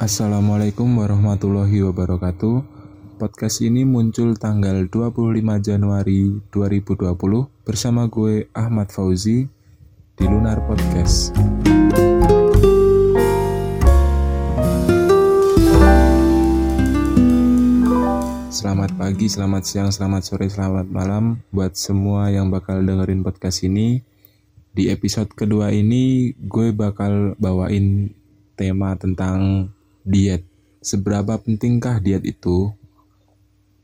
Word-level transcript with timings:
Assalamualaikum 0.00 0.96
warahmatullahi 0.96 1.84
wabarakatuh. 1.84 2.64
Podcast 3.20 3.60
ini 3.60 3.84
muncul 3.84 4.32
tanggal 4.32 4.88
25 4.88 5.44
Januari 5.60 6.40
2020 6.48 7.04
bersama 7.68 8.08
gue 8.08 8.48
Ahmad 8.56 8.88
Fauzi 8.88 9.44
di 10.16 10.24
Lunar 10.24 10.64
Podcast. 10.64 11.36
Selamat 18.48 18.96
pagi, 18.96 19.28
selamat 19.28 19.62
siang, 19.68 19.92
selamat 19.92 20.22
sore, 20.24 20.48
selamat 20.48 20.88
malam 20.88 21.44
buat 21.52 21.76
semua 21.76 22.32
yang 22.32 22.48
bakal 22.48 22.80
dengerin 22.80 23.20
podcast 23.20 23.68
ini. 23.68 24.00
Di 24.72 24.88
episode 24.88 25.28
kedua 25.36 25.68
ini 25.76 26.32
gue 26.40 26.72
bakal 26.72 27.36
bawain 27.36 28.16
tema 28.56 28.96
tentang 28.96 29.68
diet. 30.04 30.44
Seberapa 30.80 31.36
pentingkah 31.36 32.00
diet 32.00 32.24
itu? 32.24 32.72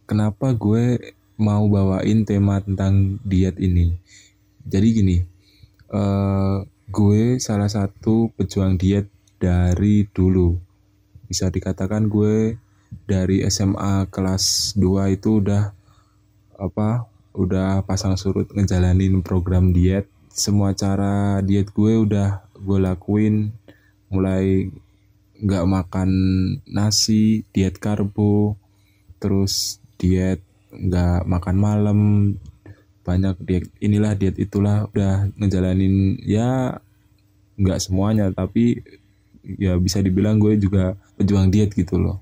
Kenapa 0.08 0.54
gue 0.54 1.14
mau 1.36 1.66
bawain 1.68 2.24
tema 2.24 2.62
tentang 2.62 3.20
diet 3.26 3.60
ini? 3.60 3.96
Jadi 4.64 4.86
gini, 4.94 5.16
uh, 5.92 6.64
gue 6.88 7.36
salah 7.42 7.68
satu 7.68 8.32
pejuang 8.34 8.78
diet 8.78 9.10
dari 9.36 10.06
dulu. 10.10 10.56
Bisa 11.26 11.50
dikatakan 11.50 12.08
gue 12.08 12.56
dari 13.04 13.42
SMA 13.50 14.08
kelas 14.08 14.74
2 14.78 15.16
itu 15.18 15.42
udah 15.42 15.74
apa 16.56 17.04
udah 17.36 17.84
pasang 17.84 18.16
surut 18.16 18.48
ngejalanin 18.56 19.20
program 19.20 19.74
diet 19.74 20.08
semua 20.32 20.72
cara 20.72 21.44
diet 21.44 21.68
gue 21.72 22.00
udah 22.00 22.40
gue 22.56 22.78
lakuin 22.80 23.52
mulai 24.08 24.72
nggak 25.42 25.64
makan 25.68 26.10
nasi 26.64 27.44
diet 27.52 27.76
karbo 27.76 28.56
terus 29.20 29.80
diet 30.00 30.40
nggak 30.72 31.24
makan 31.28 31.56
malam 31.56 32.00
banyak 33.06 33.36
diet 33.44 33.64
inilah 33.78 34.18
diet 34.18 34.36
itulah 34.36 34.90
udah 34.90 35.30
ngejalanin 35.38 36.18
ya 36.24 36.80
nggak 37.56 37.80
semuanya 37.80 38.28
tapi 38.34 38.82
ya 39.46 39.78
bisa 39.78 40.02
dibilang 40.02 40.42
gue 40.42 40.58
juga 40.58 40.98
pejuang 41.14 41.48
diet 41.48 41.72
gitu 41.72 41.96
loh. 41.96 42.18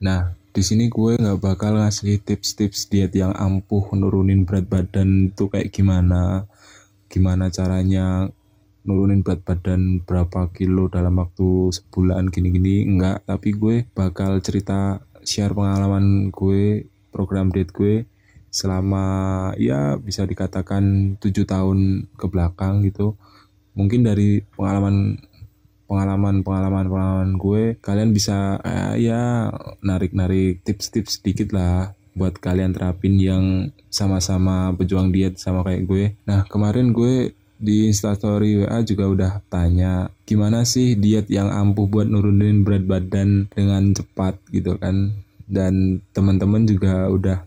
Nah 0.00 0.32
di 0.56 0.64
sini 0.64 0.88
gue 0.88 1.20
nggak 1.20 1.44
bakal 1.44 1.76
ngasih 1.76 2.24
tips-tips 2.24 2.88
diet 2.88 3.12
yang 3.12 3.36
ampuh 3.36 3.92
nurunin 3.92 4.48
berat 4.48 4.64
badan 4.64 5.28
itu 5.28 5.52
kayak 5.52 5.68
gimana 5.68 6.48
gimana 7.12 7.52
caranya 7.52 8.32
nurunin 8.86 9.20
berat 9.20 9.42
badan 9.42 10.00
berapa 10.06 10.48
kilo 10.54 10.86
dalam 10.86 11.18
waktu 11.18 11.74
sebulan 11.74 12.30
gini-gini 12.30 12.86
enggak. 12.86 13.26
Tapi 13.26 13.52
gue 13.52 13.76
bakal 13.92 14.38
cerita 14.40 15.02
share 15.26 15.52
pengalaman 15.52 16.30
gue 16.30 16.86
program 17.10 17.50
diet 17.50 17.74
gue 17.74 18.06
selama 18.54 19.04
ya 19.60 20.00
bisa 20.00 20.24
dikatakan 20.24 21.16
tujuh 21.20 21.44
tahun 21.44 22.08
ke 22.16 22.26
belakang 22.30 22.86
gitu. 22.86 23.18
Mungkin 23.76 24.06
dari 24.06 24.40
pengalaman 24.56 25.20
pengalaman 25.86 26.42
pengalaman 26.42 26.86
pengalaman 26.90 27.30
gue 27.38 27.62
kalian 27.78 28.10
bisa 28.10 28.58
eh, 28.62 29.06
ya 29.06 29.50
narik 29.82 30.16
narik 30.16 30.66
tips-tips 30.66 31.22
sedikit 31.22 31.54
lah 31.54 31.94
buat 32.16 32.40
kalian 32.40 32.72
terapin 32.72 33.20
yang 33.20 33.70
sama-sama 33.92 34.72
berjuang 34.72 35.12
diet 35.12 35.36
sama 35.36 35.60
kayak 35.62 35.84
gue. 35.84 36.04
Nah 36.24 36.48
kemarin 36.48 36.96
gue 36.96 37.36
di 37.56 37.88
instastory 37.88 38.60
WA 38.60 38.84
juga 38.84 39.04
udah 39.08 39.32
tanya 39.48 40.12
gimana 40.28 40.68
sih 40.68 40.92
diet 40.96 41.32
yang 41.32 41.48
ampuh 41.48 41.88
buat 41.88 42.04
nurunin 42.04 42.62
berat 42.62 42.84
badan 42.84 43.48
dengan 43.52 43.96
cepat? 43.96 44.36
gitu 44.52 44.76
kan. 44.76 45.16
Dan 45.46 46.02
teman-teman 46.10 46.66
juga 46.66 47.06
udah 47.06 47.38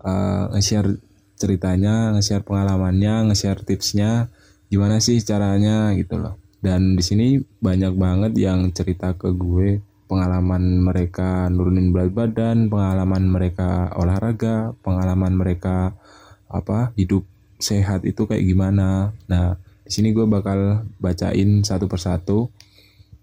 uh, 0.00 0.54
nge-share 0.54 0.96
ceritanya, 1.34 2.14
nge-share 2.14 2.46
pengalamannya, 2.46 3.30
nge-share 3.30 3.66
tipsnya 3.66 4.32
gimana 4.70 5.02
sih 5.02 5.20
caranya? 5.20 5.92
gitu 5.98 6.16
loh. 6.16 6.40
Dan 6.64 6.96
di 6.96 7.04
sini 7.04 7.36
banyak 7.40 7.92
banget 7.98 8.32
yang 8.40 8.72
cerita 8.72 9.12
ke 9.12 9.28
gue 9.36 9.84
pengalaman 10.08 10.80
mereka 10.80 11.48
nurunin 11.52 11.92
berat 11.92 12.12
badan, 12.12 12.70
pengalaman 12.72 13.28
mereka 13.28 13.92
olahraga, 13.98 14.72
pengalaman 14.80 15.34
mereka 15.36 15.96
apa 16.48 16.94
hidup 16.94 17.26
sehat 17.64 18.04
itu 18.04 18.28
kayak 18.28 18.44
gimana. 18.44 19.16
Nah, 19.24 19.56
di 19.84 19.90
sini 19.90 20.12
gue 20.12 20.28
bakal 20.28 20.84
bacain 21.00 21.64
satu 21.64 21.88
persatu. 21.88 22.52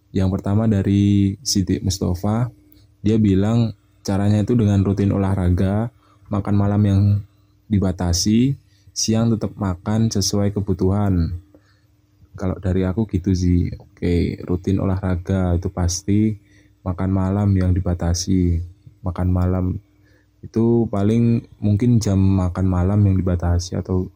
Yang 0.09 0.29
pertama 0.41 0.65
dari 0.65 1.37
Siti 1.45 1.77
Mustafa, 1.85 2.49
dia 3.05 3.21
bilang 3.21 3.77
caranya 4.01 4.41
itu 4.41 4.57
dengan 4.57 4.81
rutin 4.81 5.13
olahraga, 5.13 5.93
makan 6.33 6.55
malam 6.57 6.81
yang 6.83 7.01
dibatasi, 7.69 8.57
siang 8.91 9.31
tetap 9.31 9.53
makan 9.55 10.09
sesuai 10.09 10.51
kebutuhan. 10.51 11.37
Kalau 12.35 12.57
dari 12.57 12.83
aku 12.83 13.05
gitu 13.07 13.31
sih, 13.31 13.71
oke 13.71 14.43
rutin 14.43 14.81
olahraga 14.81 15.55
itu 15.55 15.69
pasti, 15.71 16.35
makan 16.81 17.09
malam 17.13 17.49
yang 17.53 17.71
dibatasi, 17.71 18.59
makan 19.05 19.29
malam 19.29 19.65
itu 20.41 20.89
paling 20.89 21.45
mungkin 21.61 22.01
jam 22.01 22.17
makan 22.17 22.65
malam 22.65 22.99
yang 23.05 23.15
dibatasi 23.15 23.77
atau 23.77 24.09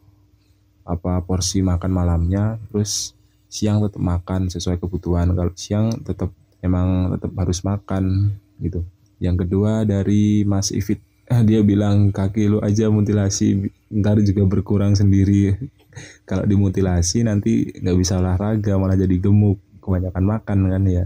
apa 0.86 1.20
porsi 1.26 1.60
makan 1.66 1.90
malamnya 1.90 2.62
terus 2.70 3.12
siang 3.50 3.82
tetap 3.82 4.02
makan 4.02 4.48
sesuai 4.52 4.78
kebutuhan. 4.78 5.32
Kalau 5.34 5.52
siang 5.58 5.90
tetap 6.02 6.30
emang 6.62 7.14
tetap 7.16 7.32
harus 7.38 7.62
makan 7.62 8.34
gitu. 8.62 8.82
Yang 9.22 9.46
kedua 9.46 9.86
dari 9.88 10.44
Mas 10.44 10.70
Ifit 10.70 11.00
eh, 11.26 11.42
dia 11.42 11.60
bilang 11.64 12.12
kaki 12.12 12.52
lu 12.52 12.58
aja 12.62 12.86
mutilasi 12.92 13.70
ntar 13.90 14.20
juga 14.22 14.44
berkurang 14.46 14.94
sendiri. 14.94 15.56
Kalau 16.28 16.44
dimutilasi 16.44 17.24
nanti 17.24 17.72
nggak 17.80 17.96
bisa 17.96 18.20
olahraga 18.20 18.76
malah 18.76 19.00
jadi 19.00 19.16
gemuk 19.16 19.56
kebanyakan 19.80 20.24
makan 20.24 20.58
kan 20.68 20.82
ya. 20.84 21.04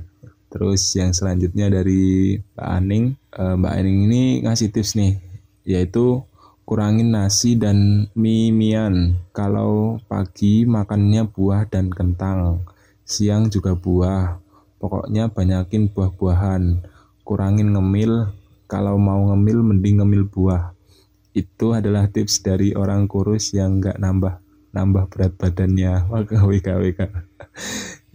Terus 0.50 0.82
yang 0.98 1.14
selanjutnya 1.14 1.70
dari 1.70 2.34
Mbak 2.58 2.68
Aning 2.68 3.04
eh, 3.38 3.54
Mbak 3.54 3.72
Aning 3.78 3.98
ini 4.10 4.22
ngasih 4.42 4.74
tips 4.74 4.98
nih 4.98 5.14
yaitu 5.62 6.24
kurangin 6.70 7.10
nasi 7.10 7.58
dan 7.58 8.06
mie 8.14 8.54
mian. 8.54 9.18
Kalau 9.34 9.98
pagi 10.06 10.62
makannya 10.62 11.26
buah 11.26 11.66
dan 11.66 11.90
kentang, 11.90 12.62
siang 13.02 13.50
juga 13.50 13.74
buah. 13.74 14.38
Pokoknya 14.78 15.34
banyakin 15.34 15.90
buah-buahan. 15.90 16.86
Kurangin 17.26 17.74
ngemil, 17.74 18.30
kalau 18.70 19.02
mau 19.02 19.34
ngemil 19.34 19.66
mending 19.66 19.98
ngemil 19.98 20.30
buah. 20.30 20.70
Itu 21.34 21.74
adalah 21.74 22.06
tips 22.06 22.38
dari 22.46 22.70
orang 22.78 23.10
kurus 23.10 23.50
yang 23.50 23.82
nggak 23.82 23.98
nambah 23.98 24.38
nambah 24.70 25.10
berat 25.10 25.34
badannya. 25.34 26.06
Wk 26.06 26.38
WK 26.38 26.68
WK. 26.86 27.00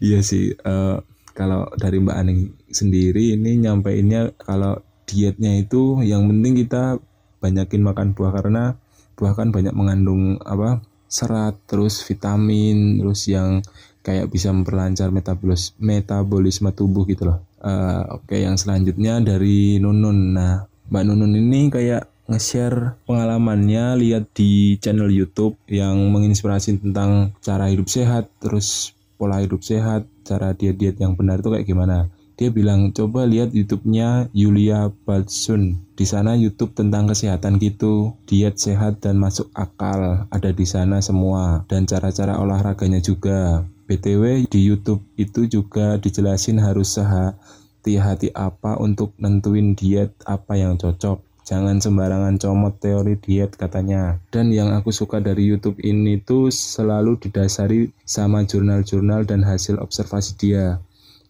iya 0.07 0.23
sih. 0.23 0.55
Uh, 0.63 1.03
kalau 1.35 1.67
dari 1.75 1.99
Mbak 1.99 2.17
Aning 2.23 2.55
sendiri 2.71 3.35
ini 3.35 3.59
nyampeinnya 3.59 4.31
kalau 4.39 4.79
dietnya 5.03 5.59
itu 5.59 5.99
yang 6.07 6.23
penting 6.31 6.63
kita 6.63 7.03
banyakin 7.45 7.85
makan 7.85 8.17
buah 8.17 8.33
karena 8.41 8.73
buah 9.13 9.37
kan 9.37 9.53
banyak 9.53 9.77
mengandung 9.77 10.41
apa 10.41 10.81
serat 11.05 11.53
terus 11.69 12.01
vitamin 12.01 12.97
terus 12.97 13.29
yang 13.29 13.61
kayak 14.01 14.33
bisa 14.33 14.49
memperlancar 14.49 15.13
metabolis 15.13 15.77
metabolisme 15.77 16.73
tubuh 16.73 17.05
gitu 17.05 17.29
loh. 17.29 17.39
Uh, 17.61 18.21
oke 18.21 18.29
okay, 18.29 18.45
yang 18.45 18.57
selanjutnya 18.57 19.21
dari 19.21 19.77
Nunun. 19.77 20.33
Nah 20.33 20.65
Mbak 20.89 21.03
Nunun 21.05 21.33
ini 21.33 21.69
kayak 21.69 22.09
nge-share 22.25 22.97
pengalamannya 23.05 24.01
lihat 24.01 24.33
di 24.33 24.81
channel 24.81 25.13
YouTube 25.13 25.57
yang 25.69 25.97
menginspirasi 26.09 26.81
tentang 26.81 27.37
cara 27.41 27.69
hidup 27.69 27.85
sehat 27.85 28.29
terus 28.41 28.97
pola 29.15 29.45
hidup 29.45 29.61
sehat 29.61 30.09
cara 30.25 30.57
diet-diet 30.57 30.97
yang 30.97 31.13
benar 31.13 31.39
itu 31.39 31.53
kayak 31.53 31.69
gimana 31.69 32.09
dia 32.35 32.51
bilang 32.51 32.91
coba 32.91 33.23
lihat 33.23 33.55
YouTube-nya 33.55 34.27
Yulia 34.35 34.91
Balsun. 35.07 35.79
Di 35.95 36.03
sana 36.03 36.35
YouTube 36.35 36.75
tentang 36.75 37.07
kesehatan 37.07 37.55
gitu, 37.63 38.19
diet 38.27 38.59
sehat 38.59 38.99
dan 38.99 39.15
masuk 39.15 39.47
akal 39.55 40.27
ada 40.27 40.51
di 40.51 40.67
sana 40.67 40.99
semua 40.99 41.63
dan 41.71 41.87
cara-cara 41.87 42.35
olahraganya 42.35 42.99
juga. 42.99 43.63
BTW 43.87 44.51
di 44.51 44.59
YouTube 44.67 45.07
itu 45.15 45.47
juga 45.47 45.95
dijelasin 45.95 46.59
harus 46.59 46.99
sehati-hati 46.99 48.35
apa 48.35 48.75
untuk 48.81 49.15
nentuin 49.15 49.71
diet 49.77 50.11
apa 50.27 50.59
yang 50.59 50.75
cocok. 50.75 51.23
Jangan 51.45 51.77
sembarangan 51.77 52.41
comot 52.41 52.81
teori 52.81 53.21
diet 53.21 53.53
katanya. 53.53 54.17
Dan 54.33 54.49
yang 54.49 54.73
aku 54.73 54.89
suka 54.89 55.21
dari 55.21 55.45
YouTube 55.45 55.77
ini 55.85 56.17
tuh 56.17 56.49
selalu 56.49 57.21
didasari 57.21 57.93
sama 58.01 58.41
jurnal-jurnal 58.41 59.29
dan 59.29 59.45
hasil 59.45 59.77
observasi 59.77 60.33
dia. 60.41 60.81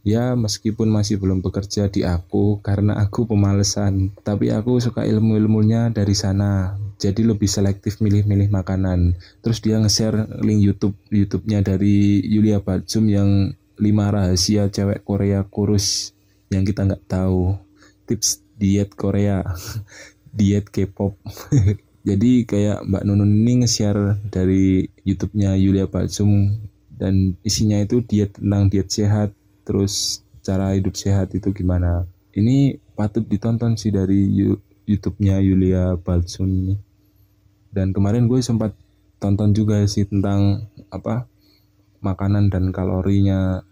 Ya, 0.06 0.38
meskipun 0.38 0.94
masih 0.94 1.18
belum 1.18 1.42
bekerja 1.42 1.90
di 1.90 2.06
aku 2.06 2.62
karena 2.62 3.02
aku 3.02 3.26
pemalesan, 3.26 4.14
tapi 4.22 4.54
aku 4.54 4.78
suka 4.78 5.02
ilmu-ilmunya 5.02 5.90
dari 5.90 6.14
sana. 6.14 6.78
Jadi 7.02 7.26
lebih 7.26 7.50
selektif 7.50 7.98
milih-milih 8.06 8.54
makanan. 8.54 9.18
Terus 9.42 9.66
dia 9.66 9.82
nge-share 9.82 10.30
link 10.46 10.62
YouTube 10.62 10.94
YouTube-nya 11.10 11.66
dari 11.66 12.22
Yulia 12.22 12.62
Batsum 12.62 13.10
yang 13.10 13.58
5 13.82 13.82
rahasia 14.14 14.70
cewek 14.70 15.02
Korea 15.02 15.42
kurus 15.42 16.14
yang 16.54 16.70
kita 16.70 16.86
nggak 16.86 17.10
tahu. 17.10 17.58
Tips 18.06 18.46
diet 18.62 18.94
Korea. 18.94 19.42
Diet 20.38 20.70
K-pop. 20.70 21.18
Jadi 22.08 22.46
kayak 22.46 22.86
Mbak 22.86 23.04
Nunun 23.10 23.32
ini 23.34 23.66
nge-share 23.66 24.22
dari 24.30 24.86
YouTube-nya 25.02 25.58
Yulia 25.58 25.90
Balsum 25.90 26.62
dan 26.94 27.34
isinya 27.42 27.82
itu 27.82 28.06
diet 28.06 28.38
tentang 28.38 28.70
diet 28.70 28.94
sehat 28.94 29.34
terus 29.66 30.22
cara 30.46 30.78
hidup 30.78 30.94
sehat 30.94 31.34
itu 31.34 31.50
gimana? 31.52 32.06
Ini 32.32 32.78
patut 32.94 33.26
ditonton 33.26 33.76
sih 33.76 33.90
dari 33.92 34.30
YouTube-nya 34.86 35.42
Yulia 35.42 35.98
Balsum 36.00 36.48
ini. 36.48 36.76
Dan 37.74 37.92
kemarin 37.92 38.32
gue 38.32 38.40
sempat 38.40 38.72
tonton 39.20 39.52
juga 39.52 39.84
sih 39.90 40.08
tentang 40.08 40.70
apa 40.94 41.28
makanan 42.00 42.48
dan 42.54 42.70
kalorinya 42.72 43.66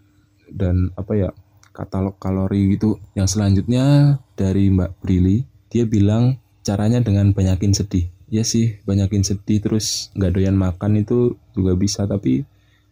dan 0.50 0.92
apa 0.98 1.12
ya 1.16 1.30
katalog 1.72 2.20
kalori 2.20 2.76
gitu. 2.76 3.00
Yang 3.16 3.38
selanjutnya 3.38 4.18
dari 4.36 4.68
Mbak 4.68 4.92
Brili 5.00 5.46
dia 5.72 5.88
bilang 5.88 6.36
caranya 6.60 7.00
dengan 7.00 7.32
banyakin 7.32 7.72
sedih. 7.72 8.12
Ya 8.28 8.44
sih 8.44 8.82
banyakin 8.84 9.24
sedih 9.24 9.64
terus 9.64 10.12
nggak 10.18 10.32
doyan 10.36 10.56
makan 10.58 11.00
itu 11.00 11.38
juga 11.56 11.72
bisa 11.78 12.04
tapi 12.04 12.44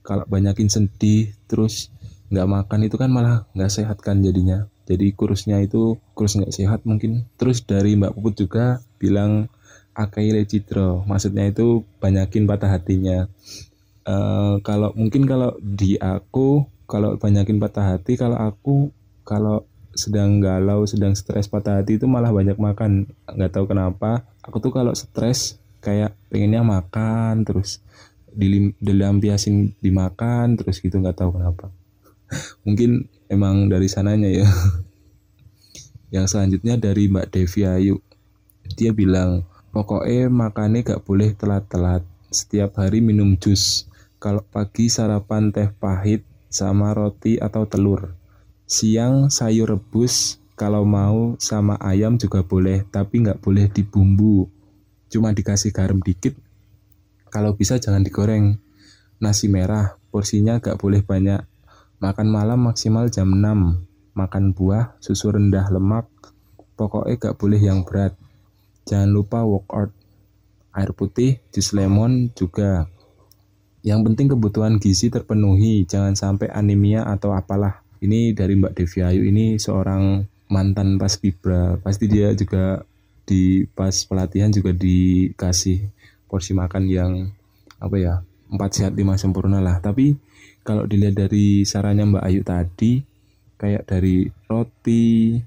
kalau 0.03 0.27
banyakin 0.27 0.67
sedih 0.67 1.31
terus 1.47 1.92
nggak 2.33 2.49
makan 2.49 2.81
itu 2.89 2.97
kan 2.97 3.13
malah 3.13 3.45
nggak 3.53 3.69
sehat 3.69 4.01
kan 4.01 4.25
jadinya. 4.25 4.65
Jadi 4.89 5.13
kurusnya 5.13 5.61
itu 5.61 6.01
kurus 6.17 6.41
nggak 6.41 6.57
sehat 6.57 6.81
mungkin. 6.89 7.29
Terus 7.37 7.61
dari 7.69 7.93
Mbak 7.95 8.17
Puput 8.17 8.35
juga 8.41 8.81
bilang 8.97 9.53
akaile 9.93 10.49
citro 10.49 11.05
maksudnya 11.05 11.53
itu 11.53 11.85
banyakin 12.01 12.49
patah 12.49 12.73
hatinya. 12.73 13.29
Uh, 14.09 14.59
kalau 14.65 14.91
mungkin 14.97 15.29
kalau 15.29 15.55
di 15.61 16.01
aku 16.01 16.65
kalau 16.89 17.21
banyakin 17.21 17.61
patah 17.61 17.95
hati 17.95 18.19
kalau 18.19 18.41
aku 18.41 18.91
kalau 19.23 19.69
sedang 19.93 20.41
galau 20.41 20.89
sedang 20.89 21.13
stres 21.13 21.47
patah 21.47 21.85
hati 21.85 22.01
itu 22.01 22.09
malah 22.09 22.33
banyak 22.33 22.57
makan. 22.57 23.13
Nggak 23.29 23.53
tahu 23.61 23.69
kenapa. 23.69 24.25
Aku 24.41 24.57
tuh 24.59 24.73
kalau 24.73 24.97
stres 24.97 25.61
kayak 25.85 26.17
pengennya 26.33 26.65
makan 26.65 27.45
terus 27.45 27.85
dilim, 28.33 28.73
dilampiasin 28.81 29.77
dimakan 29.85 30.57
terus 30.57 30.81
gitu 30.81 30.97
nggak 30.97 31.21
tahu 31.21 31.37
kenapa 31.37 31.69
mungkin 32.67 33.09
emang 33.29 33.69
dari 33.69 33.89
sananya 33.89 34.29
ya 34.29 34.49
yang 36.15 36.29
selanjutnya 36.29 36.77
dari 36.77 37.09
Mbak 37.09 37.29
Devi 37.33 37.63
Ayu 37.65 37.97
dia 38.77 38.93
bilang 38.93 39.45
Pokoknya 39.73 40.29
makannya 40.29 40.85
gak 40.85 41.01
boleh 41.09 41.33
telat-telat. 41.33 42.05
Setiap 42.29 42.77
hari 42.77 43.01
minum 43.01 43.41
jus. 43.41 43.89
Kalau 44.21 44.45
pagi 44.45 44.93
sarapan 44.93 45.49
teh 45.49 45.73
pahit 45.73 46.29
sama 46.53 46.93
roti 46.93 47.41
atau 47.41 47.65
telur. 47.65 48.13
Siang 48.69 49.33
sayur 49.33 49.73
rebus. 49.73 50.37
Kalau 50.61 50.85
mau 50.85 51.41
sama 51.41 51.81
ayam 51.81 52.21
juga 52.21 52.45
boleh, 52.45 52.85
tapi 52.93 53.25
nggak 53.25 53.41
boleh 53.41 53.67
dibumbu. 53.73 54.47
Cuma 55.09 55.33
dikasih 55.33 55.73
garam 55.73 55.99
dikit. 56.05 56.37
Kalau 57.33 57.57
bisa 57.57 57.81
jangan 57.81 58.05
digoreng. 58.05 58.61
Nasi 59.25 59.49
merah, 59.49 59.97
porsinya 60.13 60.61
gak 60.61 60.77
boleh 60.77 61.01
banyak. 61.01 61.41
Makan 62.03 62.27
malam 62.27 62.67
maksimal 62.67 63.07
jam 63.15 63.31
6. 63.31 64.19
Makan 64.19 64.45
buah, 64.59 64.99
susu 64.99 65.31
rendah 65.31 65.71
lemak. 65.71 66.11
Pokoknya 66.75 67.15
gak 67.31 67.39
boleh 67.39 67.63
yang 67.63 67.87
berat 67.87 68.19
Jangan 68.83 69.11
lupa 69.15 69.47
workout. 69.47 69.95
Air 70.75 70.91
putih, 70.97 71.39
jus 71.55 71.71
lemon 71.77 72.35
juga. 72.35 72.91
Yang 73.87 74.01
penting 74.11 74.27
kebutuhan 74.35 74.83
gizi 74.83 75.15
terpenuhi, 75.15 75.87
jangan 75.87 76.19
sampai 76.19 76.51
anemia 76.51 77.07
atau 77.07 77.37
apalah. 77.37 77.87
Ini 78.03 78.35
dari 78.35 78.59
Mbak 78.59 78.75
Devi 78.75 78.99
Ayu 79.05 79.23
ini 79.29 79.63
seorang 79.63 80.27
mantan 80.51 80.99
pas 80.99 81.15
Fibra. 81.15 81.79
Pasti 81.79 82.11
dia 82.11 82.35
juga 82.35 82.83
di 83.23 83.63
pas 83.79 83.95
pelatihan 83.95 84.51
juga 84.51 84.75
dikasih 84.75 85.87
porsi 86.27 86.51
makan 86.57 86.91
yang 86.91 87.13
apa 87.79 87.97
ya 88.01 88.15
empat 88.51 88.71
sehat 88.75 88.93
lima 88.99 89.15
sempurna 89.15 89.63
lah 89.63 89.79
tapi 89.79 90.19
kalau 90.63 90.87
dilihat 90.87 91.19
dari 91.19 91.67
sarannya 91.67 92.07
Mbak 92.17 92.25
Ayu 92.27 92.43
tadi 92.47 92.93
kayak 93.59 93.87
dari 93.87 94.27
roti 94.51 95.39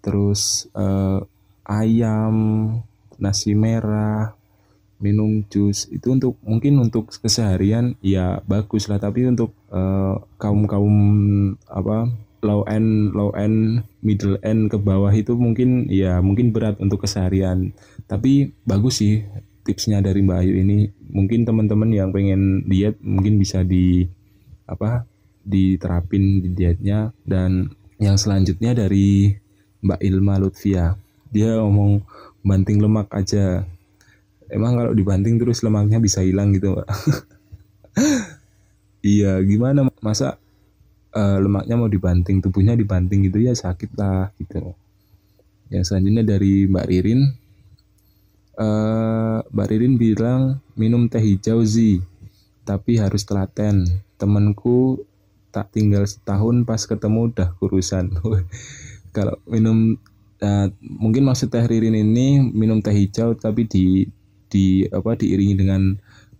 terus 0.00 0.70
eh, 0.74 1.20
ayam, 1.70 2.36
nasi 3.22 3.54
merah, 3.54 4.34
minum 5.00 5.42
jus 5.48 5.88
itu 5.88 6.12
untuk 6.12 6.36
mungkin 6.44 6.82
untuk 6.82 7.14
keseharian 7.14 7.96
ya 8.04 8.44
bagus 8.44 8.86
lah. 8.90 9.00
Tapi 9.00 9.30
untuk 9.30 9.56
uh, 9.72 9.78
eh, 9.78 10.14
kaum 10.36 10.66
kaum 10.68 10.96
apa 11.70 12.10
low 12.40 12.64
end 12.68 13.12
low 13.12 13.32
end 13.36 13.84
middle 14.00 14.40
end 14.40 14.72
ke 14.72 14.76
bawah 14.80 15.12
itu 15.12 15.36
mungkin 15.36 15.88
ya 15.88 16.20
mungkin 16.20 16.52
berat 16.52 16.76
untuk 16.78 17.08
keseharian. 17.08 17.72
Tapi 18.10 18.52
bagus 18.68 19.00
sih 19.00 19.24
tipsnya 19.64 20.04
dari 20.04 20.20
Mbak 20.20 20.38
Ayu 20.44 20.54
ini. 20.60 20.78
Mungkin 21.10 21.42
teman-teman 21.48 21.90
yang 21.90 22.10
pengen 22.14 22.62
diet 22.68 23.00
mungkin 23.02 23.40
bisa 23.40 23.66
di 23.66 24.06
apa 24.70 25.04
diterapin 25.42 26.46
di 26.46 26.48
dietnya. 26.54 27.10
Dan 27.26 27.66
yang 27.98 28.16
selanjutnya 28.16 28.72
dari 28.72 29.34
Mbak 29.82 30.00
Ilma 30.00 30.38
Lutfia. 30.38 30.94
Dia 31.30 31.58
ngomong 31.58 32.00
banting 32.46 32.78
lemak 32.80 33.10
aja. 33.12 33.66
Emang 34.50 34.78
kalau 34.78 34.92
dibanting 34.94 35.38
terus 35.38 35.62
lemaknya 35.62 36.02
bisa 36.02 36.26
hilang 36.26 36.50
gitu 36.50 36.74
pak 36.74 36.90
iya 39.14 39.38
gimana 39.46 39.86
masa 40.02 40.42
uh, 41.14 41.38
lemaknya 41.38 41.78
mau 41.78 41.86
dibanting 41.86 42.42
tubuhnya 42.42 42.74
dibanting 42.74 43.30
gitu? 43.30 43.38
Ya 43.38 43.54
sakit 43.54 43.94
lah 43.94 44.34
gitu. 44.42 44.74
Yang 45.70 45.94
selanjutnya 45.94 46.26
dari 46.26 46.66
Mbak 46.66 46.86
Ririn. 46.90 47.20
Uh, 48.58 49.38
Mbak 49.54 49.66
Ririn 49.70 49.94
bilang 49.94 50.42
minum 50.74 51.06
teh 51.06 51.22
hijau 51.22 51.62
zi 51.62 52.02
tapi 52.66 53.00
harus 53.00 53.24
telaten 53.24 53.88
temanku 54.20 55.00
tak 55.50 55.72
tinggal 55.74 56.04
setahun 56.06 56.62
pas 56.68 56.84
ketemu 56.84 57.32
udah 57.32 57.48
kurusan. 57.58 58.12
Kalau 59.16 59.34
minum 59.48 59.98
uh, 60.44 60.66
mungkin 60.84 61.26
maksud 61.26 61.50
teh 61.50 61.64
ririn 61.66 61.96
ini 61.96 62.38
minum 62.38 62.78
teh 62.78 62.94
hijau 62.94 63.34
tapi 63.34 63.66
di 63.66 64.06
di 64.50 64.86
apa 64.86 65.18
diiringi 65.18 65.54
dengan 65.58 65.94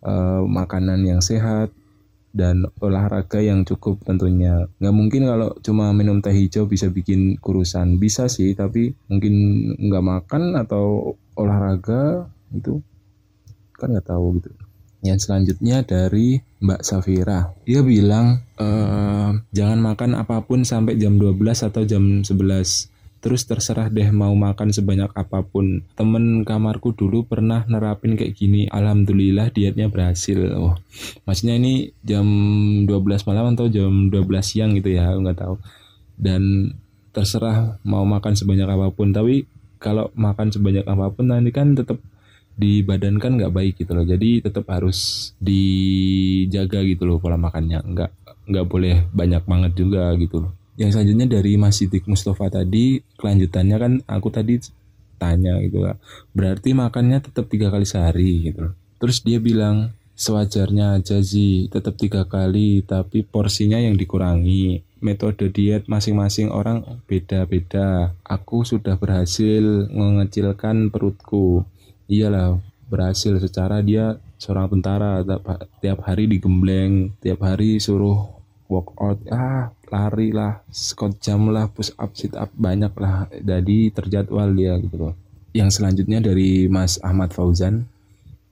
uh, 0.07 0.43
makanan 0.47 1.03
yang 1.03 1.19
sehat 1.25 1.75
dan 2.31 2.63
olahraga 2.79 3.43
yang 3.43 3.67
cukup 3.67 3.99
tentunya. 4.07 4.71
Nggak 4.79 4.95
mungkin 4.95 5.23
kalau 5.27 5.51
cuma 5.67 5.91
minum 5.91 6.23
teh 6.23 6.31
hijau 6.31 6.71
bisa 6.71 6.87
bikin 6.87 7.41
kurusan. 7.43 7.99
Bisa 7.99 8.31
sih 8.31 8.55
tapi 8.55 8.95
mungkin 9.11 9.35
nggak 9.75 10.05
makan 10.07 10.55
atau 10.55 11.19
olahraga 11.35 12.31
itu 12.55 12.79
kan 13.75 13.91
nggak 13.91 14.07
tahu 14.07 14.39
gitu 14.39 14.70
yang 15.01 15.17
selanjutnya 15.17 15.81
dari 15.85 16.41
Mbak 16.61 16.81
Safira. 16.85 17.57
Dia 17.65 17.81
bilang 17.81 18.45
e, 18.57 18.69
jangan 19.53 19.81
makan 19.81 20.17
apa 20.21 20.45
pun 20.45 20.65
sampai 20.65 21.01
jam 21.01 21.17
12 21.17 21.41
atau 21.73 21.83
jam 21.89 22.21
11 22.21 22.91
terus 23.21 23.45
terserah 23.45 23.93
deh 23.93 24.09
mau 24.17 24.33
makan 24.33 24.73
sebanyak 24.73 25.13
apa 25.13 25.45
pun. 25.45 25.85
Temen 25.93 26.45
kamarku 26.45 26.97
dulu 26.97 27.29
pernah 27.29 27.69
nerapin 27.69 28.17
kayak 28.17 28.33
gini. 28.33 28.65
Alhamdulillah 28.69 29.53
dietnya 29.53 29.93
berhasil. 29.93 30.41
Oh 30.57 30.77
maksudnya 31.29 31.61
ini 31.61 31.93
jam 32.01 32.25
12 32.89 33.29
malam 33.29 33.53
atau 33.57 33.69
jam 33.69 34.09
12 34.09 34.25
siang 34.41 34.73
gitu 34.77 34.97
ya 34.97 35.13
nggak 35.13 35.37
tahu. 35.37 35.61
Dan 36.17 36.73
terserah 37.13 37.81
mau 37.85 38.05
makan 38.09 38.37
sebanyak 38.37 38.69
apa 38.69 38.89
pun. 38.93 39.13
Tapi 39.13 39.45
kalau 39.81 40.13
makan 40.13 40.53
sebanyak 40.53 40.85
apa 40.85 41.09
pun 41.13 41.33
nanti 41.33 41.53
kan 41.53 41.73
tetap 41.73 42.01
di 42.57 42.83
badan 42.87 43.19
kan 43.19 43.37
nggak 43.37 43.53
baik 43.53 43.75
gitu 43.81 43.93
loh. 43.93 44.07
Jadi 44.07 44.45
tetap 44.45 44.67
harus 44.71 45.31
dijaga 45.39 46.83
gitu 46.85 47.05
loh 47.07 47.19
pola 47.23 47.37
makannya. 47.37 47.83
Nggak 47.83 48.11
nggak 48.51 48.67
boleh 48.67 49.07
banyak 49.13 49.43
banget 49.47 49.73
juga 49.79 50.11
gitu 50.19 50.49
loh. 50.49 50.53
Yang 50.81 50.97
selanjutnya 50.97 51.27
dari 51.29 51.53
Mas 51.61 51.77
Sidik 51.77 52.09
Mustafa 52.09 52.49
tadi 52.49 53.05
kelanjutannya 53.21 53.77
kan 53.77 53.93
aku 54.09 54.29
tadi 54.33 54.57
tanya 55.21 55.61
gitu 55.61 55.85
lah 55.85 56.01
berarti 56.33 56.73
makannya 56.73 57.21
tetap 57.21 57.45
tiga 57.53 57.69
kali 57.69 57.85
sehari 57.85 58.49
gitu 58.49 58.73
terus 58.97 59.21
dia 59.21 59.37
bilang 59.37 59.93
sewajarnya 60.21 61.01
aja 61.01 61.17
sih 61.25 61.73
tetap 61.73 61.97
tiga 61.97 62.29
kali 62.29 62.85
tapi 62.85 63.25
porsinya 63.25 63.81
yang 63.81 63.97
dikurangi. 63.97 64.85
Metode 65.01 65.49
diet 65.49 65.89
masing-masing 65.89 66.53
orang 66.53 66.85
beda-beda. 67.09 68.13
Aku 68.21 68.69
sudah 68.69 69.01
berhasil 69.01 69.89
mengecilkan 69.89 70.93
perutku 70.93 71.65
iyalah 72.11 72.59
berhasil 72.91 73.39
secara 73.39 73.79
dia 73.79 74.19
seorang 74.35 74.67
tentara 74.67 75.23
tiap 75.79 76.03
hari 76.03 76.27
digembleng 76.27 77.15
tiap 77.23 77.47
hari 77.47 77.79
suruh 77.79 78.27
workout 78.67 79.23
ah 79.31 79.71
lari 79.91 80.35
lah 80.35 80.63
squat 80.71 81.19
jam 81.23 81.51
lah 81.51 81.71
push 81.71 81.95
up 81.99 82.15
sit 82.19 82.35
up 82.35 82.51
banyak 82.59 82.91
lah 82.99 83.31
jadi 83.31 83.95
terjadwal 83.95 84.51
dia 84.55 84.79
gitu 84.83 84.97
loh. 84.99 85.15
Yang 85.51 85.83
selanjutnya 85.83 86.23
dari 86.23 86.71
Mas 86.71 87.03
Ahmad 87.03 87.35
Fauzan 87.35 87.87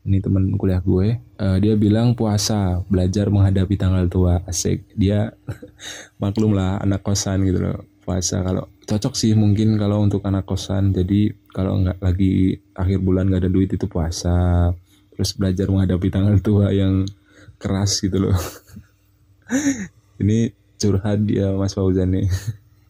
ini 0.02 0.18
teman 0.24 0.50
kuliah 0.56 0.82
gue 0.82 1.20
uh, 1.38 1.58
dia 1.60 1.74
bilang 1.78 2.16
puasa 2.18 2.82
belajar 2.90 3.30
menghadapi 3.30 3.74
tanggal 3.78 4.10
tua 4.10 4.42
asik. 4.50 4.82
Dia 4.98 5.30
maklum 6.22 6.54
lah 6.58 6.82
anak 6.82 7.06
kosan 7.06 7.46
gitu 7.46 7.62
loh 7.62 7.86
puasa. 8.02 8.42
Kalau 8.42 8.66
cocok 8.82 9.14
sih 9.14 9.38
mungkin 9.38 9.78
kalau 9.78 10.02
untuk 10.02 10.26
anak 10.26 10.42
kosan 10.42 10.90
jadi 10.90 11.30
kalau 11.58 11.82
nggak 11.82 11.98
lagi 11.98 12.54
akhir 12.70 13.02
bulan 13.02 13.26
nggak 13.26 13.42
ada 13.42 13.50
duit 13.50 13.66
itu 13.74 13.90
puasa 13.90 14.70
terus 15.10 15.34
belajar 15.34 15.66
menghadapi 15.66 16.06
tanggal 16.06 16.38
tua 16.38 16.70
yang 16.70 17.02
keras 17.58 17.98
gitu 17.98 18.22
loh. 18.22 18.38
Ini 20.22 20.54
curhat 20.78 21.26
dia 21.26 21.50
Mas 21.58 21.74
Fauzan 21.74 22.14
nih. 22.14 22.30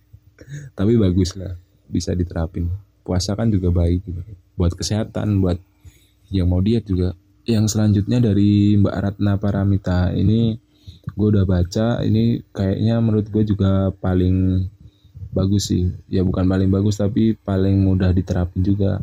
Tapi 0.79 1.01
bagus 1.01 1.33
lah 1.41 1.57
bisa 1.89 2.13
diterapin. 2.13 2.69
Puasa 3.01 3.33
kan 3.33 3.49
juga 3.49 3.73
baik 3.73 4.05
gitu. 4.05 4.21
Buat 4.61 4.77
kesehatan 4.77 5.41
buat 5.41 5.57
yang 6.29 6.53
mau 6.53 6.61
diet 6.61 6.85
juga. 6.85 7.17
Yang 7.49 7.73
selanjutnya 7.73 8.21
dari 8.21 8.77
Mbak 8.77 8.97
Ratna 9.01 9.41
Paramita 9.41 10.13
ini 10.13 10.61
gue 11.17 11.29
udah 11.33 11.49
baca 11.49 12.05
ini 12.05 12.45
kayaknya 12.53 13.01
menurut 13.01 13.33
gue 13.33 13.41
juga 13.49 13.89
paling 13.97 14.69
bagus 15.33 15.71
sih. 15.73 15.93
Ya 16.09 16.25
bukan 16.25 16.45
paling 16.49 16.71
bagus 16.73 17.01
tapi 17.01 17.37
paling 17.37 17.85
mudah 17.85 18.13
diterapin 18.13 18.65
juga. 18.65 19.01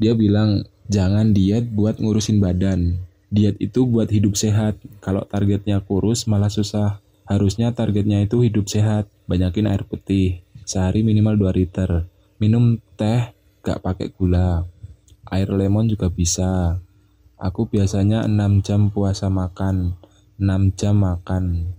Dia 0.00 0.16
bilang 0.16 0.64
jangan 0.88 1.30
diet 1.30 1.70
buat 1.70 2.00
ngurusin 2.00 2.42
badan. 2.42 2.98
Diet 3.32 3.56
itu 3.60 3.88
buat 3.88 4.12
hidup 4.12 4.36
sehat. 4.36 4.76
Kalau 5.00 5.24
targetnya 5.24 5.80
kurus 5.80 6.28
malah 6.28 6.52
susah. 6.52 7.00
Harusnya 7.24 7.72
targetnya 7.72 8.20
itu 8.20 8.44
hidup 8.44 8.68
sehat. 8.68 9.08
Banyakin 9.24 9.70
air 9.70 9.88
putih. 9.88 10.44
Sehari 10.68 11.00
minimal 11.00 11.40
2 11.40 11.58
liter. 11.58 11.90
Minum 12.36 12.76
teh 12.98 13.32
gak 13.64 13.80
pakai 13.80 14.12
gula. 14.12 14.68
Air 15.32 15.48
lemon 15.54 15.88
juga 15.88 16.12
bisa. 16.12 16.76
Aku 17.40 17.64
biasanya 17.66 18.28
6 18.28 18.60
jam 18.60 18.92
puasa 18.92 19.32
makan. 19.32 19.96
6 20.36 20.76
jam 20.76 21.00
makan. 21.00 21.72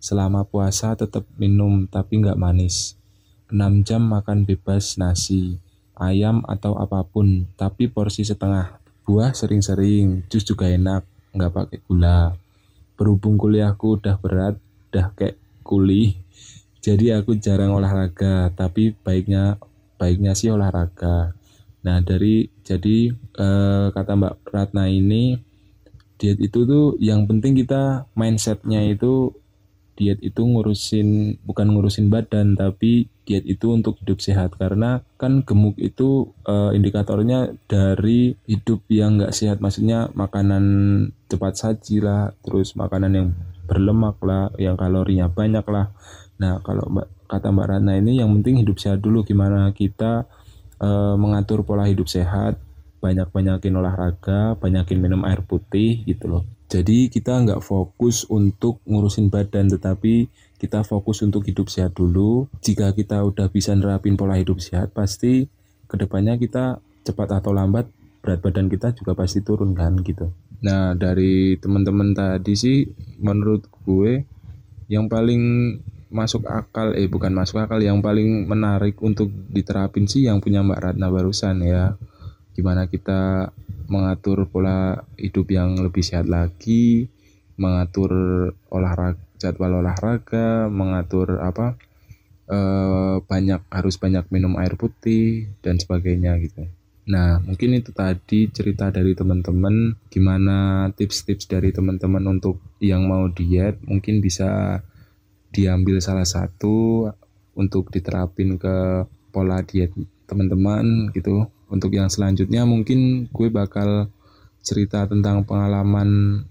Selama 0.00 0.48
puasa 0.48 0.96
tetap 0.96 1.28
minum 1.36 1.88
tapi 1.88 2.20
nggak 2.20 2.36
manis 2.36 2.96
6 3.52 3.84
jam 3.84 4.02
makan 4.04 4.48
bebas 4.48 4.96
nasi, 4.96 5.58
ayam 5.96 6.44
atau 6.48 6.76
apa 6.76 7.04
pun, 7.04 7.48
tapi 7.58 7.90
porsi 7.90 8.24
setengah. 8.24 8.80
Buah 9.04 9.36
sering-sering, 9.36 10.24
jus 10.32 10.44
juga 10.44 10.70
enak, 10.70 11.04
nggak 11.36 11.52
pakai 11.52 11.78
gula. 11.84 12.36
Berhubung 12.94 13.36
kuliahku 13.36 14.00
udah 14.00 14.16
berat, 14.16 14.56
udah 14.92 15.12
kayak 15.18 15.36
kuli, 15.64 16.24
jadi 16.84 17.16
aku 17.16 17.40
jarang 17.40 17.72
olahraga, 17.72 18.52
tapi 18.52 18.92
baiknya 18.92 19.56
baiknya 19.96 20.36
sih 20.36 20.52
olahraga. 20.52 21.32
Nah 21.80 22.04
dari 22.04 22.52
jadi 22.60 23.08
eh, 23.16 23.86
kata 23.88 24.12
Mbak 24.12 24.52
Ratna 24.52 24.84
ini 24.92 25.40
diet 26.20 26.36
itu 26.44 26.68
tuh 26.68 27.00
yang 27.00 27.24
penting 27.24 27.56
kita 27.56 28.04
mindsetnya 28.12 28.84
itu 28.84 29.32
diet 29.94 30.18
itu 30.20 30.42
ngurusin 30.42 31.40
bukan 31.46 31.66
ngurusin 31.74 32.10
badan 32.10 32.58
tapi 32.58 33.10
diet 33.24 33.42
itu 33.48 33.72
untuk 33.72 33.98
hidup 34.04 34.20
sehat. 34.20 34.54
Karena 34.54 35.00
kan 35.16 35.42
gemuk 35.42 35.78
itu 35.80 36.34
uh, 36.44 36.70
indikatornya 36.76 37.56
dari 37.66 38.36
hidup 38.44 38.84
yang 38.92 39.18
nggak 39.18 39.34
sehat. 39.34 39.58
Maksudnya 39.58 40.12
makanan 40.12 40.64
cepat 41.26 41.54
saji 41.56 42.04
lah 42.04 42.34
terus 42.44 42.76
makanan 42.76 43.12
yang 43.14 43.28
berlemak 43.64 44.20
lah 44.20 44.52
yang 44.60 44.76
kalorinya 44.76 45.32
banyak 45.32 45.64
lah. 45.66 45.90
Nah 46.38 46.60
kalau 46.60 46.84
mbak 46.90 47.08
kata 47.24 47.48
mbak 47.50 47.66
Rana 47.72 47.96
ini 47.96 48.20
yang 48.20 48.30
penting 48.40 48.60
hidup 48.60 48.76
sehat 48.76 49.00
dulu. 49.00 49.24
Gimana 49.24 49.72
kita 49.72 50.28
uh, 50.78 51.16
mengatur 51.16 51.64
pola 51.64 51.88
hidup 51.88 52.06
sehat 52.06 52.60
banyak-banyakin 53.04 53.76
olahraga 53.76 54.56
banyakin 54.56 54.96
minum 54.96 55.28
air 55.28 55.44
putih 55.44 56.00
gitu 56.08 56.24
loh 56.24 56.53
jadi 56.74 57.06
kita 57.06 57.38
nggak 57.46 57.62
fokus 57.62 58.26
untuk 58.26 58.82
ngurusin 58.82 59.30
badan, 59.30 59.70
tetapi 59.70 60.26
kita 60.58 60.82
fokus 60.82 61.22
untuk 61.22 61.46
hidup 61.46 61.70
sehat 61.70 61.94
dulu. 61.94 62.50
Jika 62.66 62.90
kita 62.90 63.22
udah 63.22 63.46
bisa 63.46 63.70
nerapin 63.78 64.18
pola 64.18 64.34
hidup 64.34 64.58
sehat, 64.58 64.90
pasti 64.90 65.46
ke 65.86 65.94
depannya 65.94 66.34
kita 66.34 66.82
cepat 67.06 67.38
atau 67.38 67.54
lambat 67.54 67.86
berat 68.18 68.42
badan 68.42 68.66
kita 68.66 68.90
juga 68.90 69.14
pasti 69.14 69.46
turun 69.46 69.70
kan 69.70 69.94
gitu. 70.02 70.34
Nah 70.66 70.98
dari 70.98 71.54
teman-teman 71.62 72.10
tadi 72.10 72.58
sih 72.58 72.82
menurut 73.22 73.70
gue 73.86 74.26
yang 74.90 75.06
paling 75.06 75.76
masuk 76.10 76.42
akal 76.50 76.90
eh 76.96 77.06
bukan 77.06 77.30
masuk 77.36 77.62
akal 77.62 77.78
yang 77.78 78.02
paling 78.02 78.50
menarik 78.50 78.98
untuk 79.04 79.30
diterapin 79.30 80.10
sih 80.10 80.26
yang 80.26 80.42
punya 80.42 80.64
Mbak 80.64 80.80
Ratna 80.80 81.06
barusan 81.12 81.62
ya 81.62 81.94
gimana 82.56 82.86
kita 82.88 83.52
mengatur 83.90 84.48
pola 84.48 85.04
hidup 85.16 85.50
yang 85.50 85.76
lebih 85.78 86.02
sehat 86.02 86.28
lagi, 86.30 87.08
mengatur 87.58 88.12
olahraga 88.72 89.24
jadwal 89.44 89.84
olahraga, 89.84 90.72
mengatur 90.72 91.42
apa 91.44 91.76
e, 92.48 92.58
banyak 93.20 93.60
harus 93.68 94.00
banyak 94.00 94.24
minum 94.32 94.56
air 94.56 94.80
putih 94.80 95.52
dan 95.60 95.76
sebagainya 95.76 96.40
gitu. 96.40 96.64
Nah, 97.04 97.36
mungkin 97.44 97.76
itu 97.76 97.92
tadi 97.92 98.48
cerita 98.48 98.88
dari 98.88 99.12
teman-teman. 99.12 99.92
Gimana 100.08 100.88
tips-tips 100.96 101.44
dari 101.44 101.68
teman-teman 101.68 102.24
untuk 102.24 102.64
yang 102.80 103.04
mau 103.04 103.28
diet? 103.28 103.76
Mungkin 103.84 104.24
bisa 104.24 104.80
diambil 105.52 106.00
salah 106.00 106.24
satu 106.24 107.04
untuk 107.52 107.92
diterapin 107.92 108.56
ke 108.56 109.04
pola 109.28 109.60
diet 109.60 109.92
teman-teman 110.24 111.12
gitu 111.12 111.44
untuk 111.68 111.92
yang 111.94 112.08
selanjutnya 112.12 112.64
mungkin 112.68 113.30
gue 113.32 113.48
bakal 113.48 114.08
cerita 114.64 115.04
tentang 115.04 115.44
pengalaman 115.44 116.42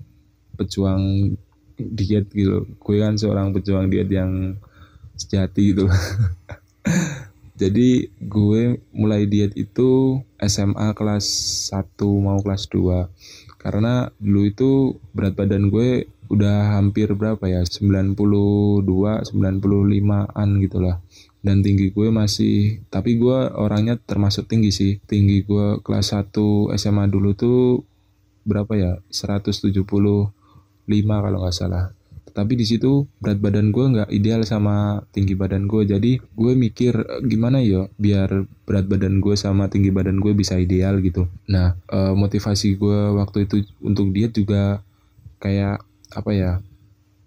pejuang 0.58 1.34
diet 1.78 2.30
gitu. 2.32 2.70
Gue 2.78 3.02
kan 3.02 3.18
seorang 3.18 3.52
pejuang 3.52 3.90
diet 3.90 4.10
yang 4.10 4.58
sejati 5.18 5.74
gitu. 5.74 5.90
Jadi 7.62 8.10
gue 8.18 8.82
mulai 8.94 9.30
diet 9.30 9.54
itu 9.54 10.22
SMA 10.42 10.90
kelas 10.98 11.26
1 11.70 12.02
mau 12.18 12.42
kelas 12.42 12.66
2 12.70 13.62
karena 13.62 14.12
dulu 14.20 14.42
itu 14.44 14.72
berat 15.16 15.38
badan 15.40 15.72
gue 15.72 16.10
udah 16.28 16.82
hampir 16.82 17.14
berapa 17.14 17.46
ya? 17.46 17.62
92 17.64 18.18
95an 18.84 20.50
gitu 20.60 20.78
lah 20.82 20.98
dan 21.44 21.60
tinggi 21.60 21.92
gue 21.92 22.08
masih 22.08 22.80
tapi 22.88 23.20
gue 23.20 23.52
orangnya 23.60 24.00
termasuk 24.00 24.48
tinggi 24.48 24.72
sih. 24.72 24.92
Tinggi 25.04 25.44
gue 25.44 25.84
kelas 25.84 26.16
1 26.16 26.32
SMA 26.80 27.06
dulu 27.12 27.36
tuh 27.36 27.84
berapa 28.48 28.72
ya? 28.80 28.92
175 29.12 29.84
kalau 30.88 31.40
nggak 31.44 31.56
salah. 31.56 31.92
Tapi 32.34 32.58
di 32.58 32.66
situ 32.66 33.06
berat 33.22 33.38
badan 33.38 33.70
gue 33.70 33.86
nggak 33.94 34.10
ideal 34.10 34.42
sama 34.48 35.04
tinggi 35.12 35.36
badan 35.36 35.68
gue. 35.68 35.84
Jadi 35.84 36.18
gue 36.18 36.54
mikir 36.56 36.96
gimana 37.28 37.60
ya 37.60 37.92
biar 38.00 38.48
berat 38.64 38.88
badan 38.88 39.20
gue 39.20 39.36
sama 39.36 39.68
tinggi 39.68 39.92
badan 39.92 40.24
gue 40.24 40.32
bisa 40.32 40.56
ideal 40.58 41.04
gitu. 41.04 41.28
Nah 41.52 41.76
eh, 41.92 42.16
motivasi 42.16 42.80
gue 42.80 43.20
waktu 43.20 43.52
itu 43.52 43.68
untuk 43.84 44.16
diet 44.16 44.32
juga 44.32 44.80
kayak 45.44 45.84
apa 46.16 46.32
ya 46.32 46.52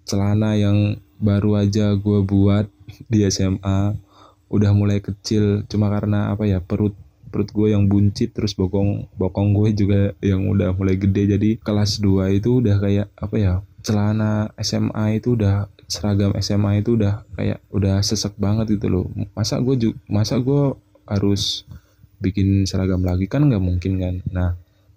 celana 0.09 0.57
yang 0.57 0.97
baru 1.21 1.69
aja 1.69 1.93
gue 2.01 2.21
buat 2.25 2.67
di 3.13 3.27
SMA 3.29 4.06
udah 4.47 4.71
mulai 4.73 5.03
kecil 5.03 5.67
cuma 5.67 5.91
karena 5.91 6.31
apa 6.31 6.47
ya 6.47 6.63
perut 6.63 6.95
perut 7.37 7.51
gue 7.51 7.75
yang 7.75 7.91
buncit 7.91 8.33
terus 8.33 8.55
bokong 8.55 9.11
bokong 9.19 9.53
gue 9.53 9.69
juga 9.77 10.01
yang 10.23 10.47
udah 10.49 10.73
mulai 10.73 10.97
gede. 10.97 11.37
Jadi 11.37 11.51
kelas 11.61 11.99
2 12.01 12.39
itu 12.39 12.65
udah 12.65 12.77
kayak 12.81 13.07
apa 13.19 13.37
ya 13.37 13.53
celana 13.83 14.51
SMA 14.59 15.21
itu 15.21 15.37
udah 15.37 15.69
seragam 15.87 16.35
SMA 16.43 16.83
itu 16.83 16.99
udah 16.99 17.23
kayak 17.39 17.63
udah 17.71 18.01
sesek 18.01 18.35
banget 18.41 18.79
gitu 18.79 18.89
loh. 18.89 19.07
Masa 19.37 19.61
gue 19.61 19.75
juga 19.77 19.97
masa 20.09 20.39
gue 20.41 20.75
harus 21.07 21.67
bikin 22.23 22.65
seragam 22.65 23.05
lagi? 23.05 23.29
Kan 23.29 23.51
nggak 23.51 23.63
mungkin 23.63 23.93
kan. 24.01 24.15
Nah 24.31 24.57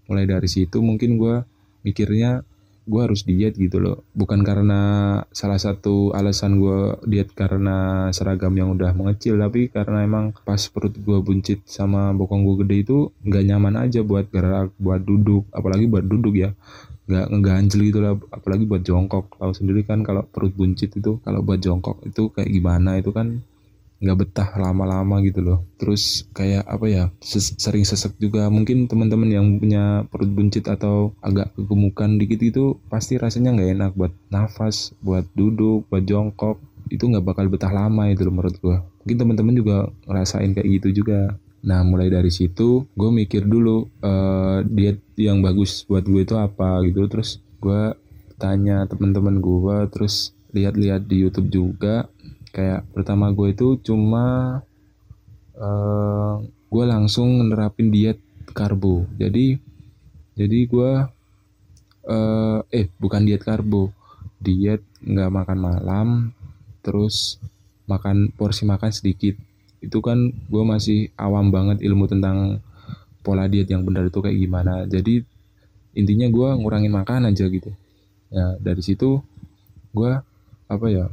mulai 0.10 0.25
dari 0.25 0.48
situ 0.50 0.82
mungkin 0.82 1.20
gue 1.22 1.44
mikirnya 1.86 2.41
gue 2.89 3.01
harus 3.05 3.22
diet 3.22 3.53
gitu 3.53 3.77
loh. 3.77 4.01
Bukan 4.17 4.41
karena 4.41 4.81
salah 5.29 5.62
satu 5.62 6.12
alasan 6.17 6.58
gue 6.58 6.98
diet 7.05 7.29
karena 7.38 8.10
seragam 8.10 8.58
yang 8.58 8.74
udah 8.74 8.98
mengecil 8.98 9.38
tapi 9.38 9.69
karena 9.69 10.01
emang 10.01 10.34
pas 10.41 10.60
perut 10.74 10.98
gue 10.98 11.19
buncit 11.22 11.62
sama 11.69 12.10
bokong 12.17 12.41
gue 12.41 12.55
gede 12.65 12.75
itu 12.89 12.98
nggak 13.22 13.43
nyaman 13.46 13.75
aja 13.77 14.01
buat 14.01 14.25
gerak 14.34 14.74
buat 14.81 15.05
duduk 15.05 15.46
apalagi 15.53 15.86
buat 15.86 16.05
duduk 16.10 16.34
ya. 16.34 16.51
Nggak 17.10 17.25
ngeganjel 17.29 17.81
gitu 17.89 18.00
lah 18.01 18.13
apalagi 18.34 18.65
buat 18.65 18.81
jongkok. 18.81 19.38
Tahu 19.38 19.53
sendiri 19.53 19.86
kan 19.86 20.01
kalau 20.01 20.25
perut 20.25 20.53
buncit 20.58 20.89
itu 20.98 21.22
kalau 21.22 21.46
buat 21.46 21.62
jongkok 21.62 22.01
itu 22.10 22.34
kayak 22.34 22.50
gimana? 22.50 22.98
Itu 22.98 23.13
kan 23.13 23.46
nggak 24.00 24.18
betah 24.20 24.50
lama-lama 24.56 25.20
gitu 25.24 25.44
loh. 25.44 25.60
Terus 25.75 26.27
kayak 26.32 26.63
apa 26.65 26.86
ya 26.88 27.03
sering 27.60 27.84
sesek 27.84 28.15
juga. 28.18 28.48
Mungkin 28.48 28.88
teman-teman 28.88 29.29
yang 29.29 29.46
punya 29.60 30.08
perut 30.08 30.32
buncit 30.32 30.65
atau 30.72 31.13
agak 31.20 31.51
kegemukan 31.56 32.15
dikit 32.15 32.39
itu 32.39 32.63
pasti 32.88 33.20
rasanya 33.20 33.56
nggak 33.56 33.72
enak 33.75 33.91
buat 33.94 34.13
nafas 34.32 34.96
buat 35.03 35.27
duduk 35.36 35.88
buat 35.91 36.03
jongkok. 36.08 36.58
Itu 36.89 37.06
nggak 37.12 37.25
bakal 37.27 37.46
betah 37.51 37.70
lama 37.70 38.10
itu 38.10 38.25
loh 38.25 38.34
menurut 38.34 38.56
gua. 38.63 38.77
Mungkin 39.03 39.18
teman-teman 39.20 39.53
juga 39.53 39.77
ngerasain 40.08 40.51
kayak 40.56 40.68
gitu 40.82 41.03
juga. 41.03 41.38
Nah 41.60 41.84
mulai 41.84 42.08
dari 42.08 42.32
situ 42.32 42.88
gue 42.96 43.10
mikir 43.12 43.44
dulu 43.44 43.84
uh, 44.00 44.63
diet 44.63 45.03
yang 45.20 45.44
bagus 45.44 45.84
buat 45.86 46.08
gue 46.08 46.24
itu 46.24 46.39
apa 46.39 46.79
gitu. 46.88 47.03
Terus 47.12 47.44
gue 47.60 47.94
tanya 48.39 48.88
teman-teman 48.88 49.44
gue 49.44 49.77
terus 49.91 50.32
lihat-lihat 50.56 51.06
di 51.06 51.27
YouTube 51.27 51.50
juga 51.51 52.10
kayak 52.50 52.86
pertama 52.94 53.29
gue 53.34 53.53
itu 53.53 53.77
cuma 53.82 54.60
uh, 55.58 56.41
gue 56.44 56.84
langsung 56.86 57.50
nerapin 57.50 57.89
diet 57.94 58.18
karbo. 58.53 59.06
Jadi 59.18 59.58
jadi 60.38 60.60
gue 60.65 60.91
uh, 62.10 62.60
eh 62.70 62.88
bukan 62.98 63.22
diet 63.25 63.44
karbo. 63.44 63.94
Diet 64.39 64.82
nggak 65.03 65.32
makan 65.36 65.60
malam 65.60 66.08
terus 66.79 67.38
makan 67.89 68.32
porsi 68.34 68.63
makan 68.63 68.91
sedikit. 68.94 69.36
Itu 69.84 70.00
kan 70.00 70.32
gue 70.32 70.63
masih 70.63 71.12
awam 71.20 71.51
banget 71.51 71.84
ilmu 71.84 72.08
tentang 72.08 72.63
pola 73.20 73.46
diet 73.51 73.68
yang 73.68 73.84
benar 73.84 74.08
itu 74.08 74.20
kayak 74.24 74.38
gimana. 74.39 74.88
Jadi 74.88 75.22
intinya 75.98 76.27
gue 76.29 76.50
ngurangin 76.56 76.94
makan 76.94 77.29
aja 77.29 77.46
gitu. 77.51 77.74
Ya 78.29 78.56
dari 78.62 78.79
situ 78.86 79.20
gue 79.91 80.12
apa 80.70 80.86
ya 80.88 81.10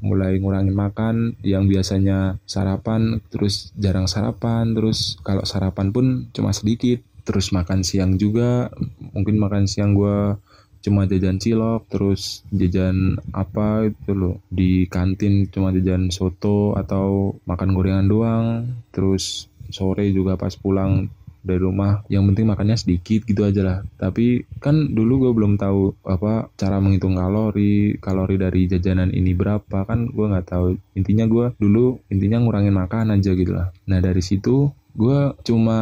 mulai 0.00 0.40
ngurangin 0.40 0.76
makan 0.76 1.16
yang 1.44 1.68
biasanya 1.68 2.40
sarapan 2.48 3.20
terus 3.28 3.70
jarang 3.76 4.08
sarapan 4.08 4.72
terus 4.72 5.20
kalau 5.24 5.44
sarapan 5.44 5.92
pun 5.92 6.06
cuma 6.32 6.50
sedikit 6.56 7.00
terus 7.24 7.52
makan 7.54 7.86
siang 7.86 8.18
juga. 8.18 8.72
Mungkin 9.14 9.38
makan 9.38 9.70
siang 9.70 9.94
gue 9.94 10.34
cuma 10.80 11.04
jajan 11.04 11.36
cilok 11.36 11.92
terus 11.92 12.40
jajan 12.48 13.20
apa 13.36 13.92
itu 13.92 14.16
loh 14.16 14.40
di 14.48 14.88
kantin 14.88 15.44
cuma 15.52 15.76
jajan 15.76 16.08
soto 16.08 16.74
atau 16.74 17.36
makan 17.46 17.70
gorengan 17.76 18.08
doang. 18.08 18.46
Terus 18.90 19.46
sore 19.70 20.10
juga 20.10 20.34
pas 20.34 20.52
pulang 20.58 21.06
dari 21.40 21.60
rumah. 21.60 22.04
Yang 22.12 22.32
penting 22.32 22.46
makannya 22.48 22.76
sedikit 22.76 23.24
gitu 23.24 23.42
aja 23.44 23.62
lah. 23.64 23.78
Tapi 23.96 24.44
kan 24.60 24.92
dulu 24.92 25.28
gue 25.28 25.32
belum 25.36 25.56
tahu 25.56 26.06
apa 26.06 26.52
cara 26.56 26.78
menghitung 26.78 27.16
kalori 27.16 27.96
kalori 27.98 28.36
dari 28.36 28.68
jajanan 28.68 29.10
ini 29.12 29.32
berapa. 29.32 29.84
Kan 29.88 30.12
gue 30.12 30.26
nggak 30.26 30.46
tahu. 30.48 30.76
Intinya 30.96 31.24
gue 31.26 31.52
dulu 31.56 32.00
intinya 32.12 32.40
ngurangin 32.40 32.74
makan 32.76 33.16
aja 33.16 33.32
gitu 33.32 33.52
lah. 33.56 33.72
Nah 33.88 33.98
dari 33.98 34.20
situ 34.20 34.70
gue 34.94 35.32
cuma 35.46 35.78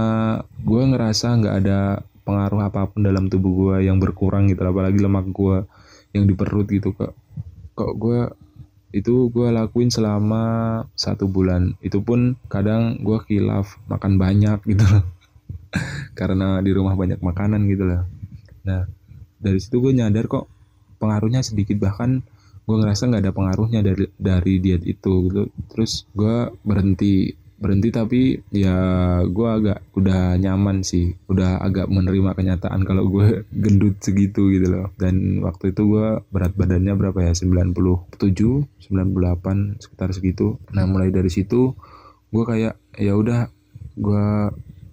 gue 0.62 0.83
ngerasa 0.85 1.41
nggak 1.41 1.57
ada 1.65 2.05
pengaruh 2.29 2.61
apa 2.69 2.93
pun 2.93 3.00
dalam 3.00 3.33
tubuh 3.33 3.53
gue 3.57 3.88
yang 3.88 3.97
berkurang 3.97 4.53
gitu 4.53 4.61
apalagi 4.61 5.00
lemak 5.00 5.33
gue 5.33 5.65
yang 6.12 6.29
di 6.29 6.37
perut 6.37 6.69
gitu 6.69 6.93
kok 6.93 7.17
kok 7.73 7.97
gue 7.97 8.29
itu 8.93 9.29
gue 9.29 9.49
lakuin 9.53 9.93
selama 9.93 10.45
satu 10.97 11.29
bulan. 11.29 11.77
Itu 11.85 12.00
pun 12.00 12.41
kadang 12.49 13.00
gue 13.05 13.21
kilaf 13.29 13.77
makan 13.88 14.17
banyak 14.17 14.65
gitu 14.65 14.85
loh 14.88 15.05
karena 16.19 16.59
di 16.65 16.71
rumah 16.73 16.95
banyak 16.95 17.21
makanan 17.21 17.69
gitu 17.69 17.85
lah. 17.89 18.03
Nah 18.65 18.85
dari 19.39 19.59
situ 19.63 19.79
gue 19.79 19.95
nyadar 19.95 20.27
kok 20.27 20.47
pengaruhnya 20.99 21.41
sedikit. 21.47 21.79
Bahkan 21.79 22.11
gue 22.69 22.77
ngerasa 22.77 23.09
nggak 23.09 23.23
ada 23.25 23.33
pengaruhnya 23.33 23.81
dari 23.81 24.05
dari 24.19 24.55
diet 24.61 24.85
itu 24.85 25.31
gitu. 25.31 25.43
Terus 25.73 26.05
gue 26.13 26.53
berhenti 26.67 27.33
berhenti 27.59 27.91
tapi 27.91 28.39
ya 28.55 28.79
gue 29.27 29.49
agak 29.49 29.79
udah 29.95 30.37
nyaman 30.37 30.83
sih. 30.85 31.15
Udah 31.31 31.63
agak 31.63 31.89
menerima 31.89 32.35
kenyataan 32.35 32.83
kalau 32.85 33.09
gue 33.09 33.43
gendut 33.65 34.03
segitu 34.03 34.51
gitu 34.53 34.69
loh. 34.69 34.87
Dan 34.99 35.41
waktu 35.41 35.73
itu 35.73 35.83
gue 35.97 36.07
berat 36.29 36.53
badannya 36.59 36.93
berapa 36.99 37.19
ya? 37.25 37.33
97 37.33 38.13
98 38.15 39.83
sekitar 39.83 40.11
segitu. 40.13 40.59
Nah 40.75 40.85
mulai 40.85 41.15
dari 41.15 41.31
situ 41.31 41.73
gue 42.29 42.45
kayak 42.45 42.77
ya 43.01 43.17
udah 43.17 43.49
gue 43.99 44.27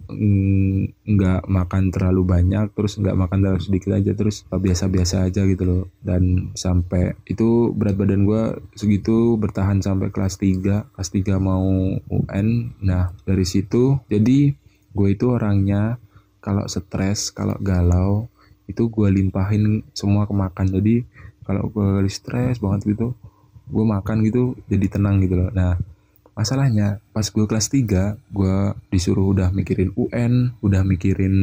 nggak 0.06 1.50
makan 1.50 1.90
terlalu 1.90 2.22
banyak 2.24 2.72
terus 2.72 2.96
nggak 2.98 3.18
makan 3.18 3.38
terlalu 3.42 3.60
sedikit 3.62 3.90
aja 3.98 4.12
terus 4.14 4.46
biasa-biasa 4.48 5.26
aja 5.26 5.42
gitu 5.46 5.62
loh. 5.66 5.84
Dan 6.00 6.54
sampai 6.54 7.18
itu 7.26 7.74
berat 7.74 7.98
badan 7.98 8.26
gue 8.26 8.42
segitu 8.78 9.34
bertahan 9.36 9.82
sampai 9.82 10.14
kelas 10.14 10.38
3 10.38 10.94
kelas 10.94 11.10
3 11.10 11.36
mau 11.42 11.66
UN 12.10 12.76
nah 12.82 13.12
dari 13.26 13.44
situ 13.44 13.98
jadi 14.06 14.54
gue 14.96 15.08
itu 15.12 15.28
orangnya 15.28 16.00
kalau 16.40 16.62
stres 16.70 17.34
kalau 17.34 17.58
galau 17.58 18.30
itu 18.66 18.90
gue 18.90 19.08
limpahin 19.10 19.82
semua 19.94 20.26
ke 20.26 20.34
makan. 20.34 20.66
Jadi 20.70 21.06
kalau 21.46 21.70
gue 21.70 22.06
stres 22.10 22.58
banget 22.58 22.94
gitu 22.94 23.14
gue 23.66 23.84
makan 23.86 24.22
gitu 24.22 24.54
jadi 24.70 24.86
tenang 24.86 25.18
gitu 25.22 25.38
loh. 25.42 25.50
Nah 25.50 25.74
Masalahnya 26.36 27.00
pas 27.16 27.24
gue 27.24 27.48
kelas 27.48 27.72
3 27.72 28.20
gue 28.28 28.56
disuruh 28.92 29.32
udah 29.32 29.48
mikirin 29.56 29.96
UN, 29.96 30.52
udah 30.60 30.84
mikirin 30.84 31.36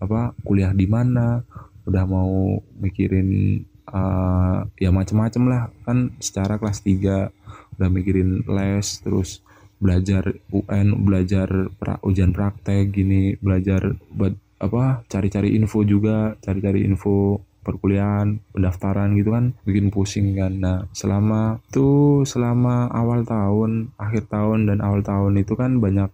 apa 0.00 0.32
kuliah 0.40 0.72
di 0.72 0.88
mana, 0.88 1.44
udah 1.84 2.04
mau 2.08 2.56
mikirin 2.80 3.60
uh, 3.92 4.64
ya 4.80 4.88
macem-macem 4.88 5.44
lah 5.44 5.68
kan 5.84 6.16
secara 6.16 6.56
kelas 6.56 6.80
3 6.80 7.76
udah 7.76 7.88
mikirin 7.92 8.40
les 8.48 8.86
terus 9.04 9.44
belajar 9.76 10.32
UN, 10.48 11.04
belajar 11.04 11.68
pra, 11.76 12.00
ujian 12.00 12.32
praktek 12.32 12.88
gini, 12.88 13.36
belajar 13.36 14.00
buat 14.14 14.32
apa 14.62 15.02
cari-cari 15.12 15.58
info 15.58 15.84
juga, 15.84 16.38
cari-cari 16.40 16.86
info 16.88 17.42
perkuliahan, 17.62 18.42
pendaftaran 18.52 19.14
gitu 19.16 19.32
kan 19.32 19.54
bikin 19.62 19.88
pusing 19.94 20.34
kan. 20.34 20.52
Nah, 20.58 20.78
selama 20.92 21.62
itu 21.70 22.22
selama 22.26 22.90
awal 22.90 23.22
tahun, 23.22 23.94
akhir 23.96 24.28
tahun 24.28 24.68
dan 24.68 24.78
awal 24.82 25.00
tahun 25.00 25.38
itu 25.40 25.54
kan 25.54 25.78
banyak 25.78 26.10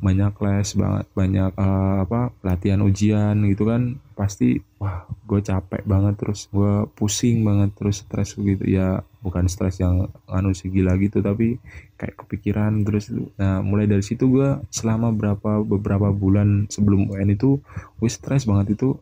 banyak 0.00 0.32
les 0.32 0.68
banget, 0.80 1.06
banyak 1.12 1.52
uh, 1.60 2.08
apa 2.08 2.32
latihan 2.40 2.80
ujian 2.80 3.36
gitu 3.48 3.68
kan. 3.68 4.00
Pasti 4.16 4.60
wah 4.80 5.04
gue 5.28 5.40
capek 5.40 5.84
banget 5.84 6.20
terus 6.20 6.48
gue 6.52 6.88
pusing 6.96 7.44
banget 7.44 7.72
terus 7.76 8.04
stres 8.04 8.36
gitu. 8.36 8.64
Ya 8.64 9.04
bukan 9.20 9.48
stres 9.52 9.80
yang 9.80 10.08
anu 10.24 10.56
sih 10.56 10.72
gila 10.72 10.96
gitu 10.96 11.20
tapi 11.20 11.60
kayak 12.00 12.24
kepikiran 12.24 12.80
terus 12.88 13.12
nah 13.36 13.60
mulai 13.60 13.84
dari 13.84 14.00
situ 14.00 14.32
gue 14.32 14.64
selama 14.72 15.12
berapa 15.12 15.60
beberapa 15.60 16.08
bulan 16.08 16.64
sebelum 16.72 17.12
UN 17.12 17.36
itu 17.36 17.60
gue 18.00 18.10
stres 18.10 18.48
banget 18.48 18.80
itu 18.80 18.96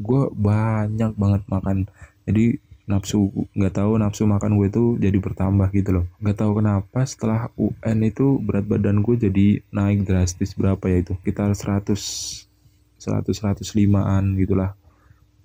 gue 0.00 0.22
banyak 0.32 1.12
banget 1.14 1.42
makan. 1.52 1.86
Jadi 2.24 2.56
nafsu 2.90 3.30
nggak 3.54 3.78
tahu 3.78 4.02
nafsu 4.02 4.26
makan 4.26 4.58
gue 4.58 4.66
itu 4.66 4.84
jadi 4.98 5.18
bertambah 5.20 5.68
gitu 5.70 5.90
loh. 6.00 6.04
Nggak 6.18 6.36
tahu 6.42 6.58
kenapa 6.58 7.00
setelah 7.06 7.52
UN 7.54 7.98
itu 8.02 8.40
berat 8.42 8.66
badan 8.66 9.04
gue 9.04 9.14
jadi 9.14 9.46
naik 9.70 10.08
drastis 10.08 10.56
berapa 10.56 10.82
ya 10.90 11.04
itu? 11.04 11.14
Kita 11.22 11.52
100 11.52 11.94
100 12.98 13.30
105an 13.30 14.24
gitulah. 14.40 14.74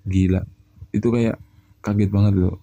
Gila. 0.08 0.42
Itu 0.90 1.12
kayak 1.12 1.38
kaget 1.84 2.10
banget 2.10 2.34
loh. 2.34 2.56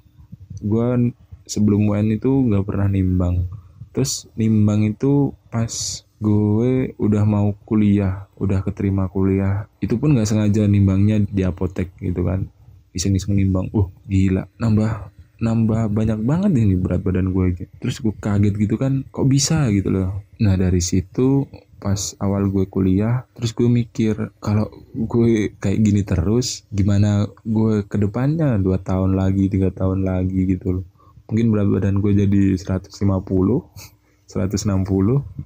Gue 0.60 1.15
sebelum 1.47 1.88
UN 1.93 2.17
itu 2.17 2.29
nggak 2.29 2.65
pernah 2.67 2.91
nimbang. 2.91 3.47
Terus 3.93 4.27
nimbang 4.36 4.89
itu 4.89 5.32
pas 5.53 6.03
gue 6.23 6.95
udah 6.95 7.23
mau 7.27 7.51
kuliah 7.67 8.31
udah 8.39 8.63
keterima 8.63 9.12
kuliah. 9.12 9.67
Itu 9.83 9.99
pun 9.99 10.15
nggak 10.15 10.27
sengaja 10.27 10.63
nimbangnya 10.63 11.19
di 11.27 11.43
apotek 11.43 11.91
gitu 11.99 12.23
kan. 12.23 12.47
Iseng-iseng 12.95 13.36
nimbang 13.36 13.67
uh 13.75 13.91
gila 14.07 14.47
nambah 14.55 15.12
nambah 15.43 15.91
banyak 15.91 16.23
banget 16.23 16.51
ini 16.55 16.79
berat 16.79 17.03
badan 17.03 17.36
gue 17.36 17.51
gitu. 17.51 17.67
terus 17.83 17.99
gue 17.99 18.15
kaget 18.15 18.55
gitu 18.55 18.79
kan 18.79 19.03
kok 19.12 19.27
bisa? 19.27 19.67
gitu 19.75 19.91
loh. 19.91 20.23
Nah 20.39 20.55
dari 20.55 20.79
situ 20.79 21.43
pas 21.83 22.15
awal 22.23 22.47
gue 22.47 22.63
kuliah 22.71 23.27
terus 23.36 23.51
gue 23.51 23.67
mikir 23.67 24.31
kalau 24.39 24.71
gue 24.95 25.51
kayak 25.59 25.79
gini 25.83 26.07
terus 26.07 26.63
gimana 26.71 27.27
gue 27.43 27.83
ke 27.83 27.99
depannya 27.99 28.55
dua 28.55 28.79
tahun 28.79 29.19
lagi 29.19 29.51
tiga 29.51 29.67
tahun 29.75 30.07
lagi 30.07 30.47
gitu 30.47 30.79
loh. 30.79 30.86
Mungkin 31.27 31.51
berat 31.51 31.67
badan 31.67 31.99
gue 31.99 32.23
jadi 32.23 32.55
150 32.55 32.88
160 32.93 35.43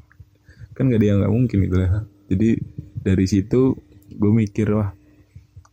kan 0.78 0.94
gak 0.94 1.02
ada 1.02 1.08
yang 1.10 1.18
nggak 1.26 1.34
mungkin 1.34 1.58
gitu 1.66 1.76
lah. 1.82 2.06
Jadi 2.30 2.50
dari 3.02 3.26
situ 3.26 3.74
gue 4.14 4.32
mikir 4.32 4.70
wah 4.78 4.94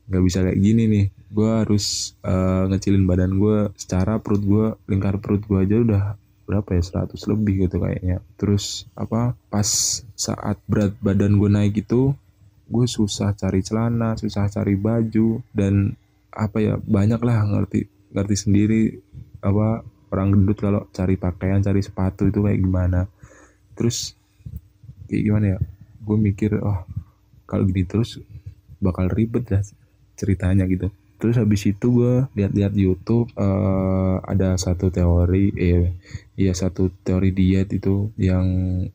nggak 0.09 0.23
bisa 0.25 0.41
kayak 0.41 0.57
gini 0.57 0.83
nih. 0.89 1.07
Gue 1.29 1.51
harus 1.51 2.17
uh, 2.25 2.65
ngecilin 2.73 3.05
badan 3.05 3.37
gue 3.37 3.69
secara 3.77 4.17
perut 4.17 4.41
gue 4.41 4.67
lingkar 4.89 5.21
perut 5.21 5.45
gue 5.45 5.59
aja 5.61 5.77
udah 5.77 6.05
berapa 6.49 6.77
ya 6.77 7.05
100 7.05 7.13
lebih 7.37 7.69
gitu 7.69 7.77
kayaknya. 7.85 8.25
Terus 8.41 8.89
apa 8.97 9.37
pas 9.53 9.69
saat 10.17 10.57
berat 10.65 10.97
badan 11.05 11.37
gue 11.37 11.51
naik 11.53 11.85
itu 11.85 12.17
gue 12.65 12.87
susah 12.89 13.37
cari 13.37 13.61
celana 13.61 14.17
susah 14.17 14.49
cari 14.49 14.73
baju 14.73 15.45
dan 15.53 15.93
apa 16.33 16.65
ya 16.65 16.75
banyak 16.81 17.21
lah 17.21 17.45
ngerti 17.45 17.85
ngerti 18.17 18.37
sendiri 18.41 18.83
apa 19.45 19.85
orang 20.15 20.33
gendut 20.33 20.59
kalau 20.63 20.89
cari 20.95 21.21
pakaian 21.21 21.61
cari 21.61 21.85
sepatu 21.85 22.31
itu 22.31 22.41
kayak 22.41 22.61
gimana. 22.63 23.05
Terus 23.75 24.15
kayak 25.09 25.23
gimana 25.23 25.47
ya 25.57 25.59
gue 26.05 26.17
mikir 26.21 26.51
oh 26.61 26.85
kalau 27.49 27.65
gini 27.69 27.85
terus 27.85 28.21
bakal 28.81 29.09
ribet 29.09 29.49
lah 29.49 29.63
ceritanya 30.15 30.69
gitu. 30.69 30.93
Terus 31.17 31.41
habis 31.41 31.65
itu 31.65 31.87
gue 32.05 32.15
lihat-lihat 32.37 32.75
YouTube 32.77 33.33
uh, 33.39 34.21
ada 34.27 34.61
satu 34.61 34.93
teori 34.93 35.55
eh 35.57 35.95
iya 36.37 36.53
satu 36.53 36.93
teori 37.01 37.33
diet 37.33 37.73
itu 37.73 38.13
yang 38.21 38.45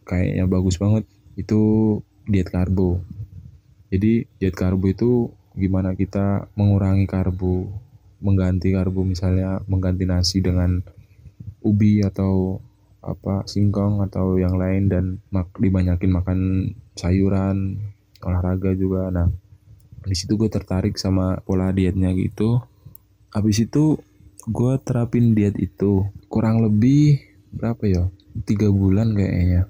kayaknya 0.06 0.45
bagus 0.45 0.78
banget 0.78 1.10
itu 1.39 1.62
diet 2.30 2.54
karbo. 2.54 3.02
Jadi 3.89 4.30
diet 4.38 4.54
karbo 4.54 4.86
itu 4.91 5.34
gimana 5.58 5.98
kita 5.98 6.45
mengurangi 6.54 7.10
karbo 7.10 7.67
mengganti 8.22 8.76
karbo 8.76 9.02
misalnya 9.08 9.63
mengganti 9.65 10.04
nasi 10.06 10.43
dengan 10.43 10.84
ubi 11.63 12.04
atau 12.04 12.60
apa 13.00 13.48
singkong 13.48 14.04
atau 14.04 14.36
yang 14.36 14.60
lain 14.60 14.92
dan 14.92 15.06
mak 15.32 15.56
dibanyakin 15.56 16.12
makan 16.12 16.40
sayuran 17.00 17.80
olahraga 18.20 18.76
juga. 18.76 19.08
Nah 19.08 19.28
di 20.04 20.16
situ 20.16 20.36
gue 20.36 20.52
tertarik 20.52 21.00
sama 21.00 21.40
pola 21.44 21.72
dietnya 21.72 22.12
gitu. 22.16 22.60
Habis 23.32 23.70
itu 23.70 24.00
gue 24.50 24.74
terapin 24.84 25.36
diet 25.38 25.56
itu 25.60 26.08
kurang 26.28 26.64
lebih 26.64 27.24
berapa 27.56 27.84
ya? 27.88 28.04
Tiga 28.44 28.68
bulan 28.72 29.16
kayaknya. 29.16 29.68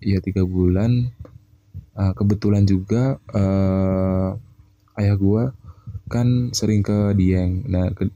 Iya 0.00 0.18
tiga 0.22 0.46
bulan. 0.46 1.12
Uh, 1.90 2.14
kebetulan 2.16 2.64
juga 2.64 3.18
uh, 3.34 4.32
ayah 4.96 5.16
gue 5.18 5.42
kan 6.10 6.50
sering 6.50 6.82
ke 6.82 7.14
Dieng. 7.14 7.66
Nah 7.70 7.90
ke, 7.94 8.10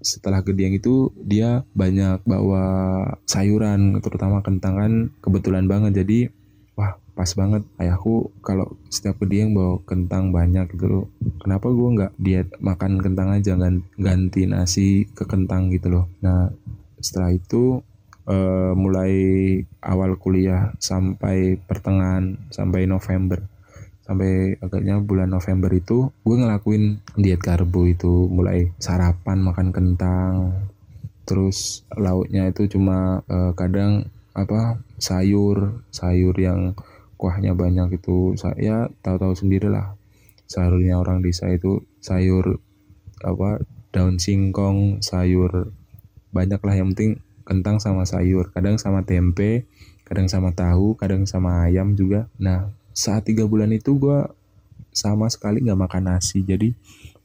setelah 0.00 0.40
ke 0.40 0.56
Dieng 0.56 0.76
itu 0.76 1.12
dia 1.20 1.64
banyak 1.76 2.24
bawa 2.24 2.64
sayuran 3.28 4.00
terutama 4.00 4.40
kentang 4.40 4.74
kan 4.76 4.92
kebetulan 5.20 5.68
banget. 5.68 6.02
Jadi 6.04 6.18
wah 6.76 6.96
pas 7.12 7.30
banget. 7.36 7.62
Ayahku 7.76 8.32
kalau 8.40 8.76
setiap 8.88 9.20
ke 9.20 9.26
Dieng 9.28 9.52
bawa 9.52 9.80
kentang 9.84 10.32
banyak 10.32 10.72
gitu 10.72 10.86
loh. 10.88 11.06
Kenapa 11.40 11.68
gue 11.68 11.88
nggak 11.96 12.12
diet 12.16 12.48
makan 12.58 13.00
kentang 13.04 13.28
aja 13.32 13.54
ganti 14.00 14.42
nasi 14.48 15.04
ke 15.12 15.28
kentang 15.28 15.68
gitu 15.70 15.92
loh. 15.92 16.04
Nah 16.24 16.48
setelah 17.00 17.32
itu 17.32 17.80
uh, 18.28 18.72
mulai 18.76 19.12
awal 19.84 20.16
kuliah 20.20 20.72
sampai 20.80 21.56
pertengahan 21.60 22.36
sampai 22.52 22.84
November 22.84 23.40
sampai 24.10 24.58
agaknya 24.58 24.98
bulan 24.98 25.30
November 25.30 25.70
itu 25.70 26.10
gue 26.26 26.34
ngelakuin 26.34 26.98
diet 27.14 27.38
karbo 27.38 27.86
itu. 27.86 28.26
Mulai 28.26 28.74
sarapan 28.82 29.38
makan 29.38 29.70
kentang 29.70 30.66
terus 31.22 31.86
lauknya 31.94 32.50
itu 32.50 32.66
cuma 32.66 33.22
uh, 33.30 33.54
kadang 33.54 34.10
apa 34.34 34.82
sayur 34.98 35.86
sayur 35.94 36.34
yang 36.34 36.74
kuahnya 37.14 37.54
banyak 37.54 38.02
itu 38.02 38.34
saya 38.34 38.90
tahu-tahu 39.06 39.38
sendiri 39.38 39.70
lah. 39.70 39.94
Sayurnya 40.50 40.98
orang 40.98 41.22
desa 41.22 41.46
itu 41.46 41.86
sayur 42.02 42.58
apa 43.22 43.62
daun 43.94 44.18
singkong 44.18 45.06
sayur 45.06 45.70
banyak 46.34 46.58
lah. 46.58 46.74
Yang 46.74 46.88
penting 46.98 47.12
kentang 47.46 47.78
sama 47.78 48.02
sayur 48.02 48.50
kadang 48.50 48.74
sama 48.74 49.06
tempe 49.06 49.70
kadang 50.02 50.26
sama 50.26 50.50
tahu 50.50 50.98
kadang 50.98 51.30
sama 51.30 51.70
ayam 51.70 51.94
juga. 51.94 52.26
Nah 52.42 52.79
saat 53.00 53.24
tiga 53.24 53.48
bulan 53.48 53.72
itu 53.72 53.96
gue 53.96 54.28
sama 54.92 55.32
sekali 55.32 55.64
nggak 55.64 55.80
makan 55.88 56.02
nasi. 56.12 56.44
Jadi 56.44 56.76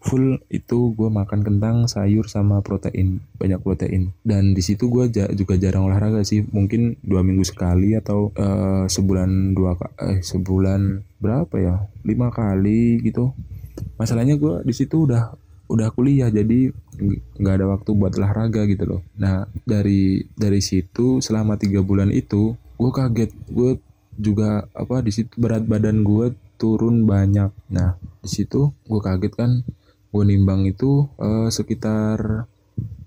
full 0.05 0.37
itu 0.53 0.93
gue 0.93 1.09
makan 1.09 1.41
kentang 1.41 1.89
sayur 1.89 2.29
sama 2.29 2.61
protein 2.61 3.19
banyak 3.41 3.59
protein. 3.59 4.13
Dan 4.21 4.53
di 4.55 4.61
situ 4.63 4.87
gue 4.87 5.11
juga 5.11 5.55
jarang 5.59 5.89
olahraga 5.91 6.23
sih. 6.23 6.45
Mungkin 6.45 7.01
dua 7.03 7.25
minggu 7.25 7.43
sekali 7.43 7.97
atau 7.97 8.31
uh, 8.37 8.85
sebulan 8.87 9.57
dua 9.57 9.75
eh 9.99 10.21
sebulan 10.23 11.03
berapa 11.19 11.55
ya? 11.59 11.75
Lima 12.05 12.31
kali 12.31 13.01
gitu. 13.03 13.33
Masalahnya 13.99 14.39
gue 14.39 14.63
di 14.63 14.71
situ 14.71 15.09
udah 15.09 15.35
udah 15.65 15.89
kuliah 15.89 16.29
jadi 16.29 16.69
nggak 17.41 17.55
ada 17.57 17.65
waktu 17.65 17.89
buat 17.97 18.13
olahraga 18.15 18.69
gitu 18.69 18.85
loh. 18.85 19.01
Nah 19.17 19.49
dari 19.65 20.21
dari 20.37 20.61
situ 20.61 21.19
selama 21.19 21.57
tiga 21.57 21.81
bulan 21.81 22.13
itu 22.13 22.53
gue 22.77 22.91
kaget. 22.93 23.33
Gue 23.49 23.81
juga 24.15 24.67
apa 24.71 25.03
di 25.03 25.11
situ 25.11 25.35
berat 25.37 25.67
badan 25.67 26.03
gue 26.03 26.33
turun 26.55 27.03
banyak. 27.03 27.51
Nah 27.71 27.99
di 28.23 28.29
situ 28.31 28.71
gue 28.87 28.99
kaget 29.03 29.33
kan 29.35 29.51
gue 30.11 30.23
nimbang 30.23 30.63
itu 30.67 31.07
uh, 31.19 31.51
sekitar 31.51 32.47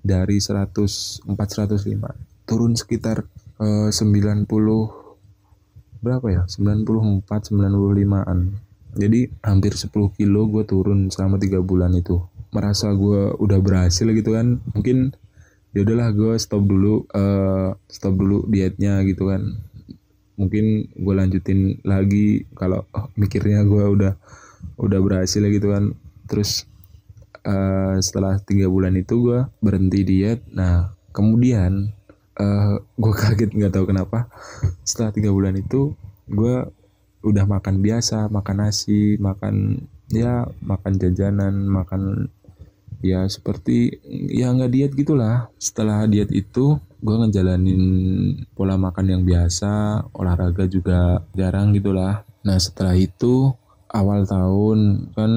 dari 0.05 0.41
100 0.41 1.25
405 1.25 2.49
turun 2.49 2.73
sekitar 2.77 3.25
uh, 3.61 3.89
90 3.93 4.49
berapa 5.99 6.27
ya? 6.31 6.43
94 6.47 7.25
95an 7.27 8.39
jadi 8.97 9.29
hampir 9.45 9.77
10 9.77 9.93
kilo 10.17 10.49
gue 10.49 10.65
turun 10.65 11.13
selama 11.13 11.37
tiga 11.37 11.61
bulan 11.61 11.93
itu. 11.93 12.19
Merasa 12.51 12.89
gue 12.97 13.37
udah 13.37 13.61
berhasil 13.61 14.09
gitu 14.09 14.33
kan. 14.33 14.65
Mungkin 14.73 15.13
ya 15.77 15.85
udahlah 15.85 16.11
gue 16.17 16.33
stop 16.41 16.65
dulu 16.65 17.05
uh, 17.13 17.77
stop 17.87 18.17
dulu 18.17 18.49
dietnya 18.49 19.05
gitu 19.05 19.29
kan 19.29 19.61
mungkin 20.39 20.87
gue 20.95 21.15
lanjutin 21.15 21.83
lagi 21.83 22.47
kalau 22.55 22.87
oh, 22.95 23.11
mikirnya 23.19 23.67
gue 23.67 23.85
udah 23.85 24.15
udah 24.79 24.99
berhasil 25.03 25.43
gitu 25.43 25.75
kan. 25.75 25.93
Terus 26.31 26.65
uh, 27.45 27.99
setelah 27.99 28.39
tiga 28.41 28.71
bulan 28.71 28.95
itu 28.95 29.19
gue 29.19 29.41
berhenti 29.59 30.07
diet. 30.07 30.41
Nah 30.55 30.95
kemudian 31.11 31.91
uh, 32.39 32.47
eh, 32.47 32.75
gue 32.79 33.13
kaget 33.21 33.51
nggak 33.53 33.75
tahu 33.75 33.91
kenapa. 33.91 34.31
Setelah 34.87 35.11
tiga 35.11 35.35
bulan 35.35 35.59
itu 35.59 35.93
gue 36.31 36.65
udah 37.19 37.45
makan 37.51 37.83
biasa 37.83 38.31
makan 38.31 38.57
nasi 38.63 39.19
makan 39.19 39.83
ya 40.09 40.47
makan 40.63 41.03
jajanan 41.03 41.67
makan 41.67 42.31
ya 43.05 43.27
seperti 43.27 44.03
ya 44.33 44.51
nggak 44.55 44.73
diet 44.73 44.93
gitulah. 44.95 45.51
Setelah 45.59 46.05
diet 46.07 46.31
itu 46.35 46.79
gue 46.99 47.15
ngejalanin 47.15 47.83
pola 48.59 48.75
makan 48.75 49.07
yang 49.07 49.23
biasa 49.23 50.03
olahraga 50.15 50.67
juga 50.67 51.23
jarang 51.35 51.75
gitulah. 51.75 52.27
Nah 52.43 52.59
setelah 52.59 52.99
itu 52.99 53.55
awal 53.89 54.29
tahun 54.29 55.11
kan 55.17 55.33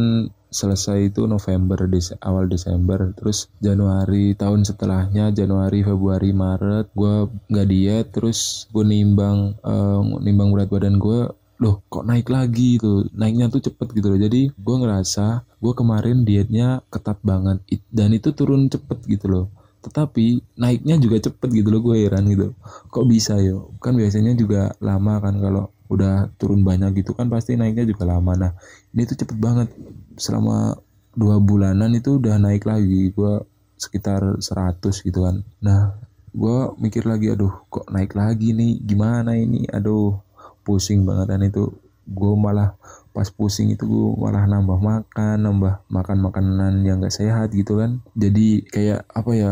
selesai 0.52 1.16
itu 1.16 1.32
November 1.32 1.88
des 1.88 2.12
awal 2.20 2.52
Desember 2.52 3.16
terus 3.16 3.48
Januari 3.64 4.36
tahun 4.36 4.68
setelahnya 4.68 5.32
Januari 5.32 5.80
Februari 5.80 6.36
Maret 6.36 6.92
gue 6.92 7.32
nggak 7.48 7.68
diet 7.72 8.08
terus 8.12 8.68
gue 8.76 8.84
nimbang 8.84 9.56
uh, 9.64 10.04
nimbang 10.20 10.52
berat 10.52 10.68
badan 10.68 11.00
gue 11.00 11.32
loh 11.62 11.86
kok 11.94 12.10
naik 12.10 12.26
lagi 12.34 12.82
tuh 12.82 13.06
naiknya 13.14 13.54
tuh 13.54 13.62
cepet 13.62 13.94
gitu 13.94 14.10
loh. 14.10 14.20
Jadi 14.20 14.50
gue 14.50 14.76
ngerasa 14.82 15.46
gue 15.62 15.74
kemarin 15.78 16.26
dietnya 16.26 16.82
ketat 16.90 17.22
banget. 17.22 17.62
Dan 17.94 18.18
itu 18.18 18.34
turun 18.34 18.66
cepet 18.66 18.98
gitu 19.06 19.30
loh. 19.30 19.46
Tetapi 19.86 20.58
naiknya 20.58 20.98
juga 20.98 21.22
cepet 21.22 21.50
gitu 21.54 21.70
loh 21.70 21.82
gue 21.86 22.02
heran 22.02 22.26
gitu. 22.34 22.58
Kok 22.90 23.06
bisa 23.06 23.38
yo 23.38 23.70
kan 23.78 23.94
biasanya 23.94 24.34
juga 24.34 24.74
lama 24.82 25.22
kan 25.22 25.38
kalau 25.38 25.70
udah 25.92 26.34
turun 26.42 26.66
banyak 26.66 27.04
gitu 27.04 27.14
kan 27.14 27.30
pasti 27.30 27.54
naiknya 27.54 27.86
juga 27.86 28.10
lama. 28.10 28.34
Nah 28.34 28.52
ini 28.98 29.06
tuh 29.06 29.22
cepet 29.22 29.38
banget. 29.38 29.70
Selama 30.18 30.74
dua 31.14 31.38
bulanan 31.38 31.94
itu 31.94 32.18
udah 32.18 32.42
naik 32.42 32.66
lagi. 32.66 33.14
Gue 33.14 33.38
sekitar 33.78 34.42
100 34.42 34.82
gitu 34.82 35.30
kan. 35.30 35.46
Nah 35.62 35.94
gue 36.32 36.58
mikir 36.82 37.06
lagi 37.06 37.30
aduh 37.30 37.70
kok 37.70 37.86
naik 37.94 38.18
lagi 38.18 38.58
nih? 38.58 38.82
Gimana 38.82 39.38
ini? 39.38 39.70
Aduh 39.70 40.18
pusing 40.66 41.04
banget. 41.08 41.34
Dan 41.34 41.48
itu 41.48 41.74
gue 42.06 42.34
malah 42.36 42.76
pas 43.12 43.28
pusing 43.30 43.72
itu 43.76 43.84
gue 43.86 44.08
malah 44.18 44.48
nambah 44.48 44.80
makan 44.80 45.38
nambah 45.44 45.84
makan 45.92 46.18
makanan 46.24 46.74
yang 46.88 47.04
gak 47.04 47.16
sehat 47.16 47.52
gitu 47.54 47.80
kan. 47.80 48.02
Jadi 48.18 48.66
kayak 48.68 49.06
apa 49.12 49.32
ya 49.36 49.52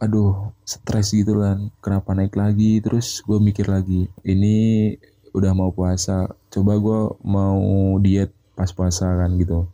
aduh 0.00 0.54
stres 0.64 1.12
gitu 1.12 1.40
kan. 1.40 1.70
Kenapa 1.84 2.12
naik 2.16 2.34
lagi? 2.36 2.80
Terus 2.80 3.20
gue 3.26 3.38
mikir 3.40 3.68
lagi 3.68 4.08
ini 4.24 4.94
udah 5.30 5.54
mau 5.54 5.70
puasa 5.70 6.26
coba 6.50 6.74
gue 6.82 7.00
mau 7.22 7.62
diet 8.02 8.34
pas 8.58 8.70
puasa 8.70 9.06
kan 9.06 9.34
gitu. 9.38 9.70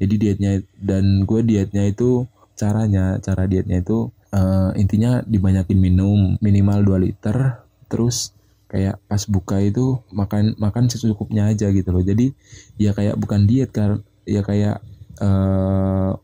Jadi 0.00 0.14
dietnya 0.16 0.52
dan 0.80 1.28
gue 1.28 1.40
dietnya 1.44 1.84
itu 1.88 2.24
caranya 2.56 3.16
cara 3.20 3.48
dietnya 3.48 3.80
itu 3.80 4.12
uh, 4.36 4.70
intinya 4.76 5.24
dibanyakin 5.24 5.78
minum 5.78 6.36
minimal 6.44 6.98
2 6.98 7.06
liter 7.08 7.64
terus 7.90 8.36
kayak 8.70 9.02
pas 9.10 9.26
buka 9.26 9.58
itu 9.58 9.98
makan 10.14 10.54
makan 10.54 10.86
secukupnya 10.86 11.50
aja 11.50 11.66
gitu 11.74 11.90
loh. 11.90 12.06
Jadi 12.06 12.30
ya 12.78 12.94
kayak 12.94 13.18
bukan 13.18 13.50
diet 13.50 13.74
kan 13.74 14.06
ya 14.22 14.46
kayak 14.46 14.78
uh, 15.18 16.14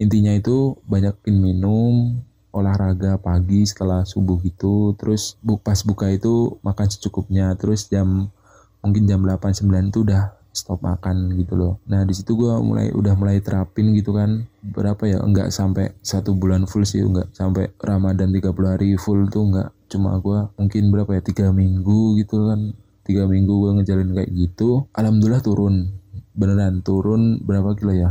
intinya 0.00 0.32
itu 0.32 0.80
banyakin 0.88 1.36
minum 1.36 2.24
olahraga 2.56 3.20
pagi 3.20 3.68
setelah 3.68 4.08
subuh 4.08 4.40
gitu. 4.40 4.96
Terus 4.96 5.36
buk 5.44 5.60
pas 5.60 5.76
buka 5.84 6.08
itu 6.08 6.56
makan 6.64 6.88
secukupnya. 6.88 7.52
Terus 7.60 7.92
jam 7.92 8.32
mungkin 8.80 9.04
jam 9.04 9.20
8 9.20 9.60
9 9.60 9.92
itu 9.92 10.00
udah 10.08 10.32
stop 10.56 10.80
makan 10.80 11.36
gitu 11.36 11.52
loh. 11.52 11.76
Nah 11.84 12.08
di 12.08 12.16
situ 12.16 12.32
gue 12.32 12.56
mulai 12.64 12.88
udah 12.88 13.12
mulai 13.12 13.44
terapin 13.44 13.92
gitu 13.92 14.16
kan. 14.16 14.48
Berapa 14.64 15.04
ya? 15.04 15.20
Enggak 15.20 15.52
sampai 15.52 15.92
satu 16.00 16.32
bulan 16.32 16.64
full 16.64 16.88
sih. 16.88 17.04
Enggak 17.04 17.28
sampai 17.36 17.68
Ramadan 17.76 18.32
30 18.32 18.56
hari 18.64 18.96
full 18.96 19.28
tuh 19.28 19.44
enggak 19.52 19.75
cuma 19.86 20.18
gue 20.18 20.38
mungkin 20.58 20.90
berapa 20.92 21.10
ya 21.18 21.22
tiga 21.22 21.46
minggu 21.50 22.18
gitu 22.20 22.50
kan. 22.50 22.74
Tiga 23.06 23.30
minggu 23.30 23.52
gue 23.54 23.70
ngejalin 23.80 24.10
kayak 24.18 24.30
gitu 24.34 24.90
alhamdulillah 24.94 25.42
turun. 25.42 25.94
Beneran 26.36 26.82
turun 26.82 27.40
berapa 27.42 27.72
kilo 27.78 27.94
ya? 27.94 28.10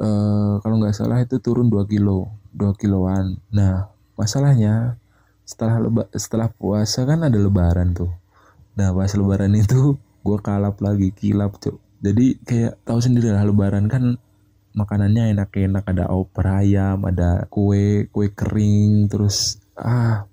Uh, 0.00 0.56
kalau 0.64 0.80
nggak 0.80 0.96
salah 0.96 1.20
itu 1.20 1.36
turun 1.44 1.68
2 1.68 1.84
kilo 1.84 2.32
2 2.56 2.80
kiloan. 2.80 3.36
Nah 3.52 3.92
masalahnya 4.16 4.96
setelah 5.44 5.76
leba, 5.84 6.02
setelah 6.16 6.48
puasa 6.48 7.04
kan 7.04 7.20
ada 7.20 7.36
lebaran 7.36 7.92
tuh. 7.92 8.08
Nah 8.80 8.96
pas 8.96 9.12
lebaran 9.12 9.52
itu 9.52 10.00
gue 10.24 10.38
kalap 10.40 10.80
lagi 10.80 11.12
kilap 11.12 11.60
tuh 11.60 11.76
jadi 12.00 12.40
kayak 12.48 12.80
tahu 12.88 12.98
sendiri 13.04 13.28
lah 13.28 13.44
lebaran 13.44 13.84
kan 13.84 14.16
makanannya 14.72 15.36
enak-enak. 15.36 15.84
Ada 15.84 16.08
opor 16.08 16.48
ayam 16.48 17.04
ada 17.04 17.44
kue 17.52 18.08
kue 18.08 18.32
kering 18.32 19.12
terus 19.12 19.60
ah 19.76 20.24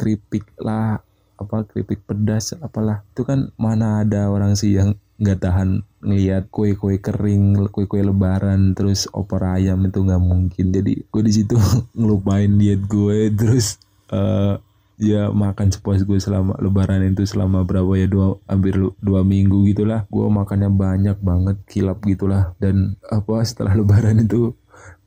keripik 0.00 0.48
lah 0.56 0.96
apa 1.36 1.68
keripik 1.68 2.04
pedas 2.08 2.56
apalah. 2.56 3.04
Itu 3.12 3.28
kan 3.28 3.52
mana 3.60 4.00
ada 4.00 4.32
orang 4.32 4.56
sih 4.56 4.76
yang 4.76 4.96
nggak 5.20 5.40
tahan 5.44 5.84
ngelihat 6.00 6.48
kue-kue 6.48 6.96
kering 6.96 7.68
kue-kue 7.68 8.00
lebaran 8.00 8.72
terus 8.72 9.04
opor 9.12 9.44
ayam 9.44 9.84
itu 9.84 10.00
nggak 10.00 10.22
mungkin. 10.24 10.72
Jadi 10.72 11.04
gue 11.04 11.22
di 11.24 11.32
situ 11.32 11.56
ngelupain 11.98 12.48
diet 12.56 12.84
gue 12.88 13.28
terus 13.32 13.76
uh, 14.12 14.56
ya 15.00 15.32
makan 15.32 15.72
sepuas 15.72 16.04
gue 16.04 16.20
selama 16.20 16.56
lebaran 16.60 17.04
itu 17.04 17.24
selama 17.24 17.64
berapa 17.64 17.88
ya 17.96 18.08
dua 18.08 18.36
hampir 18.48 18.76
dua 19.00 19.20
minggu 19.24 19.64
gitulah. 19.72 20.04
Gue 20.08 20.28
makannya 20.28 20.72
banyak 20.72 21.20
banget 21.20 21.56
kilap 21.68 22.00
gitulah. 22.04 22.52
Dan 22.56 22.96
apa 23.08 23.44
setelah 23.44 23.76
lebaran 23.76 24.24
itu 24.24 24.56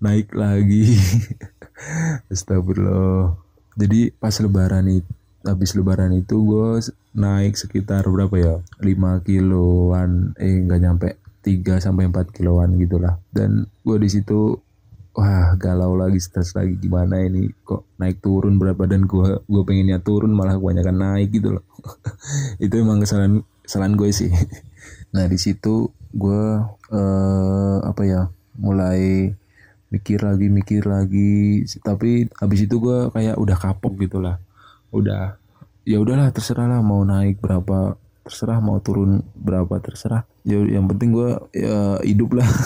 naik 0.02 0.34
lagi. 0.34 0.98
Astagfirullah 2.34 3.43
jadi 3.74 4.14
pas 4.18 4.34
lebaran 4.40 4.86
itu 4.90 5.12
habis 5.44 5.76
lebaran 5.76 6.16
itu 6.16 6.40
gue 6.40 6.80
naik 7.20 7.60
sekitar 7.60 8.08
berapa 8.08 8.36
ya? 8.40 8.56
5 8.80 9.28
kiloan 9.28 10.32
eh 10.40 10.64
nggak 10.64 10.82
nyampe 10.82 11.10
3 11.44 11.84
sampai 11.84 12.08
4 12.08 12.32
kiloan 12.32 12.80
gitulah 12.80 13.20
dan 13.36 13.68
gue 13.84 13.98
di 14.00 14.08
situ 14.08 14.56
wah 15.14 15.54
galau 15.60 15.94
lagi 15.94 16.18
stres 16.18 16.56
lagi 16.58 16.80
gimana 16.80 17.22
ini? 17.22 17.52
Kok 17.52 18.00
naik 18.00 18.24
turun 18.24 18.58
berat 18.58 18.80
badan 18.80 19.06
gue 19.06 19.44
gue 19.46 19.64
pengennya 19.68 20.00
turun 20.02 20.34
malah 20.34 20.58
kebanyakan 20.58 20.98
naik 20.98 21.30
gitu 21.36 21.60
loh. 21.60 21.66
Itu 22.64 22.80
emang 22.80 23.04
kesalahan 23.04 23.44
kesalahan 23.64 23.96
gue 24.00 24.10
sih. 24.12 24.32
Nah 25.14 25.30
di 25.30 25.38
situ 25.38 25.94
gue 26.10 26.42
uh, 26.90 27.78
apa 27.86 28.02
ya 28.02 28.34
mulai 28.58 29.30
mikir 29.94 30.26
lagi 30.26 30.50
mikir 30.50 30.90
lagi. 30.90 31.62
Tapi 31.86 32.26
habis 32.42 32.66
itu 32.66 32.82
gue 32.82 33.14
kayak 33.14 33.38
udah 33.38 33.58
kapok 33.62 33.94
gitulah 34.02 34.42
udah 34.94 35.42
ya 35.84 35.98
udahlah 35.98 36.30
terserah 36.30 36.70
lah 36.70 36.82
mau 36.86 37.02
naik 37.02 37.42
berapa 37.42 37.98
terserah 38.24 38.58
mau 38.58 38.82
turun 38.82 39.22
berapa 39.38 39.78
terserah. 39.78 40.26
Ya 40.42 40.58
yang 40.58 40.90
penting 40.90 41.14
gue 41.14 41.38
ya 41.54 42.02
hidup 42.02 42.42
lah. 42.42 42.50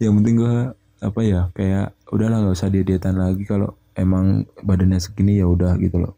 Yang 0.00 0.12
penting 0.24 0.34
gue 0.40 0.56
apa 1.04 1.20
ya 1.20 1.52
kayak 1.52 1.92
udahlah 2.08 2.40
nggak 2.40 2.56
usah 2.56 2.72
dietietan 2.72 3.20
lagi. 3.20 3.44
Kalau 3.44 3.76
emang 3.92 4.48
badannya 4.64 4.96
segini 4.96 5.36
ya 5.36 5.44
udah 5.44 5.76
gitu 5.76 6.00
loh. 6.00 6.16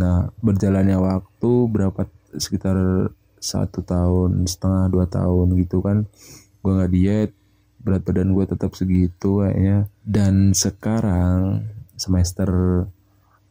Nah 0.00 0.32
berjalannya 0.40 0.96
waktu 0.96 1.52
berapa 1.68 2.08
sekitar 2.32 2.76
satu 3.42 3.82
tahun 3.82 4.46
setengah 4.46 4.88
dua 4.88 5.04
tahun 5.10 5.58
gitu 5.58 5.82
kan 5.82 6.06
gue 6.62 6.72
nggak 6.72 6.92
diet 6.94 7.30
berat 7.82 8.02
badan 8.06 8.32
gue 8.32 8.44
tetap 8.46 8.72
segitu 8.78 9.42
kayaknya. 9.42 9.90
Dan 10.06 10.54
sekarang 10.54 11.66
semester 11.98 12.48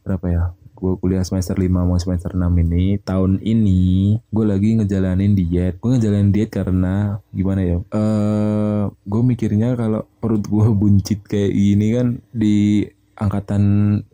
berapa 0.02 0.26
ya? 0.28 0.44
Gue 0.82 0.98
kuliah 0.98 1.22
semester 1.22 1.54
5 1.54 1.70
mau 1.70 1.94
semester 2.00 2.34
6 2.34 2.42
ini. 2.58 2.98
Tahun 2.98 3.38
ini 3.38 4.18
gue 4.18 4.44
lagi 4.44 4.82
ngejalanin 4.82 5.38
diet. 5.38 5.78
Gue 5.78 5.94
ngejalanin 5.94 6.34
diet 6.34 6.50
karena 6.50 7.22
gimana 7.30 7.60
ya? 7.62 7.76
Uh, 7.78 7.86
eh, 7.94 8.82
gue 9.06 9.22
mikirnya 9.22 9.78
kalau 9.78 10.02
perut 10.18 10.42
gue 10.42 10.66
buncit 10.80 11.22
kayak 11.22 11.54
gini 11.54 11.86
kan 11.94 12.06
di 12.34 12.88
angkatan 13.14 13.62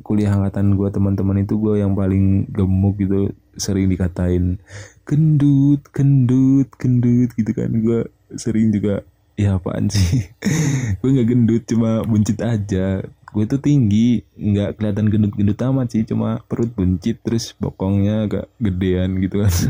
kuliah 0.05 0.37
angkatan 0.37 0.77
gue 0.77 0.89
teman-teman 0.93 1.41
itu 1.41 1.57
gue 1.57 1.81
yang 1.81 1.97
paling 1.97 2.51
gemuk 2.53 3.01
gitu 3.01 3.33
sering 3.57 3.89
dikatain 3.89 4.61
gendut 5.09 5.81
gendut 5.95 6.69
gendut 6.77 7.33
gitu 7.33 7.51
kan. 7.57 7.73
Gue 7.81 8.13
sering 8.37 8.69
juga 8.77 9.01
ya 9.39 9.63
apaan 9.63 9.87
sih? 9.87 10.27
Gue 10.99 11.15
nggak 11.15 11.29
gendut 11.31 11.63
cuma 11.71 12.03
buncit 12.03 12.43
aja. 12.43 13.07
Gue 13.31 13.45
tuh 13.47 13.63
tinggi 13.63 14.27
nggak 14.35 14.83
kelihatan 14.83 15.07
gendut-gendut 15.07 15.63
amat 15.71 15.95
sih 15.95 16.03
cuma 16.03 16.43
perut 16.51 16.75
buncit 16.75 17.23
terus 17.23 17.55
bokongnya 17.55 18.27
agak 18.27 18.47
gedean 18.59 19.23
gitu 19.23 19.47
kan. 19.47 19.55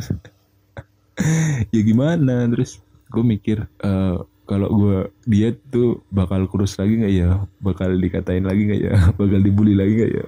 Ya 1.74 1.83
gimana? 1.83 2.46
Terus 2.46 2.78
gue 3.11 3.26
mikir 3.26 3.66
uh, 3.83 4.22
kalau 4.46 4.70
gue 4.70 5.11
diet 5.26 5.59
tuh 5.66 6.07
bakal 6.14 6.46
kurus 6.46 6.78
lagi 6.78 6.94
nggak 7.02 7.11
ya? 7.11 7.42
Bakal 7.59 7.98
dikatain 7.98 8.46
lagi 8.46 8.70
nggak 8.70 8.83
ya? 8.87 8.94
Bakal 9.18 9.42
dibully 9.42 9.74
lagi 9.74 9.98
nggak 9.98 10.12
ya? 10.14 10.26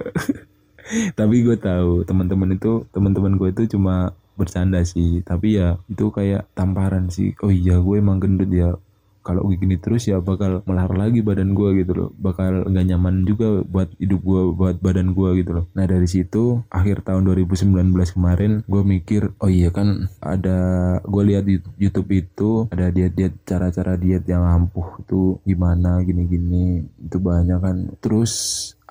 Tapi 1.15 1.47
gue 1.47 1.55
tahu 1.55 2.03
teman-teman 2.03 2.59
itu 2.59 2.83
teman-teman 2.91 3.39
gue 3.39 3.49
itu 3.55 3.71
cuma 3.71 4.11
bercanda 4.35 4.83
sih. 4.83 5.23
Tapi 5.23 5.55
ya 5.63 5.79
itu 5.87 6.11
kayak 6.11 6.51
tamparan 6.51 7.07
sih. 7.07 7.31
Oh 7.39 7.49
iya 7.49 7.79
gue 7.79 7.95
emang 7.95 8.19
gendut 8.19 8.51
ya 8.51 8.75
kalau 9.21 9.45
begini 9.45 9.77
terus 9.77 10.09
ya 10.09 10.21
bakal 10.21 10.65
melar 10.65 10.91
lagi 10.93 11.21
badan 11.21 11.53
gue 11.53 11.81
gitu 11.81 11.91
loh. 11.93 12.09
Bakal 12.17 12.69
nggak 12.69 12.85
nyaman 12.93 13.25
juga 13.25 13.61
buat 13.65 13.89
hidup 13.97 14.21
gue 14.21 14.41
buat 14.53 14.75
badan 14.81 15.13
gue 15.13 15.29
gitu 15.41 15.51
loh. 15.57 15.65
Nah 15.77 15.85
dari 15.85 16.05
situ 16.09 16.61
akhir 16.69 17.05
tahun 17.05 17.25
2019 17.29 17.71
kemarin 18.17 18.61
gue 18.65 18.81
mikir 18.83 19.33
oh 19.41 19.49
iya 19.49 19.69
kan 19.69 20.09
ada 20.21 20.59
gue 21.05 21.23
lihat 21.33 21.43
di 21.45 21.61
YouTube 21.77 22.09
itu 22.13 22.65
ada 22.73 22.89
diet-diet 22.89 23.45
cara-cara 23.45 23.97
diet 23.97 24.25
yang 24.25 24.45
ampuh 24.45 25.01
itu 25.01 25.37
gimana 25.45 26.01
gini-gini 26.05 26.85
itu 27.01 27.17
banyak 27.17 27.59
kan. 27.61 27.77
Terus 28.01 28.33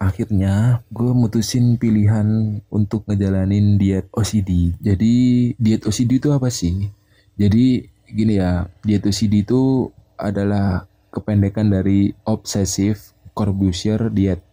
akhirnya 0.00 0.80
gue 0.88 1.12
mutusin 1.12 1.76
pilihan 1.76 2.60
untuk 2.72 3.04
ngejalanin 3.04 3.76
diet 3.76 4.08
OCD 4.16 4.80
jadi 4.80 5.14
diet 5.60 5.84
OCD 5.84 6.22
itu 6.22 6.28
apa 6.32 6.48
sih? 6.48 6.88
Jadi 7.36 7.84
gini 8.10 8.40
ya 8.40 8.66
diet 8.82 9.06
OCD 9.06 9.46
itu 9.46 9.92
adalah 10.20 10.86
kependekan 11.10 11.72
dari 11.72 12.14
Obsessive 12.28 13.00
Corbusier 13.34 14.12
Diet 14.12 14.44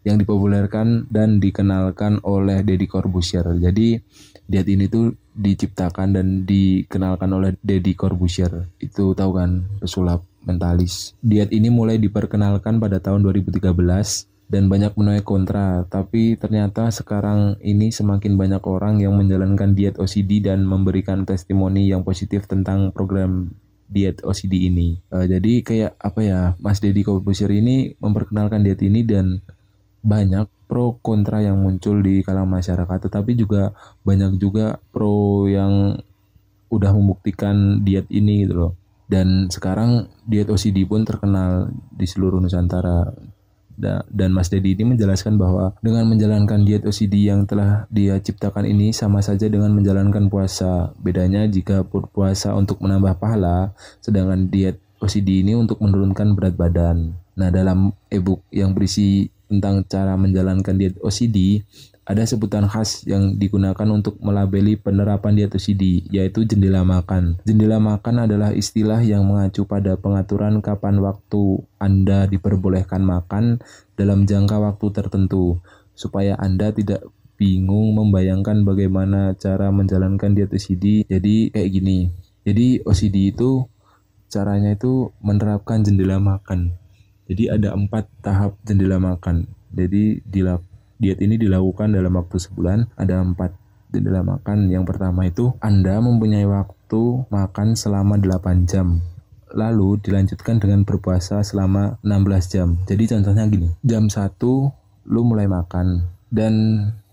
yang 0.00 0.16
dipopulerkan 0.16 1.12
dan 1.12 1.38
dikenalkan 1.38 2.24
oleh 2.24 2.64
Deddy 2.64 2.88
Corbusier. 2.88 3.44
Jadi 3.60 4.00
diet 4.48 4.68
ini 4.68 4.88
tuh 4.88 5.12
diciptakan 5.36 6.16
dan 6.16 6.26
dikenalkan 6.48 7.30
oleh 7.36 7.54
Deddy 7.60 7.92
Corbusier. 7.92 8.72
Itu 8.80 9.12
tahu 9.12 9.36
kan, 9.36 9.68
pesulap 9.78 10.24
mentalis. 10.48 11.12
Diet 11.20 11.52
ini 11.52 11.68
mulai 11.68 12.00
diperkenalkan 12.00 12.80
pada 12.80 12.96
tahun 12.98 13.20
2013 13.28 13.76
dan 14.50 14.66
banyak 14.66 14.98
menuai 14.98 15.22
kontra, 15.22 15.86
tapi 15.86 16.34
ternyata 16.34 16.90
sekarang 16.90 17.54
ini 17.62 17.94
semakin 17.94 18.34
banyak 18.34 18.62
orang 18.66 18.98
yang 18.98 19.14
menjalankan 19.14 19.78
diet 19.78 19.94
OCD 19.94 20.42
dan 20.42 20.66
memberikan 20.66 21.22
testimoni 21.22 21.86
yang 21.86 22.02
positif 22.02 22.50
tentang 22.50 22.90
program 22.90 23.54
diet 23.90 24.22
OCD 24.22 24.70
ini. 24.70 25.02
Uh, 25.10 25.26
jadi 25.26 25.52
kayak 25.66 25.92
apa 25.98 26.20
ya, 26.22 26.40
Mas 26.62 26.78
Deddy 26.78 27.02
Corbuzier 27.02 27.50
ini 27.50 27.98
memperkenalkan 27.98 28.62
diet 28.62 28.80
ini 28.86 29.02
dan 29.02 29.42
banyak 30.00 30.46
pro 30.70 30.96
kontra 31.02 31.42
yang 31.42 31.58
muncul 31.58 31.98
di 31.98 32.22
kalangan 32.22 32.62
masyarakat, 32.62 33.10
tetapi 33.10 33.34
juga 33.34 33.74
banyak 34.06 34.38
juga 34.38 34.78
pro 34.94 35.44
yang 35.50 35.98
udah 36.70 36.90
membuktikan 36.94 37.82
diet 37.82 38.06
ini 38.08 38.46
gitu 38.46 38.54
loh. 38.54 38.72
Dan 39.10 39.50
sekarang 39.50 40.06
diet 40.22 40.46
OCD 40.46 40.86
pun 40.86 41.02
terkenal 41.02 41.74
di 41.90 42.06
seluruh 42.06 42.38
Nusantara 42.38 43.10
dan 44.12 44.30
Mas 44.30 44.52
Dedi 44.52 44.76
ini 44.76 44.94
menjelaskan 44.94 45.40
bahwa 45.40 45.72
dengan 45.80 46.04
menjalankan 46.06 46.62
diet 46.62 46.84
OCD 46.84 47.26
yang 47.26 47.48
telah 47.48 47.88
dia 47.88 48.20
ciptakan 48.20 48.68
ini 48.68 48.92
sama 48.92 49.24
saja 49.24 49.48
dengan 49.48 49.72
menjalankan 49.72 50.28
puasa. 50.28 50.92
Bedanya 51.00 51.48
jika 51.48 51.82
puasa 51.88 52.52
untuk 52.52 52.78
menambah 52.84 53.16
pahala, 53.16 53.72
sedangkan 54.04 54.52
diet 54.52 54.78
OCD 55.00 55.40
ini 55.40 55.56
untuk 55.56 55.80
menurunkan 55.80 56.36
berat 56.36 56.54
badan. 56.54 57.16
Nah, 57.40 57.48
dalam 57.48 57.96
e-book 58.12 58.44
yang 58.52 58.76
berisi 58.76 59.32
tentang 59.48 59.82
cara 59.88 60.14
menjalankan 60.14 60.76
diet 60.76 61.00
OCD, 61.00 61.64
ada 62.10 62.26
sebutan 62.26 62.66
khas 62.66 63.06
yang 63.06 63.38
digunakan 63.38 63.86
untuk 63.86 64.18
melabeli 64.18 64.74
penerapan 64.74 65.38
diet 65.38 65.54
OCD, 65.54 66.10
yaitu 66.10 66.42
jendela 66.42 66.82
makan. 66.82 67.38
Jendela 67.46 67.78
makan 67.78 68.26
adalah 68.26 68.50
istilah 68.50 68.98
yang 68.98 69.22
mengacu 69.30 69.62
pada 69.62 69.94
pengaturan 69.94 70.58
kapan 70.58 70.98
waktu 70.98 71.62
Anda 71.78 72.26
diperbolehkan 72.26 73.06
makan 73.06 73.62
dalam 73.94 74.26
jangka 74.26 74.58
waktu 74.58 74.86
tertentu, 74.90 75.62
supaya 75.94 76.34
Anda 76.34 76.74
tidak 76.74 77.06
bingung 77.38 77.94
membayangkan 77.94 78.66
bagaimana 78.66 79.38
cara 79.38 79.70
menjalankan 79.70 80.34
diet 80.34 80.50
OCD. 80.50 81.06
Jadi 81.06 81.54
kayak 81.54 81.70
gini. 81.70 82.10
Jadi 82.42 82.82
OCD 82.82 83.30
itu 83.30 83.70
caranya 84.26 84.74
itu 84.74 85.14
menerapkan 85.22 85.86
jendela 85.86 86.18
makan. 86.18 86.74
Jadi 87.30 87.54
ada 87.54 87.70
empat 87.78 88.10
tahap 88.18 88.58
jendela 88.66 88.98
makan. 88.98 89.46
Jadi 89.70 90.18
dilakukan 90.26 90.69
Diet 91.00 91.16
ini 91.24 91.40
dilakukan 91.40 91.96
dalam 91.96 92.12
waktu 92.12 92.36
sebulan. 92.36 92.92
Ada 93.00 93.24
empat 93.24 93.56
jendela 93.88 94.20
makan. 94.20 94.68
Yang 94.68 94.84
pertama 94.92 95.24
itu 95.24 95.56
Anda 95.64 95.96
mempunyai 96.04 96.44
waktu 96.44 97.24
makan 97.32 97.72
selama 97.72 98.20
8 98.20 98.68
jam. 98.68 99.00
Lalu 99.50 99.98
dilanjutkan 100.04 100.60
dengan 100.60 100.84
berpuasa 100.84 101.40
selama 101.40 101.98
16 102.04 102.52
jam. 102.52 102.68
Jadi 102.84 103.16
contohnya 103.16 103.48
gini, 103.48 103.72
jam 103.80 104.12
1 104.12 104.36
lu 105.08 105.20
mulai 105.26 105.50
makan 105.50 106.06
dan 106.30 106.54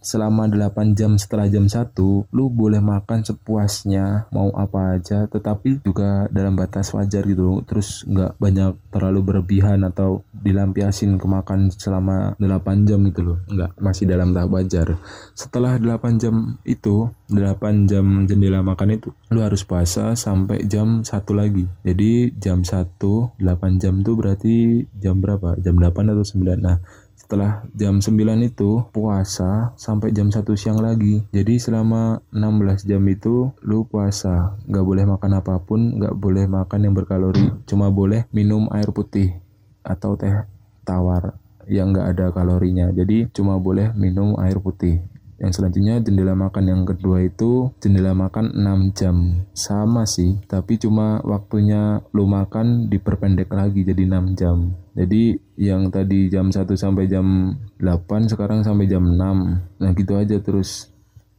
selama 0.07 0.47
8 0.47 0.95
jam 0.95 1.19
setelah 1.19 1.51
jam 1.51 1.67
1 1.67 1.91
lu 2.31 2.45
boleh 2.47 2.79
makan 2.79 3.27
sepuasnya 3.27 4.31
mau 4.31 4.53
apa 4.55 4.95
aja 4.95 5.27
tetapi 5.27 5.83
juga 5.83 6.31
dalam 6.31 6.55
batas 6.55 6.95
wajar 6.95 7.27
gitu 7.27 7.59
terus 7.67 8.07
nggak 8.07 8.39
banyak 8.39 8.77
terlalu 8.87 9.19
berlebihan 9.25 9.83
atau 9.83 10.23
dilampiasin 10.47 11.19
ke 11.19 11.27
makan 11.27 11.67
selama 11.75 12.39
8 12.39 12.87
jam 12.87 13.03
gitu 13.11 13.21
loh. 13.21 13.37
Nggak 13.51 13.71
masih 13.83 14.07
dalam 14.07 14.31
tahap 14.31 14.49
wajar. 14.55 14.87
Setelah 15.35 15.75
8 15.75 16.15
jam 16.15 16.55
itu 16.63 17.11
8 17.27 17.91
jam 17.91 18.23
jendela 18.23 18.63
makan 18.63 18.95
itu 18.95 19.11
lu 19.27 19.43
harus 19.43 19.67
puasa 19.67 20.15
sampai 20.15 20.63
jam 20.71 21.03
1 21.03 21.11
lagi. 21.35 21.67
Jadi 21.83 22.31
jam 22.39 22.63
1 22.63 22.95
8 23.35 23.81
jam 23.83 23.99
tuh 23.99 24.15
berarti 24.15 24.87
jam 24.95 25.19
berapa? 25.19 25.59
Jam 25.59 25.75
8 25.75 26.15
atau 26.15 26.23
9 26.23 26.63
nah 26.63 26.79
setelah 27.27 27.67
jam 27.75 27.99
9 27.99 28.15
itu 28.39 28.87
puasa 28.95 29.75
sampai 29.75 30.15
jam 30.15 30.31
1 30.31 30.47
siang 30.55 30.79
lagi. 30.79 31.27
Jadi 31.35 31.59
selama 31.59 32.23
16 32.31 32.87
jam 32.87 33.03
itu 33.03 33.51
lu 33.67 33.83
puasa. 33.83 34.55
Nggak 34.63 34.85
boleh 34.87 35.03
makan 35.03 35.31
apa 35.35 35.59
pun 35.59 35.99
nggak 35.99 36.15
boleh 36.15 36.47
makan 36.47 36.87
yang 36.87 36.95
berkalori. 36.95 37.51
Cuma 37.67 37.91
boleh 37.91 38.31
minum 38.31 38.71
air 38.71 38.95
putih 38.95 39.43
atau 39.87 40.19
teh 40.19 40.43
tawar 40.83 41.39
yang 41.67 41.95
nggak 41.95 42.07
ada 42.15 42.25
kalorinya 42.35 42.91
jadi 42.91 43.31
cuma 43.31 43.55
boleh 43.55 43.95
minum 43.95 44.35
air 44.39 44.59
putih 44.59 44.99
yang 45.37 45.53
selanjutnya 45.53 46.01
jendela 46.01 46.33
makan 46.33 46.65
yang 46.65 46.81
kedua 46.81 47.21
itu 47.21 47.69
jendela 47.77 48.17
makan 48.17 48.57
6 48.57 48.97
jam. 48.97 49.45
Sama 49.53 50.09
sih, 50.09 50.41
tapi 50.49 50.81
cuma 50.81 51.21
waktunya 51.21 52.01
lu 52.09 52.25
makan 52.25 52.89
diperpendek 52.89 53.53
lagi 53.53 53.85
jadi 53.85 54.09
6 54.09 54.33
jam. 54.33 54.73
Jadi 54.97 55.37
yang 55.61 55.93
tadi 55.93 56.33
jam 56.33 56.49
1 56.49 56.73
sampai 56.73 57.05
jam 57.05 57.53
8 57.77 58.33
sekarang 58.33 58.65
sampai 58.65 58.89
jam 58.89 59.05
6. 59.05 59.77
Nah 59.77 59.91
gitu 59.93 60.17
aja 60.17 60.41
terus 60.41 60.89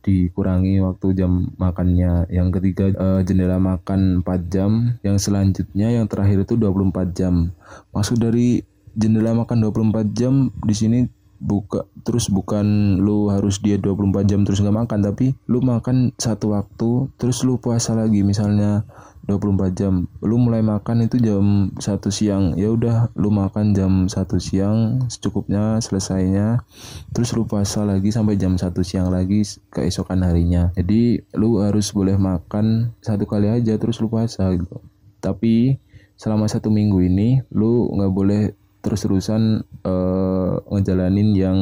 dikurangi 0.09 0.81
waktu 0.81 1.07
jam 1.12 1.53
makannya. 1.61 2.25
Yang 2.33 2.49
ketiga 2.57 2.85
uh, 2.97 3.21
jendela 3.21 3.61
makan 3.61 4.25
4 4.25 4.49
jam. 4.49 4.97
Yang 5.05 5.29
selanjutnya 5.29 5.92
yang 5.92 6.09
terakhir 6.09 6.49
itu 6.49 6.57
24 6.57 7.12
jam. 7.12 7.53
Maksud 7.92 8.16
dari 8.16 8.64
jendela 8.97 9.37
makan 9.37 9.68
24 9.68 10.16
jam 10.16 10.49
di 10.64 10.75
sini 10.75 10.99
buka 11.38 11.87
terus 12.03 12.27
bukan 12.27 12.99
lu 12.99 13.31
harus 13.31 13.62
dia 13.62 13.79
24 13.79 14.27
jam 14.27 14.42
terus 14.42 14.59
nggak 14.59 14.75
makan 14.75 15.01
tapi 15.07 15.38
lu 15.47 15.62
makan 15.62 16.11
satu 16.18 16.51
waktu 16.59 17.07
terus 17.14 17.47
lu 17.47 17.62
puasa 17.62 17.94
lagi 17.94 18.27
misalnya 18.27 18.83
24 19.29 19.77
jam. 19.77 20.09
Lu 20.25 20.41
mulai 20.41 20.64
makan 20.64 21.05
itu 21.05 21.21
jam 21.21 21.69
satu 21.77 22.09
siang. 22.09 22.57
Ya 22.57 22.73
udah 22.73 23.12
lu 23.12 23.29
makan 23.29 23.77
jam 23.77 24.09
satu 24.09 24.41
siang 24.41 25.05
secukupnya 25.12 25.77
selesainya. 25.85 26.64
Terus 27.12 27.37
lu 27.37 27.45
puasa 27.45 27.85
lagi 27.85 28.09
sampai 28.09 28.41
jam 28.41 28.57
satu 28.57 28.81
siang 28.81 29.12
lagi 29.12 29.45
keesokan 29.69 30.25
harinya. 30.25 30.73
Jadi 30.73 31.21
lu 31.37 31.61
harus 31.61 31.93
boleh 31.93 32.17
makan 32.17 32.97
satu 33.05 33.29
kali 33.29 33.53
aja 33.53 33.77
terus 33.77 34.01
lu 34.01 34.09
puasa 34.09 34.49
gitu. 34.57 34.81
Tapi 35.21 35.77
selama 36.17 36.49
satu 36.49 36.73
minggu 36.73 37.05
ini 37.05 37.45
lu 37.53 37.85
nggak 37.93 38.12
boleh 38.17 38.43
terus-terusan 38.81 39.61
uh, 39.85 40.64
ngejalanin 40.73 41.37
yang 41.37 41.59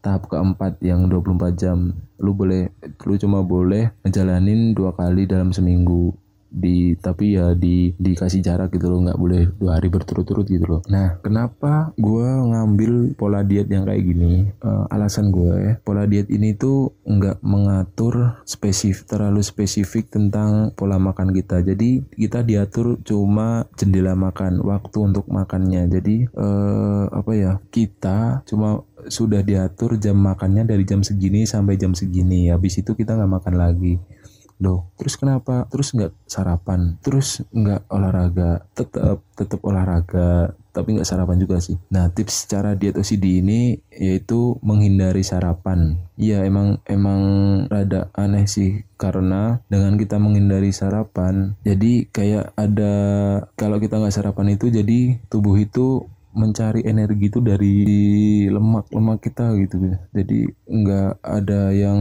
tahap 0.00 0.32
keempat 0.32 0.80
yang 0.80 1.12
24 1.12 1.60
jam. 1.60 1.92
Lu 2.16 2.32
boleh 2.32 2.72
lu 3.04 3.14
cuma 3.20 3.44
boleh 3.44 3.92
ngejalanin 4.00 4.72
dua 4.72 4.96
kali 4.96 5.28
dalam 5.28 5.52
seminggu 5.52 6.16
di 6.52 6.94
tapi 7.00 7.40
ya 7.40 7.56
di 7.56 7.96
dikasih 7.96 8.44
jarak 8.44 8.76
gitu 8.76 8.92
loh 8.92 9.00
nggak 9.08 9.16
boleh 9.18 9.42
dua 9.56 9.80
hari 9.80 9.88
berturut-turut 9.88 10.44
gitu 10.44 10.68
loh. 10.68 10.80
Nah 10.92 11.16
kenapa 11.24 11.96
gue 11.96 12.28
ngambil 12.28 13.16
pola 13.16 13.40
diet 13.40 13.72
yang 13.72 13.88
kayak 13.88 14.04
gini? 14.04 14.52
Uh, 14.60 14.84
alasan 14.92 15.32
gue 15.32 15.52
ya 15.56 15.72
pola 15.80 16.04
diet 16.04 16.28
ini 16.28 16.52
tuh 16.52 16.92
nggak 17.08 17.40
mengatur 17.40 18.44
spesifik 18.44 19.08
terlalu 19.08 19.40
spesifik 19.40 20.12
tentang 20.12 20.76
pola 20.76 21.00
makan 21.00 21.32
kita. 21.32 21.64
Jadi 21.64 22.04
kita 22.12 22.44
diatur 22.44 23.00
cuma 23.00 23.64
jendela 23.80 24.12
makan 24.12 24.60
waktu 24.60 24.98
untuk 25.00 25.26
makannya. 25.32 25.88
Jadi 25.88 26.28
uh, 26.36 27.08
apa 27.08 27.32
ya 27.32 27.52
kita 27.72 28.44
cuma 28.44 28.84
sudah 29.08 29.42
diatur 29.42 29.98
jam 29.98 30.14
makannya 30.14 30.62
dari 30.62 30.86
jam 30.86 31.02
segini 31.02 31.48
sampai 31.48 31.74
jam 31.80 31.96
segini. 31.96 32.52
Habis 32.52 32.84
itu 32.84 32.94
kita 32.94 33.18
nggak 33.18 33.32
makan 33.40 33.54
lagi 33.58 33.98
loh 34.62 34.94
terus 34.94 35.18
kenapa? 35.18 35.66
Terus 35.68 35.90
nggak 35.90 36.12
sarapan? 36.30 36.94
Terus 37.02 37.42
nggak 37.50 37.90
olahraga? 37.90 38.62
Tetap 38.72 39.18
tetap 39.34 39.60
olahraga 39.66 40.54
tapi 40.72 40.96
nggak 40.96 41.04
sarapan 41.04 41.36
juga 41.36 41.60
sih. 41.60 41.76
Nah 41.92 42.08
tips 42.08 42.48
cara 42.48 42.72
diet 42.72 42.96
OCD 42.96 43.44
ini 43.44 43.76
yaitu 43.92 44.56
menghindari 44.64 45.20
sarapan. 45.26 46.00
Iya 46.16 46.46
emang 46.46 46.80
emang 46.86 47.22
rada 47.68 48.08
aneh 48.14 48.46
sih 48.46 48.86
karena 48.96 49.58
dengan 49.66 49.98
kita 49.98 50.22
menghindari 50.22 50.70
sarapan 50.70 51.58
jadi 51.66 52.06
kayak 52.14 52.54
ada 52.54 52.94
kalau 53.58 53.82
kita 53.82 53.98
nggak 53.98 54.14
sarapan 54.14 54.54
itu 54.54 54.70
jadi 54.70 55.18
tubuh 55.26 55.58
itu 55.58 56.06
mencari 56.32 56.84
energi 56.84 57.28
itu 57.28 57.40
dari 57.44 57.76
lemak-lemak 58.48 59.18
kita 59.20 59.52
gitu 59.60 59.96
jadi 60.12 60.40
nggak 60.68 61.12
ada 61.20 61.62
yang 61.72 62.00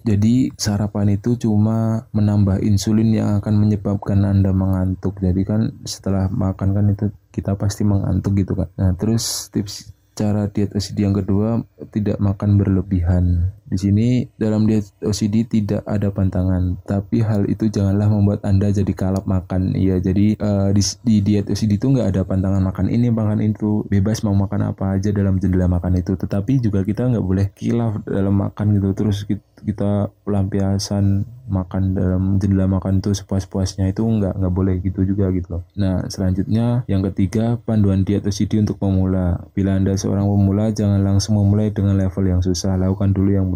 jadi 0.00 0.50
sarapan 0.56 1.14
itu 1.14 1.36
cuma 1.36 2.08
menambah 2.10 2.64
insulin 2.64 3.12
yang 3.12 3.38
akan 3.38 3.54
menyebabkan 3.60 4.24
anda 4.24 4.50
mengantuk. 4.50 5.20
Jadi 5.20 5.42
kan 5.44 5.60
setelah 5.84 6.26
makan 6.32 6.68
kan 6.72 6.86
itu 6.90 7.06
kita 7.30 7.54
pasti 7.54 7.84
mengantuk 7.84 8.40
gitu 8.40 8.56
kan. 8.56 8.68
Nah 8.74 8.96
terus 8.96 9.52
tips 9.52 9.92
cara 10.16 10.50
diet 10.50 10.74
OCD 10.74 11.06
yang 11.06 11.16
kedua 11.16 11.62
tidak 11.94 12.18
makan 12.18 12.58
berlebihan. 12.58 13.54
Di 13.70 13.78
sini 13.78 14.26
dalam 14.34 14.66
diet 14.66 14.90
OCD 14.98 15.46
tidak 15.46 15.86
ada 15.86 16.10
pantangan, 16.10 16.74
tapi 16.82 17.22
hal 17.22 17.46
itu 17.46 17.70
janganlah 17.70 18.10
membuat 18.10 18.42
Anda 18.42 18.74
jadi 18.74 18.90
kalap 18.90 19.30
makan. 19.30 19.78
Iya, 19.78 20.02
jadi 20.02 20.34
uh, 20.42 20.74
di, 20.74 20.82
di 21.06 21.16
diet 21.22 21.46
OCD 21.46 21.78
itu 21.78 21.86
nggak 21.86 22.10
ada 22.10 22.22
pantangan 22.26 22.66
makan 22.66 22.90
ini, 22.90 23.14
makan 23.14 23.38
itu, 23.46 23.86
bebas 23.86 24.26
mau 24.26 24.34
makan 24.34 24.74
apa 24.74 24.98
aja 24.98 25.14
dalam 25.14 25.38
jendela 25.38 25.70
makan 25.70 26.02
itu. 26.02 26.18
Tetapi 26.18 26.58
juga 26.58 26.82
kita 26.82 27.14
nggak 27.14 27.22
boleh 27.22 27.46
kilaf 27.54 28.02
dalam 28.02 28.42
makan 28.42 28.66
gitu, 28.74 28.90
terus 28.90 29.22
kita, 29.62 30.10
pelampiasan 30.26 31.28
makan 31.50 31.98
dalam 31.98 32.22
jendela 32.38 32.70
makan 32.70 33.02
tuh 33.02 33.12
sepuas-puasnya 33.12 33.90
itu 33.90 34.06
nggak 34.06 34.38
nggak 34.38 34.54
boleh 34.54 34.78
gitu 34.80 35.02
juga 35.02 35.28
gitu 35.34 35.58
loh. 35.58 35.62
Nah 35.74 36.06
selanjutnya 36.06 36.86
yang 36.86 37.02
ketiga 37.10 37.58
panduan 37.58 38.06
diet 38.06 38.22
OCD 38.22 38.62
untuk 38.62 38.78
pemula. 38.78 39.42
Bila 39.52 39.76
anda 39.76 39.98
seorang 39.98 40.30
pemula 40.30 40.70
jangan 40.70 41.02
langsung 41.02 41.36
memulai 41.36 41.74
dengan 41.74 41.98
level 41.98 42.24
yang 42.24 42.40
susah, 42.40 42.78
lakukan 42.78 43.12
dulu 43.12 43.30
yang. 43.34 43.46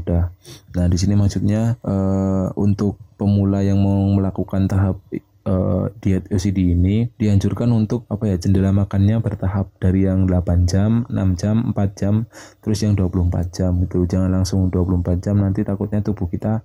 Nah 0.74 0.86
di 0.90 0.96
sini 1.00 1.16
maksudnya 1.16 1.80
uh, 1.80 2.52
untuk 2.60 3.00
pemula 3.16 3.64
yang 3.64 3.80
mau 3.80 4.04
melakukan 4.12 4.68
tahap 4.68 5.00
uh, 5.48 5.86
diet 6.00 6.26
OCD 6.32 6.74
ini 6.74 7.08
dianjurkan 7.16 7.70
untuk 7.70 8.08
apa 8.10 8.34
ya 8.34 8.36
jendela 8.40 8.72
makannya 8.72 9.20
bertahap 9.20 9.70
dari 9.78 10.08
yang 10.08 10.26
8 10.26 10.68
jam, 10.68 11.06
6 11.08 11.40
jam, 11.40 11.56
4 11.72 12.00
jam, 12.00 12.14
terus 12.60 12.78
yang 12.82 12.96
24 12.98 13.54
jam 13.54 13.72
itu 13.84 14.04
jangan 14.08 14.30
langsung 14.32 14.68
24 14.72 15.24
jam 15.24 15.36
nanti 15.40 15.62
takutnya 15.62 16.00
tubuh 16.02 16.26
kita 16.28 16.64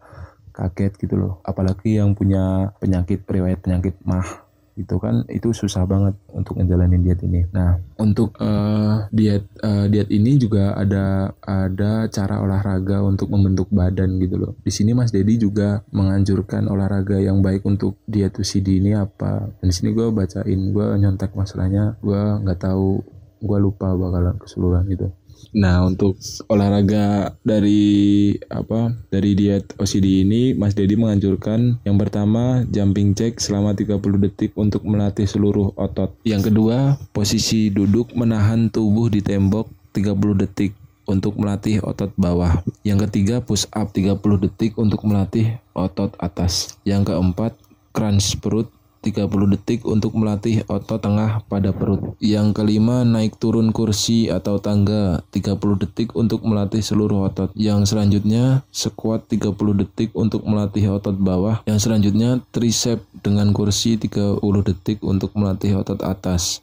kaget 0.55 0.97
gitu 0.99 1.15
loh. 1.15 1.33
Apalagi 1.45 1.99
yang 1.99 2.15
punya 2.17 2.75
penyakit 2.81 3.23
riwayat 3.27 3.63
penyakit 3.63 3.95
mah 4.03 4.48
itu 4.79 4.95
kan 4.95 5.27
itu 5.27 5.51
susah 5.51 5.83
banget 5.83 6.15
untuk 6.31 6.55
ngejalanin 6.55 7.03
diet 7.03 7.19
ini. 7.27 7.43
Nah 7.51 7.75
untuk 7.99 8.31
uh, 8.39 9.11
diet 9.11 9.43
uh, 9.59 9.91
diet 9.91 10.07
ini 10.07 10.39
juga 10.39 10.71
ada 10.79 11.35
ada 11.43 12.07
cara 12.07 12.39
olahraga 12.39 13.03
untuk 13.03 13.27
membentuk 13.27 13.67
badan 13.69 14.15
gitu 14.23 14.39
loh. 14.39 14.51
Di 14.63 14.71
sini 14.71 14.95
Mas 14.95 15.11
Dedi 15.11 15.35
juga 15.35 15.83
menganjurkan 15.91 16.71
olahraga 16.71 17.19
yang 17.19 17.43
baik 17.43 17.67
untuk 17.67 17.99
diet 18.07 18.39
UCD 18.39 18.79
ini 18.79 18.95
apa. 18.95 19.51
Dan 19.59 19.67
di 19.67 19.75
sini 19.75 19.91
gue 19.91 20.07
bacain 20.15 20.61
gue 20.71 20.87
nyontek 20.95 21.35
masalahnya 21.35 21.99
gue 21.99 22.21
nggak 22.47 22.59
tahu 22.63 23.03
gue 23.39 23.57
lupa 23.59 23.91
bakalan 23.91 24.35
keseluruhan 24.39 24.87
gitu. 24.87 25.07
Nah, 25.49 25.81
untuk 25.81 26.21
olahraga 26.45 27.33
dari 27.41 28.33
apa? 28.53 28.93
Dari 29.09 29.33
diet 29.33 29.73
OCD 29.81 30.21
ini 30.21 30.53
Mas 30.53 30.77
Dedi 30.77 30.93
menganjurkan 30.93 31.81
yang 31.81 31.97
pertama 31.97 32.61
jumping 32.69 33.17
jack 33.17 33.41
selama 33.41 33.73
30 33.73 33.97
detik 34.21 34.53
untuk 34.53 34.85
melatih 34.85 35.25
seluruh 35.25 35.73
otot. 35.73 36.13
Yang 36.21 36.53
kedua, 36.53 37.01
posisi 37.09 37.73
duduk 37.73 38.13
menahan 38.13 38.69
tubuh 38.69 39.09
di 39.09 39.25
tembok 39.25 39.69
30 39.97 40.41
detik 40.45 40.77
untuk 41.09 41.41
melatih 41.41 41.81
otot 41.81 42.13
bawah. 42.13 42.61
Yang 42.85 43.09
ketiga, 43.09 43.41
push 43.41 43.65
up 43.73 43.89
30 43.89 44.21
detik 44.45 44.77
untuk 44.77 45.01
melatih 45.01 45.57
otot 45.73 46.13
atas. 46.21 46.77
Yang 46.85 47.09
keempat, 47.13 47.57
crunch 47.89 48.37
perut 48.37 48.69
30 49.09 49.27
detik 49.57 49.81
untuk 49.89 50.13
melatih 50.13 50.61
otot 50.69 51.01
tengah 51.01 51.41
pada 51.49 51.73
perut. 51.73 52.13
Yang 52.21 52.61
kelima, 52.61 53.01
naik 53.01 53.41
turun 53.41 53.73
kursi 53.73 54.29
atau 54.29 54.61
tangga 54.61 55.25
30 55.33 55.57
detik 55.81 56.13
untuk 56.13 56.45
melatih 56.45 56.85
seluruh 56.85 57.25
otot. 57.25 57.49
Yang 57.57 57.91
selanjutnya, 57.93 58.61
squat 58.69 59.25
30 59.27 59.57
detik 59.81 60.13
untuk 60.13 60.45
melatih 60.45 60.93
otot 60.93 61.17
bawah. 61.17 61.65
Yang 61.65 61.89
selanjutnya, 61.89 62.39
tricep 62.53 63.01
dengan 63.25 63.49
kursi 63.51 63.97
30 63.97 64.39
detik 64.61 65.01
untuk 65.01 65.33
melatih 65.33 65.81
otot 65.81 65.99
atas. 66.05 66.61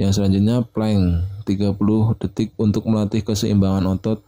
Yang 0.00 0.16
selanjutnya, 0.16 0.64
plank 0.64 1.28
30 1.44 2.16
detik 2.16 2.56
untuk 2.56 2.88
melatih 2.88 3.20
keseimbangan 3.20 3.84
otot. 4.00 4.24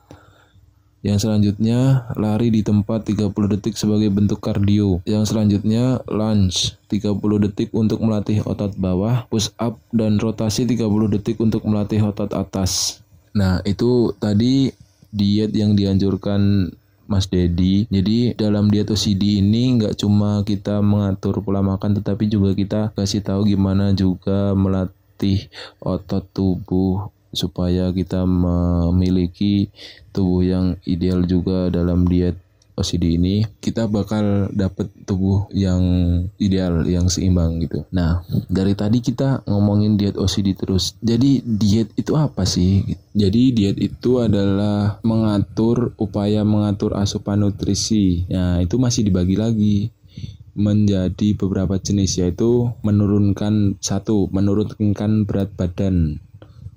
Yang 1.02 1.26
selanjutnya 1.26 2.06
lari 2.14 2.54
di 2.54 2.62
tempat 2.62 3.10
30 3.10 3.34
detik 3.58 3.74
sebagai 3.74 4.06
bentuk 4.14 4.38
kardio. 4.38 5.02
Yang 5.02 5.34
selanjutnya 5.34 5.98
lunge 6.06 6.78
30 6.86 7.18
detik 7.50 7.74
untuk 7.74 7.98
melatih 7.98 8.38
otot 8.46 8.70
bawah, 8.78 9.26
push 9.26 9.50
up 9.58 9.82
dan 9.90 10.22
rotasi 10.22 10.62
30 10.62 11.10
detik 11.10 11.42
untuk 11.42 11.66
melatih 11.66 12.06
otot 12.06 12.30
atas. 12.30 13.02
Nah, 13.34 13.58
itu 13.66 14.14
tadi 14.22 14.70
diet 15.10 15.50
yang 15.52 15.74
dianjurkan 15.74 16.70
Mas 17.10 17.26
Dedi. 17.26 17.84
Jadi 17.90 18.38
dalam 18.38 18.70
diet 18.70 18.88
OCD 18.88 19.42
ini 19.42 19.82
nggak 19.82 19.98
cuma 19.98 20.46
kita 20.46 20.80
mengatur 20.80 21.42
pola 21.42 21.60
makan, 21.60 21.98
tetapi 21.98 22.30
juga 22.30 22.54
kita 22.54 22.94
kasih 22.94 23.20
tahu 23.26 23.50
gimana 23.50 23.90
juga 23.92 24.54
melatih 24.54 25.50
otot 25.82 26.24
tubuh 26.30 27.10
supaya 27.32 27.90
kita 27.90 28.24
memiliki 28.28 29.72
tubuh 30.12 30.44
yang 30.44 30.66
ideal 30.84 31.24
juga 31.24 31.72
dalam 31.72 32.04
diet 32.04 32.36
OCD 32.72 33.20
ini 33.20 33.44
kita 33.60 33.84
bakal 33.84 34.48
dapet 34.48 34.88
tubuh 35.04 35.44
yang 35.52 35.82
ideal 36.40 36.80
yang 36.88 37.06
seimbang 37.12 37.60
gitu. 37.60 37.84
Nah 37.92 38.24
dari 38.48 38.72
tadi 38.72 39.04
kita 39.04 39.44
ngomongin 39.44 40.00
diet 40.00 40.16
OCD 40.16 40.56
terus. 40.56 40.96
Jadi 41.04 41.44
diet 41.44 41.92
itu 42.00 42.16
apa 42.16 42.48
sih? 42.48 42.80
Jadi 43.12 43.52
diet 43.52 43.76
itu 43.76 44.24
adalah 44.24 44.96
mengatur 45.04 45.92
upaya 46.00 46.48
mengatur 46.48 46.96
asupan 46.96 47.44
nutrisi. 47.44 48.24
Nah 48.32 48.64
itu 48.64 48.80
masih 48.80 49.04
dibagi 49.04 49.36
lagi 49.36 49.78
menjadi 50.52 51.32
beberapa 51.36 51.80
jenis 51.80 52.20
yaitu 52.20 52.72
menurunkan 52.84 53.80
satu 53.80 54.28
menurunkan 54.28 55.24
berat 55.24 55.48
badan 55.56 56.20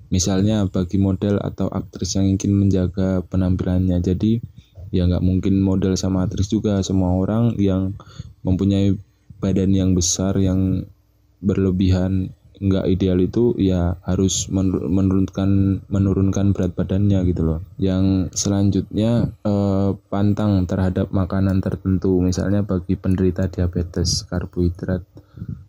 Misalnya 0.08 0.66
bagi 0.70 0.96
model 1.00 1.42
atau 1.42 1.66
aktris 1.66 2.14
yang 2.14 2.30
ingin 2.30 2.54
menjaga 2.54 3.22
penampilannya. 3.26 3.98
Jadi 4.02 4.38
ya 4.94 5.06
nggak 5.06 5.24
mungkin 5.24 5.58
model 5.58 5.98
sama 5.98 6.26
aktris 6.26 6.50
juga. 6.50 6.78
Semua 6.82 7.14
orang 7.18 7.58
yang 7.58 7.94
mempunyai 8.46 8.94
badan 9.42 9.74
yang 9.74 9.92
besar 9.92 10.38
yang 10.38 10.86
berlebihan 11.42 12.32
nggak 12.56 12.88
ideal 12.88 13.20
itu 13.20 13.52
ya 13.60 14.00
harus 14.00 14.48
menurunkan 14.48 15.84
menurunkan 15.92 16.56
berat 16.56 16.72
badannya 16.72 17.20
gitu 17.28 17.42
loh. 17.44 17.60
Yang 17.76 18.32
selanjutnya 18.32 19.28
eh, 19.44 19.90
pantang 20.08 20.64
terhadap 20.64 21.12
makanan 21.12 21.60
tertentu, 21.60 22.24
misalnya 22.24 22.64
bagi 22.64 22.96
penderita 22.96 23.52
diabetes, 23.52 24.24
karbohidrat 24.24 25.04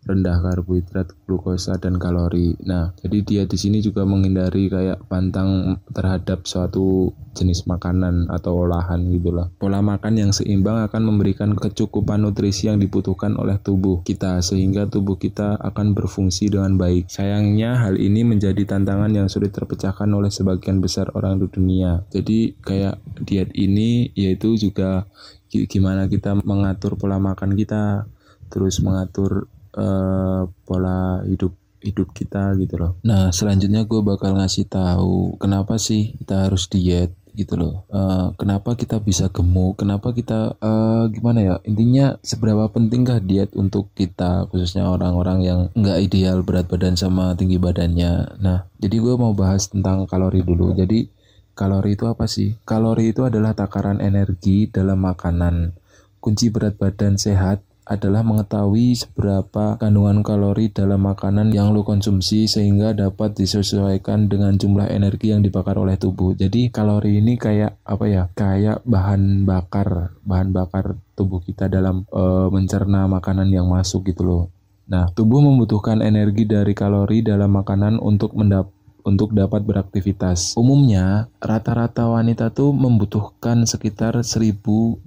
rendah 0.08 0.40
karbohidrat, 0.40 1.12
glukosa 1.28 1.76
dan 1.76 2.00
kalori. 2.00 2.56
Nah, 2.64 2.96
jadi 2.96 3.18
dia 3.20 3.42
di 3.44 3.60
sini 3.60 3.84
juga 3.84 4.08
menghindari 4.08 4.72
kayak 4.72 5.04
pantang 5.04 5.84
terhadap 5.92 6.48
suatu 6.48 7.12
jenis 7.36 7.68
makanan 7.68 8.32
atau 8.32 8.64
olahan 8.64 9.04
gitu 9.12 9.30
lah. 9.36 9.52
Pola 9.60 9.84
makan 9.84 10.16
yang 10.16 10.32
seimbang 10.32 10.80
akan 10.88 11.02
memberikan 11.04 11.52
kecukupan 11.52 12.24
nutrisi 12.24 12.72
yang 12.72 12.80
dibutuhkan 12.80 13.36
oleh 13.36 13.60
tubuh 13.60 14.00
kita 14.02 14.40
sehingga 14.40 14.88
tubuh 14.88 15.20
kita 15.20 15.60
akan 15.60 15.92
berfungsi 15.92 16.48
dengan 16.48 16.80
baik. 16.80 17.12
Sayangnya 17.12 17.76
hal 17.76 18.00
ini 18.00 18.24
menjadi 18.24 18.64
tantangan 18.64 19.12
yang 19.12 19.28
sulit 19.28 19.52
terpecahkan 19.52 20.08
oleh 20.08 20.32
sebagian 20.32 20.80
besar 20.80 21.12
orang 21.12 21.38
di 21.38 21.46
dunia. 21.52 22.08
Jadi 22.08 22.56
kayak 22.64 22.96
diet 23.28 23.52
ini 23.52 24.08
yaitu 24.16 24.56
juga 24.56 25.04
gimana 25.48 26.08
kita 26.08 26.40
mengatur 26.44 26.96
pola 26.96 27.20
makan 27.20 27.54
kita, 27.54 28.08
terus 28.48 28.80
mengatur 28.80 29.48
uh, 29.74 30.48
pola 30.64 31.24
hidup 31.26 31.52
hidup 31.82 32.10
kita 32.10 32.54
gitu 32.58 32.74
loh. 32.78 32.98
Nah 33.06 33.30
selanjutnya 33.30 33.86
gue 33.86 34.00
bakal 34.02 34.34
ngasih 34.34 34.66
tahu 34.66 35.38
kenapa 35.38 35.78
sih 35.78 36.14
kita 36.18 36.50
harus 36.50 36.66
diet 36.66 37.14
gitu 37.38 37.54
loh. 37.54 37.86
Uh, 37.86 38.34
kenapa 38.34 38.74
kita 38.74 38.98
bisa 38.98 39.30
gemuk? 39.30 39.78
Kenapa 39.78 40.10
kita 40.10 40.58
uh, 40.58 41.06
gimana 41.06 41.38
ya? 41.38 41.54
Intinya 41.62 42.18
seberapa 42.18 42.66
pentingkah 42.66 43.22
diet 43.22 43.54
untuk 43.54 43.94
kita 43.94 44.50
khususnya 44.50 44.90
orang-orang 44.90 45.38
yang 45.46 45.60
nggak 45.78 45.98
ideal 46.02 46.42
berat 46.42 46.66
badan 46.66 46.98
sama 46.98 47.38
tinggi 47.38 47.62
badannya. 47.62 48.42
Nah 48.42 48.66
jadi 48.82 48.98
gue 48.98 49.14
mau 49.14 49.30
bahas 49.38 49.70
tentang 49.70 50.02
kalori 50.10 50.42
dulu. 50.42 50.74
Jadi 50.74 51.06
kalori 51.54 51.94
itu 51.94 52.10
apa 52.10 52.26
sih? 52.26 52.58
Kalori 52.66 53.14
itu 53.14 53.22
adalah 53.22 53.54
takaran 53.54 54.02
energi 54.02 54.66
dalam 54.66 54.98
makanan. 54.98 55.78
Kunci 56.18 56.50
berat 56.50 56.74
badan 56.74 57.14
sehat 57.14 57.62
adalah 57.88 58.20
mengetahui 58.20 58.92
seberapa 58.92 59.80
kandungan 59.80 60.20
kalori 60.20 60.68
dalam 60.68 61.08
makanan 61.08 61.56
yang 61.56 61.72
lo 61.72 61.82
konsumsi 61.88 62.44
sehingga 62.44 62.92
dapat 62.92 63.32
disesuaikan 63.32 64.28
dengan 64.28 64.60
jumlah 64.60 64.92
energi 64.92 65.32
yang 65.32 65.40
dibakar 65.40 65.80
oleh 65.80 65.96
tubuh. 65.96 66.36
Jadi 66.36 66.68
kalori 66.68 67.24
ini 67.24 67.40
kayak 67.40 67.80
apa 67.88 68.04
ya? 68.04 68.22
Kayak 68.36 68.84
bahan 68.84 69.48
bakar, 69.48 70.12
bahan 70.22 70.52
bakar 70.52 71.00
tubuh 71.16 71.40
kita 71.40 71.72
dalam 71.72 72.04
e, 72.12 72.22
mencerna 72.52 73.08
makanan 73.08 73.48
yang 73.48 73.66
masuk 73.72 74.04
gitu 74.12 74.22
loh. 74.22 74.44
Nah, 74.88 75.08
tubuh 75.12 75.44
membutuhkan 75.44 76.00
energi 76.00 76.48
dari 76.48 76.72
kalori 76.72 77.20
dalam 77.20 77.52
makanan 77.52 78.00
untuk 78.00 78.32
mendapat 78.32 78.72
untuk 79.08 79.32
dapat 79.32 79.64
beraktivitas. 79.64 80.52
Umumnya, 80.60 81.32
rata-rata 81.40 82.04
wanita 82.04 82.52
tuh 82.52 82.76
membutuhkan 82.76 83.64
sekitar 83.64 84.20
1600 84.20 85.00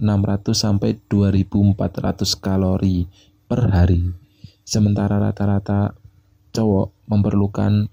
sampai 0.57 0.97
2400 1.05 2.33
kalori 2.41 3.05
per 3.45 3.69
hari. 3.69 4.09
Sementara 4.65 5.21
rata-rata 5.21 5.93
cowok 6.49 6.91
memerlukan 7.05 7.87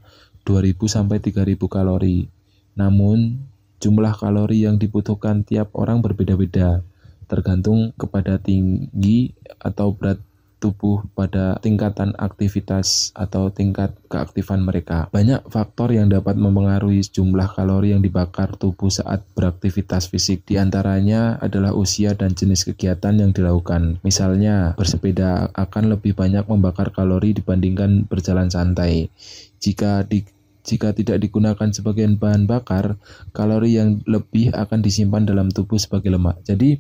2000 0.49 0.89
sampai 0.89 1.21
3000 1.21 1.69
kalori. 1.69 2.25
Namun, 2.73 3.45
jumlah 3.79 4.15
kalori 4.17 4.65
yang 4.65 4.81
dibutuhkan 4.81 5.45
tiap 5.45 5.71
orang 5.77 6.01
berbeda-beda, 6.01 6.83
tergantung 7.29 7.93
kepada 7.95 8.41
tinggi 8.41 9.37
atau 9.61 9.93
berat 9.95 10.19
tubuh 10.59 11.07
pada 11.15 11.57
tingkatan 11.63 12.13
aktivitas 12.19 13.15
atau 13.15 13.49
tingkat 13.49 13.95
keaktifan 14.11 14.67
mereka. 14.67 15.07
Banyak 15.15 15.47
faktor 15.49 15.95
yang 15.95 16.11
dapat 16.11 16.35
mempengaruhi 16.35 17.03
jumlah 17.07 17.55
kalori 17.55 17.95
yang 17.95 18.03
dibakar 18.03 18.59
tubuh 18.59 18.91
saat 18.91 19.23
beraktivitas 19.39 20.11
fisik. 20.11 20.43
Di 20.45 20.59
antaranya 20.59 21.39
adalah 21.39 21.73
usia 21.73 22.13
dan 22.19 22.35
jenis 22.35 22.67
kegiatan 22.67 23.15
yang 23.15 23.31
dilakukan. 23.31 24.03
Misalnya, 24.03 24.75
bersepeda 24.75 25.55
akan 25.55 25.95
lebih 25.95 26.19
banyak 26.19 26.45
membakar 26.51 26.91
kalori 26.91 27.33
dibandingkan 27.39 28.11
berjalan 28.11 28.51
santai. 28.51 29.09
Jika 29.63 30.05
di 30.07 30.27
jika 30.69 30.93
tidak 30.93 31.25
digunakan 31.25 31.73
sebagai 31.73 32.05
bahan 32.05 32.45
bakar, 32.45 33.01
kalori 33.33 33.81
yang 33.81 34.05
lebih 34.05 34.53
akan 34.53 34.85
disimpan 34.85 35.25
dalam 35.25 35.49
tubuh 35.49 35.81
sebagai 35.81 36.13
lemak. 36.13 36.45
Jadi, 36.45 36.77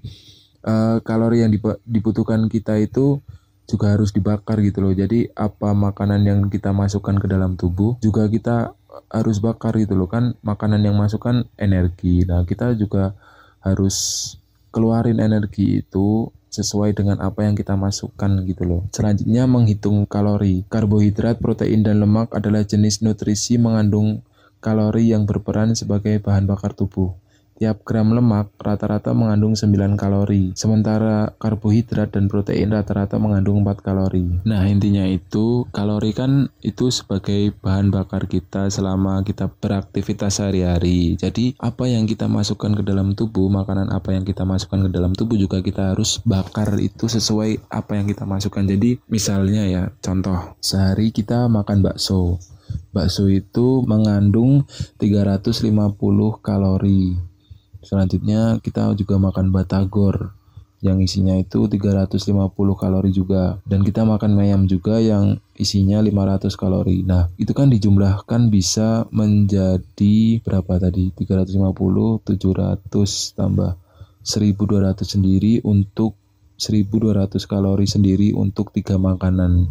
uh, 0.68 1.00
kalori 1.00 1.40
yang 1.40 1.50
dibutuhkan 1.88 2.52
kita 2.52 2.76
itu 2.76 3.24
juga 3.68 3.92
harus 3.92 4.10
dibakar 4.16 4.64
gitu 4.64 4.80
loh. 4.80 4.96
Jadi 4.96 5.28
apa 5.36 5.76
makanan 5.76 6.24
yang 6.24 6.40
kita 6.48 6.72
masukkan 6.72 7.20
ke 7.20 7.28
dalam 7.28 7.54
tubuh 7.60 8.00
juga 8.00 8.24
kita 8.26 8.72
harus 9.12 9.38
bakar 9.38 9.76
gitu 9.76 9.94
loh 9.94 10.08
kan 10.08 10.34
makanan 10.40 10.80
yang 10.82 10.96
masukkan 10.96 11.44
energi. 11.60 12.24
Nah, 12.24 12.48
kita 12.48 12.72
juga 12.74 13.12
harus 13.60 14.34
keluarin 14.72 15.20
energi 15.20 15.84
itu 15.84 16.32
sesuai 16.48 16.96
dengan 16.96 17.20
apa 17.20 17.44
yang 17.44 17.54
kita 17.54 17.76
masukkan 17.76 18.42
gitu 18.48 18.64
loh. 18.64 18.80
Selanjutnya 18.90 19.44
menghitung 19.44 20.08
kalori. 20.08 20.64
Karbohidrat, 20.72 21.38
protein 21.38 21.84
dan 21.84 22.00
lemak 22.00 22.32
adalah 22.32 22.64
jenis 22.64 23.04
nutrisi 23.04 23.60
mengandung 23.60 24.24
kalori 24.58 25.12
yang 25.12 25.28
berperan 25.28 25.76
sebagai 25.76 26.18
bahan 26.18 26.48
bakar 26.48 26.72
tubuh. 26.74 27.14
Tiap 27.58 27.82
gram 27.82 28.14
lemak 28.14 28.54
rata-rata 28.62 29.10
mengandung 29.18 29.58
9 29.58 29.98
kalori, 29.98 30.54
sementara 30.54 31.34
karbohidrat 31.42 32.14
dan 32.14 32.30
protein 32.30 32.70
rata-rata 32.70 33.18
mengandung 33.18 33.66
4 33.66 33.82
kalori. 33.82 34.46
Nah, 34.46 34.62
intinya 34.70 35.02
itu 35.02 35.66
kalori 35.74 36.14
kan 36.14 36.54
itu 36.62 36.94
sebagai 36.94 37.50
bahan 37.58 37.90
bakar 37.90 38.30
kita 38.30 38.70
selama 38.70 39.26
kita 39.26 39.50
beraktivitas 39.50 40.38
sehari-hari. 40.38 41.18
Jadi, 41.18 41.58
apa 41.58 41.90
yang 41.90 42.06
kita 42.06 42.30
masukkan 42.30 42.78
ke 42.78 42.86
dalam 42.86 43.18
tubuh, 43.18 43.50
makanan 43.50 43.90
apa 43.90 44.14
yang 44.14 44.22
kita 44.22 44.46
masukkan 44.46 44.86
ke 44.86 44.90
dalam 44.94 45.18
tubuh 45.18 45.34
juga 45.34 45.58
kita 45.58 45.98
harus 45.98 46.22
bakar 46.22 46.78
itu 46.78 47.10
sesuai 47.10 47.74
apa 47.74 47.98
yang 47.98 48.06
kita 48.06 48.22
masukkan. 48.22 48.62
Jadi, 48.62 49.02
misalnya 49.10 49.66
ya, 49.66 49.90
contoh, 49.98 50.54
sehari 50.62 51.10
kita 51.10 51.50
makan 51.50 51.82
bakso. 51.82 52.38
Bakso 52.94 53.26
itu 53.26 53.82
mengandung 53.82 54.62
350 55.02 55.74
kalori 56.38 57.27
Selanjutnya 57.88 58.60
kita 58.60 58.92
juga 58.92 59.16
makan 59.16 59.48
batagor 59.48 60.36
yang 60.84 61.00
isinya 61.00 61.34
itu 61.34 61.66
350 61.66 62.54
kalori 62.76 63.10
juga 63.10 63.58
dan 63.64 63.82
kita 63.82 64.04
makan 64.04 64.38
ayam 64.38 64.68
juga 64.68 65.00
yang 65.00 65.40
isinya 65.56 65.98
500 65.98 66.52
kalori. 66.54 67.02
Nah, 67.02 67.32
itu 67.40 67.50
kan 67.50 67.66
dijumlahkan 67.72 68.52
bisa 68.52 69.08
menjadi 69.10 70.38
berapa 70.44 70.78
tadi? 70.78 71.10
350 71.16 72.22
700 72.22 73.34
tambah 73.34 73.72
1200 74.22 75.02
sendiri 75.02 75.64
untuk 75.64 76.14
1200 76.60 77.38
kalori 77.48 77.86
sendiri 77.88 78.34
untuk 78.36 78.74
tiga 78.74 78.98
makanan 78.98 79.70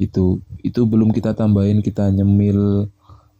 itu 0.00 0.40
itu 0.62 0.80
belum 0.86 1.12
kita 1.12 1.36
tambahin 1.36 1.82
kita 1.82 2.08
nyemil 2.08 2.88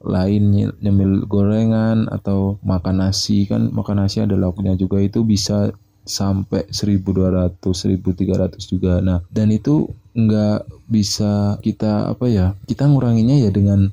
lain 0.00 0.72
nyemil 0.80 1.28
gorengan 1.28 2.08
atau 2.08 2.56
makan 2.64 3.04
nasi. 3.04 3.44
Kan 3.44 3.72
makan 3.72 4.04
nasi 4.04 4.24
ada 4.24 4.36
lauknya 4.36 4.76
juga. 4.76 5.00
Itu 5.00 5.24
bisa 5.24 5.72
sampai 6.04 6.66
1200 6.72 7.60
1300 7.60 8.58
juga. 8.66 8.98
Nah 9.04 9.20
dan 9.28 9.52
itu 9.52 9.92
nggak 10.16 10.90
bisa 10.90 11.60
kita 11.62 12.10
apa 12.10 12.26
ya 12.26 12.46
kita 12.66 12.90
nguranginnya 12.90 13.46
ya 13.46 13.50
dengan 13.54 13.92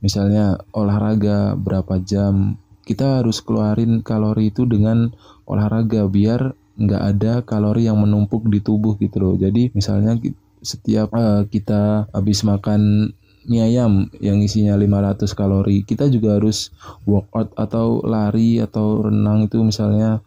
misalnya 0.00 0.58
olahraga 0.74 1.54
berapa 1.54 2.00
jam. 2.02 2.58
Kita 2.82 3.22
harus 3.22 3.38
keluarin 3.46 4.02
kalori 4.02 4.50
itu 4.50 4.66
dengan 4.66 5.14
olahraga 5.46 6.10
biar 6.10 6.50
nggak 6.74 7.02
ada 7.14 7.32
kalori 7.46 7.86
yang 7.86 8.02
menumpuk 8.02 8.42
di 8.50 8.58
tubuh 8.58 8.98
gitu 8.98 9.22
loh. 9.22 9.34
Jadi 9.38 9.70
misalnya 9.70 10.18
setiap 10.62 11.14
uh, 11.14 11.46
kita 11.46 12.10
habis 12.10 12.42
makan 12.42 13.12
mie 13.46 13.62
ayam 13.62 14.10
yang 14.22 14.38
isinya 14.42 14.74
500 14.78 15.26
kalori. 15.34 15.82
Kita 15.82 16.06
juga 16.10 16.38
harus 16.38 16.70
workout 17.08 17.54
atau 17.58 18.02
lari 18.02 18.62
atau 18.62 19.08
renang 19.08 19.50
itu 19.50 19.62
misalnya 19.62 20.22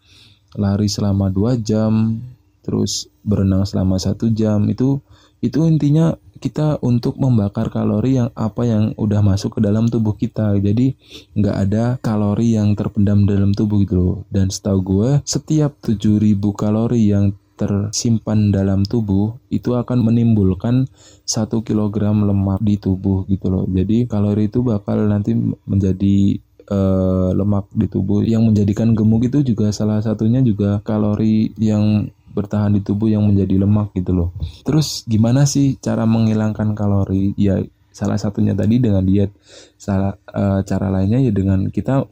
lari 0.55 0.87
selama 0.87 1.31
dua 1.31 1.59
jam 1.59 2.19
terus 2.65 3.11
berenang 3.21 3.63
selama 3.63 4.01
satu 4.01 4.31
jam. 4.33 4.65
Itu 4.67 4.99
itu 5.43 5.61
intinya 5.69 6.17
kita 6.41 6.83
untuk 6.83 7.15
membakar 7.15 7.71
kalori 7.71 8.19
yang 8.19 8.29
apa 8.35 8.67
yang 8.67 8.91
udah 8.99 9.21
masuk 9.23 9.57
ke 9.57 9.59
dalam 9.63 9.87
tubuh 9.87 10.17
kita. 10.17 10.57
Jadi 10.59 10.95
nggak 11.37 11.57
ada 11.69 11.85
kalori 12.01 12.57
yang 12.57 12.75
terpendam 12.75 13.23
dalam 13.23 13.55
tubuh 13.55 13.81
gitu 13.85 13.95
loh. 13.95 14.15
Dan 14.27 14.51
setahu 14.51 14.79
gue 14.83 15.09
setiap 15.23 15.79
7000 15.85 16.35
kalori 16.53 17.13
yang 17.13 17.31
tersimpan 17.55 18.51
dalam 18.51 18.83
tubuh 18.83 19.39
itu 19.47 19.73
akan 19.73 20.03
menimbulkan 20.03 20.91
satu 21.23 21.63
kilogram 21.63 22.27
lemak 22.27 22.59
di 22.61 22.75
tubuh 22.75 23.23
gitu 23.31 23.47
loh. 23.47 23.65
Jadi 23.67 24.05
kalori 24.05 24.51
itu 24.51 24.61
bakal 24.61 25.07
nanti 25.07 25.33
menjadi 25.65 26.37
uh, 26.69 27.31
lemak 27.31 27.71
di 27.71 27.87
tubuh 27.87 28.21
yang 28.21 28.45
menjadikan 28.45 28.91
gemuk 28.93 29.31
itu 29.31 29.41
juga 29.41 29.71
salah 29.71 30.03
satunya 30.03 30.43
juga 30.43 30.83
kalori 30.83 31.55
yang 31.57 32.11
bertahan 32.35 32.75
di 32.75 32.83
tubuh 32.83 33.07
yang 33.07 33.23
menjadi 33.23 33.63
lemak 33.63 33.95
gitu 33.95 34.11
loh. 34.11 34.29
Terus 34.67 35.07
gimana 35.07 35.47
sih 35.47 35.79
cara 35.79 36.03
menghilangkan 36.03 36.75
kalori? 36.75 37.31
Ya 37.39 37.63
salah 37.95 38.19
satunya 38.19 38.51
tadi 38.51 38.83
dengan 38.83 39.07
diet. 39.07 39.31
Salah 39.79 40.19
uh, 40.35 40.59
cara 40.67 40.91
lainnya 40.91 41.23
ya 41.23 41.31
dengan 41.31 41.71
kita 41.71 42.03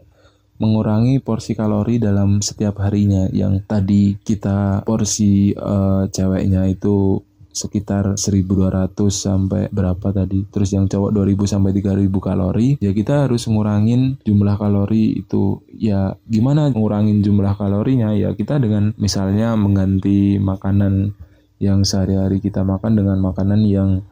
mengurangi 0.63 1.19
porsi 1.19 1.51
kalori 1.51 1.99
dalam 1.99 2.39
setiap 2.39 2.79
harinya. 2.79 3.27
Yang 3.27 3.67
tadi 3.67 4.03
kita 4.15 4.87
porsi 4.87 5.51
uh, 5.51 6.07
ceweknya 6.07 6.71
itu 6.71 7.19
sekitar 7.53 8.17
1200 8.17 8.97
sampai 9.13 9.69
berapa 9.69 10.09
tadi. 10.09 10.47
Terus 10.49 10.73
yang 10.73 10.89
cowok 10.89 11.13
2000 11.13 11.53
sampai 11.53 11.71
3000 11.75 12.09
kalori. 12.17 12.69
Ya 12.81 12.91
kita 12.95 13.29
harus 13.29 13.45
ngurangin 13.45 14.17
jumlah 14.25 14.57
kalori 14.57 15.21
itu. 15.21 15.61
Ya 15.77 16.17
gimana 16.25 16.73
ngurangin 16.73 17.21
jumlah 17.21 17.53
kalorinya? 17.59 18.15
Ya 18.17 18.33
kita 18.33 18.57
dengan 18.57 18.97
misalnya 18.97 19.53
mengganti 19.53 20.41
makanan 20.41 21.13
yang 21.61 21.85
sehari-hari 21.87 22.43
kita 22.43 22.65
makan 22.65 22.99
dengan 22.99 23.21
makanan 23.23 23.61
yang 23.63 24.03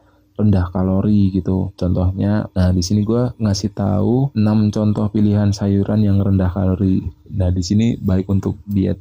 rendah 0.42 0.68
kalori 0.74 1.30
gitu. 1.30 1.70
Contohnya, 1.78 2.50
nah 2.52 2.74
di 2.74 2.82
sini 2.82 3.06
gue 3.06 3.30
ngasih 3.38 3.70
tahu 3.72 4.34
6 4.34 4.74
contoh 4.74 5.06
pilihan 5.08 5.54
sayuran 5.54 6.02
yang 6.02 6.18
rendah 6.18 6.50
kalori. 6.50 7.00
Nah 7.30 7.54
di 7.54 7.62
sini 7.62 7.94
baik 7.94 8.26
untuk 8.26 8.58
diet, 8.66 8.98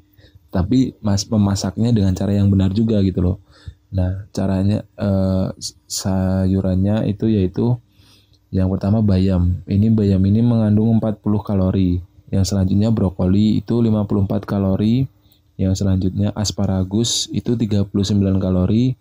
tapi 0.54 0.94
mas 1.02 1.26
memasaknya 1.26 1.90
dengan 1.90 2.14
cara 2.14 2.38
yang 2.38 2.54
benar 2.54 2.70
juga 2.72 3.02
gitu 3.02 3.20
loh. 3.26 3.38
Nah 3.92 4.30
caranya 4.32 4.86
eh, 4.96 5.48
sayurannya 5.90 7.10
itu 7.10 7.26
yaitu 7.28 7.82
yang 8.52 8.68
pertama 8.68 9.00
bayam. 9.00 9.64
Ini 9.64 9.96
bayam 9.96 10.22
ini 10.28 10.44
mengandung 10.44 11.00
40 11.00 11.24
kalori. 11.42 12.04
Yang 12.32 12.52
selanjutnya 12.52 12.92
brokoli 12.92 13.64
itu 13.64 13.80
54 13.80 14.44
kalori. 14.44 15.08
Yang 15.56 15.84
selanjutnya 15.84 16.36
asparagus 16.36 17.32
itu 17.32 17.56
39 17.56 17.92
kalori 18.40 18.96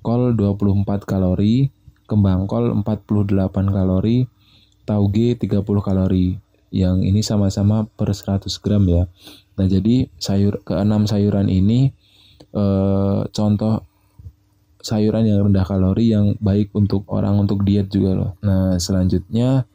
kol 0.00 0.36
24 0.36 1.04
kalori, 1.04 1.68
kembang 2.08 2.48
kol 2.50 2.72
48 2.72 3.70
kalori, 3.70 4.26
tauge 4.88 5.38
30 5.38 5.62
kalori. 5.80 6.36
Yang 6.70 6.96
ini 7.02 7.20
sama-sama 7.22 7.86
per 7.86 8.14
100 8.14 8.46
gram 8.62 8.86
ya. 8.86 9.10
Nah, 9.58 9.66
jadi 9.66 10.06
sayur 10.16 10.62
keenam 10.62 11.04
sayuran 11.04 11.50
ini 11.50 11.90
eh, 12.54 13.20
contoh 13.28 13.84
sayuran 14.80 15.28
yang 15.28 15.44
rendah 15.44 15.66
kalori 15.68 16.14
yang 16.14 16.40
baik 16.40 16.72
untuk 16.72 17.04
orang 17.12 17.36
untuk 17.36 17.62
diet 17.68 17.92
juga 17.92 18.16
loh. 18.16 18.30
Nah, 18.40 18.80
selanjutnya 18.80 19.68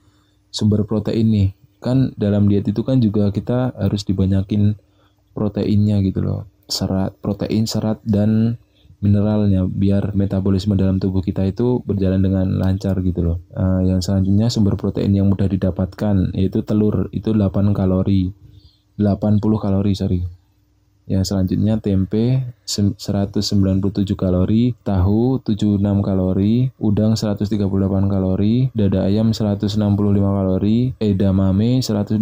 sumber 0.49 0.83
protein 0.83 1.29
nih. 1.29 1.49
Kan 1.79 2.17
dalam 2.17 2.49
diet 2.49 2.65
itu 2.65 2.81
kan 2.81 2.97
juga 2.97 3.29
kita 3.29 3.77
harus 3.77 4.01
dibanyakin 4.07 4.73
proteinnya 5.37 6.01
gitu 6.01 6.25
loh. 6.25 6.49
Serat, 6.65 7.13
protein, 7.21 7.69
serat 7.69 8.01
dan 8.01 8.57
mineralnya 9.03 9.67
biar 9.67 10.15
metabolisme 10.15 10.73
dalam 10.79 10.97
tubuh 10.97 11.19
kita 11.19 11.43
itu 11.45 11.83
berjalan 11.83 12.23
dengan 12.23 12.47
lancar 12.55 12.99
gitu 13.03 13.21
loh. 13.21 13.37
Uh, 13.51 13.83
yang 13.83 13.99
selanjutnya 13.99 14.47
sumber 14.47 14.79
protein 14.79 15.11
yang 15.13 15.27
mudah 15.27 15.47
didapatkan 15.51 16.31
yaitu 16.33 16.63
telur 16.63 17.11
itu 17.11 17.35
8 17.35 17.75
kalori. 17.75 18.31
80 18.95 19.39
kalori 19.59 19.93
sorry. 19.93 20.21
Yang 21.05 21.29
selanjutnya 21.29 21.77
tempe 21.77 22.49
197 22.65 23.37
kalori, 24.17 24.73
tahu 24.81 25.37
76 25.37 26.01
kalori, 26.01 26.73
udang 26.81 27.13
138 27.13 27.61
kalori, 28.09 28.73
dada 28.73 29.05
ayam 29.05 29.29
165 29.29 29.77
kalori, 30.17 30.97
edamame 30.97 31.77
122 31.85 32.17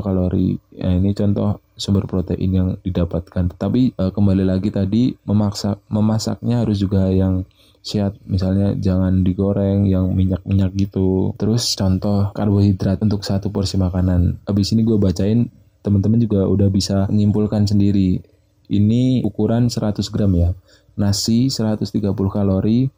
kalori. 0.00 0.56
Nah, 0.80 0.94
ini 0.96 1.12
contoh 1.12 1.60
sumber 1.82 2.06
protein 2.06 2.50
yang 2.54 2.68
didapatkan. 2.86 3.58
Tapi 3.58 3.98
uh, 3.98 4.14
kembali 4.14 4.46
lagi 4.46 4.70
tadi 4.70 5.18
memaksa 5.26 5.82
memasaknya 5.90 6.62
harus 6.62 6.78
juga 6.78 7.10
yang 7.10 7.42
sehat 7.82 8.14
misalnya 8.30 8.78
jangan 8.78 9.26
digoreng 9.26 9.90
yang 9.90 10.14
minyak-minyak 10.14 10.70
gitu 10.78 11.34
terus 11.34 11.74
contoh 11.74 12.30
karbohidrat 12.30 13.02
untuk 13.02 13.26
satu 13.26 13.50
porsi 13.50 13.74
makanan 13.74 14.38
habis 14.46 14.70
ini 14.70 14.86
gue 14.86 15.02
bacain 15.02 15.50
teman-teman 15.82 16.22
juga 16.22 16.46
udah 16.46 16.70
bisa 16.70 17.10
menyimpulkan 17.10 17.66
sendiri. 17.66 18.22
Ini 18.70 19.26
ukuran 19.26 19.68
100 19.68 20.06
gram 20.08 20.32
ya. 20.32 20.54
Nasi 20.96 21.50
130 21.50 22.14
kalori, 22.30 22.88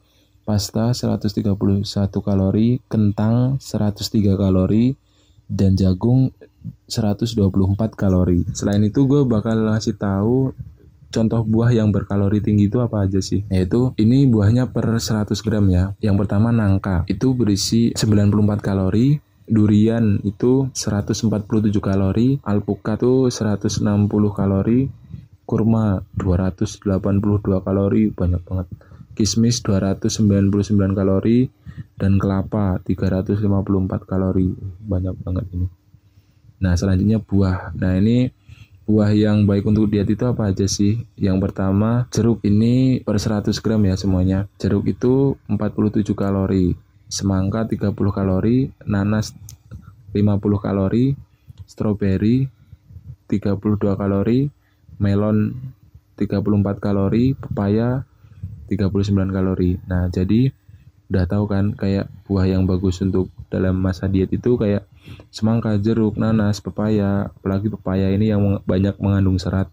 pasta 0.44 0.92
131 0.92 1.88
kalori, 2.20 2.78
kentang 2.86 3.58
103 3.58 4.36
kalori, 4.36 4.94
dan 5.48 5.74
jagung 5.74 6.30
124 6.88 7.36
kalori. 7.96 8.44
Selain 8.52 8.80
itu 8.84 9.08
gue 9.08 9.24
bakal 9.24 9.68
ngasih 9.70 9.96
tahu 9.96 10.52
contoh 11.14 11.46
buah 11.46 11.70
yang 11.70 11.94
berkalori 11.94 12.42
tinggi 12.42 12.66
itu 12.66 12.82
apa 12.82 13.06
aja 13.06 13.22
sih? 13.22 13.46
Yaitu 13.46 13.94
ini 14.02 14.26
buahnya 14.26 14.74
per 14.74 14.98
100 14.98 15.30
gram 15.46 15.64
ya. 15.70 15.94
Yang 16.02 16.26
pertama 16.26 16.50
nangka, 16.50 17.06
itu 17.06 17.38
berisi 17.38 17.94
94 17.94 18.58
kalori, 18.58 19.22
durian 19.46 20.18
itu 20.26 20.66
147 20.74 21.78
kalori, 21.78 22.42
alpukat 22.42 22.98
itu 22.98 23.30
160 23.30 23.86
kalori, 24.34 24.90
kurma 25.46 26.02
282 26.18 27.62
kalori, 27.62 28.02
banyak 28.10 28.42
banget. 28.42 28.66
Kismis 29.14 29.62
299 29.62 30.98
kalori 30.98 31.46
dan 31.94 32.18
kelapa 32.18 32.82
354 32.82 34.10
kalori, 34.10 34.50
banyak 34.82 35.14
banget 35.22 35.46
ini. 35.54 35.66
Nah, 36.62 36.74
selanjutnya 36.78 37.22
buah. 37.22 37.74
Nah, 37.74 37.96
ini 37.98 38.30
buah 38.84 39.10
yang 39.16 39.48
baik 39.48 39.64
untuk 39.64 39.88
diet 39.88 40.10
itu 40.12 40.24
apa 40.28 40.52
aja 40.52 40.68
sih? 40.68 41.02
Yang 41.16 41.50
pertama, 41.50 42.04
jeruk 42.12 42.44
ini 42.44 43.00
per 43.00 43.16
100 43.16 43.56
gram 43.64 43.80
ya 43.82 43.96
semuanya. 43.96 44.46
Jeruk 44.60 44.84
itu 44.86 45.40
47 45.48 46.12
kalori 46.12 46.76
semangka 47.14 47.68
30 47.68 47.94
kalori, 48.10 48.74
nanas 48.88 49.36
50 50.10 50.58
kalori, 50.58 51.14
stroberi 51.62 52.50
32 53.30 53.94
kalori, 53.94 54.50
melon 54.98 55.54
34 56.18 56.78
kalori, 56.82 57.34
pepaya 57.34 58.02
39 58.70 59.30
kalori. 59.30 59.78
Nah, 59.86 60.10
jadi 60.10 60.50
udah 61.10 61.24
tahu 61.28 61.44
kan 61.46 61.76
kayak 61.76 62.10
buah 62.26 62.48
yang 62.48 62.64
bagus 62.64 62.98
untuk 63.04 63.28
dalam 63.52 63.78
masa 63.78 64.10
diet 64.10 64.32
itu 64.32 64.56
kayak 64.56 64.88
semangka, 65.28 65.76
jeruk, 65.80 66.16
nanas, 66.20 66.60
pepaya, 66.60 67.30
apalagi 67.34 67.68
pepaya 67.72 68.10
ini 68.12 68.30
yang 68.30 68.60
banyak 68.64 68.96
mengandung 69.00 69.40
serat. 69.40 69.68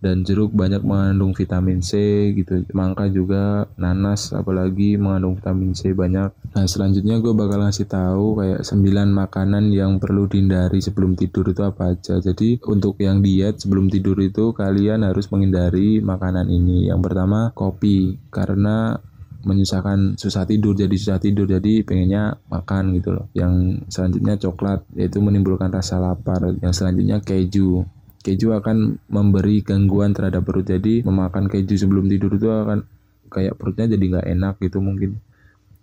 Dan 0.00 0.24
jeruk 0.24 0.56
banyak 0.56 0.80
mengandung 0.80 1.36
vitamin 1.36 1.84
C 1.84 1.92
gitu. 2.32 2.64
Mangga 2.72 3.04
juga 3.12 3.68
nanas 3.76 4.32
apalagi 4.32 4.96
mengandung 4.96 5.36
vitamin 5.36 5.76
C 5.76 5.92
banyak. 5.92 6.32
Nah 6.56 6.64
selanjutnya 6.64 7.20
gue 7.20 7.36
bakal 7.36 7.60
ngasih 7.68 7.84
tahu 7.84 8.40
kayak 8.40 8.64
9 8.64 9.12
makanan 9.12 9.68
yang 9.68 10.00
perlu 10.00 10.24
dihindari 10.24 10.80
sebelum 10.80 11.20
tidur 11.20 11.52
itu 11.52 11.60
apa 11.60 11.92
aja. 11.92 12.16
Jadi 12.16 12.64
untuk 12.64 12.96
yang 12.96 13.20
diet 13.20 13.60
sebelum 13.60 13.92
tidur 13.92 14.16
itu 14.24 14.56
kalian 14.56 15.04
harus 15.04 15.28
menghindari 15.28 16.00
makanan 16.00 16.48
ini. 16.48 16.88
Yang 16.88 17.00
pertama 17.04 17.52
kopi. 17.52 18.16
Karena 18.32 18.96
menyusahkan 19.44 20.20
susah 20.20 20.44
tidur 20.44 20.76
jadi 20.76 20.92
susah 20.92 21.18
tidur 21.20 21.48
jadi 21.48 21.84
pengennya 21.84 22.36
makan 22.48 22.96
gitu 22.98 23.16
loh. 23.16 23.26
Yang 23.32 23.84
selanjutnya 23.88 24.34
coklat 24.36 24.80
yaitu 24.96 25.18
menimbulkan 25.22 25.72
rasa 25.72 25.96
lapar. 26.00 26.56
Yang 26.60 26.74
selanjutnya 26.82 27.18
keju. 27.24 27.84
Keju 28.20 28.52
akan 28.52 29.00
memberi 29.08 29.64
gangguan 29.64 30.12
terhadap 30.12 30.44
perut 30.44 30.68
jadi 30.68 31.00
memakan 31.06 31.48
keju 31.48 31.80
sebelum 31.80 32.04
tidur 32.10 32.36
itu 32.36 32.52
akan 32.52 32.84
kayak 33.30 33.56
perutnya 33.56 33.96
jadi 33.96 34.04
nggak 34.04 34.26
enak 34.26 34.54
gitu 34.60 34.82
mungkin 34.82 35.22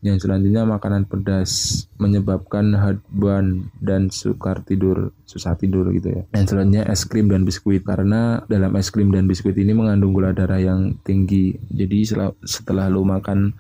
yang 0.06 0.22
selanjutnya 0.22 0.62
makanan 0.62 1.10
pedas 1.10 1.84
menyebabkan 1.98 2.78
heartburn 2.78 3.74
dan 3.82 4.14
sukar 4.14 4.62
tidur, 4.62 5.10
susah 5.26 5.58
tidur 5.58 5.90
gitu 5.90 6.14
ya. 6.14 6.22
Yang 6.38 6.54
selanjutnya 6.54 6.84
es 6.86 7.02
krim 7.10 7.34
dan 7.34 7.42
biskuit 7.42 7.82
karena 7.82 8.46
dalam 8.46 8.78
es 8.78 8.94
krim 8.94 9.10
dan 9.10 9.26
biskuit 9.26 9.58
ini 9.58 9.74
mengandung 9.74 10.14
gula 10.14 10.38
darah 10.38 10.62
yang 10.62 11.02
tinggi. 11.02 11.58
Jadi 11.74 12.06
setelah, 12.46 12.86
lo 12.94 13.02
makan 13.02 13.58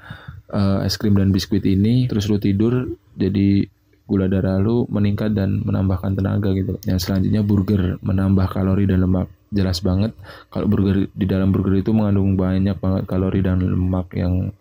uh, 0.54 0.86
es 0.86 0.94
krim 1.02 1.18
dan 1.18 1.34
biskuit 1.34 1.66
ini 1.66 2.06
terus 2.06 2.30
lo 2.30 2.38
tidur 2.38 2.86
jadi 3.18 3.66
gula 4.08 4.30
darah 4.30 4.62
lo 4.62 4.86
meningkat 4.88 5.34
dan 5.34 5.66
menambahkan 5.66 6.14
tenaga 6.22 6.54
gitu. 6.54 6.78
Yang 6.86 7.10
selanjutnya 7.10 7.42
burger 7.42 7.98
menambah 8.06 8.46
kalori 8.54 8.86
dan 8.86 9.02
lemak. 9.02 9.28
Jelas 9.50 9.82
banget 9.82 10.14
kalau 10.54 10.70
burger 10.70 11.10
di 11.18 11.26
dalam 11.26 11.50
burger 11.50 11.82
itu 11.82 11.96
mengandung 11.96 12.38
banyak 12.38 12.78
banget 12.78 13.04
kalori 13.10 13.42
dan 13.42 13.64
lemak 13.64 14.12
yang 14.14 14.54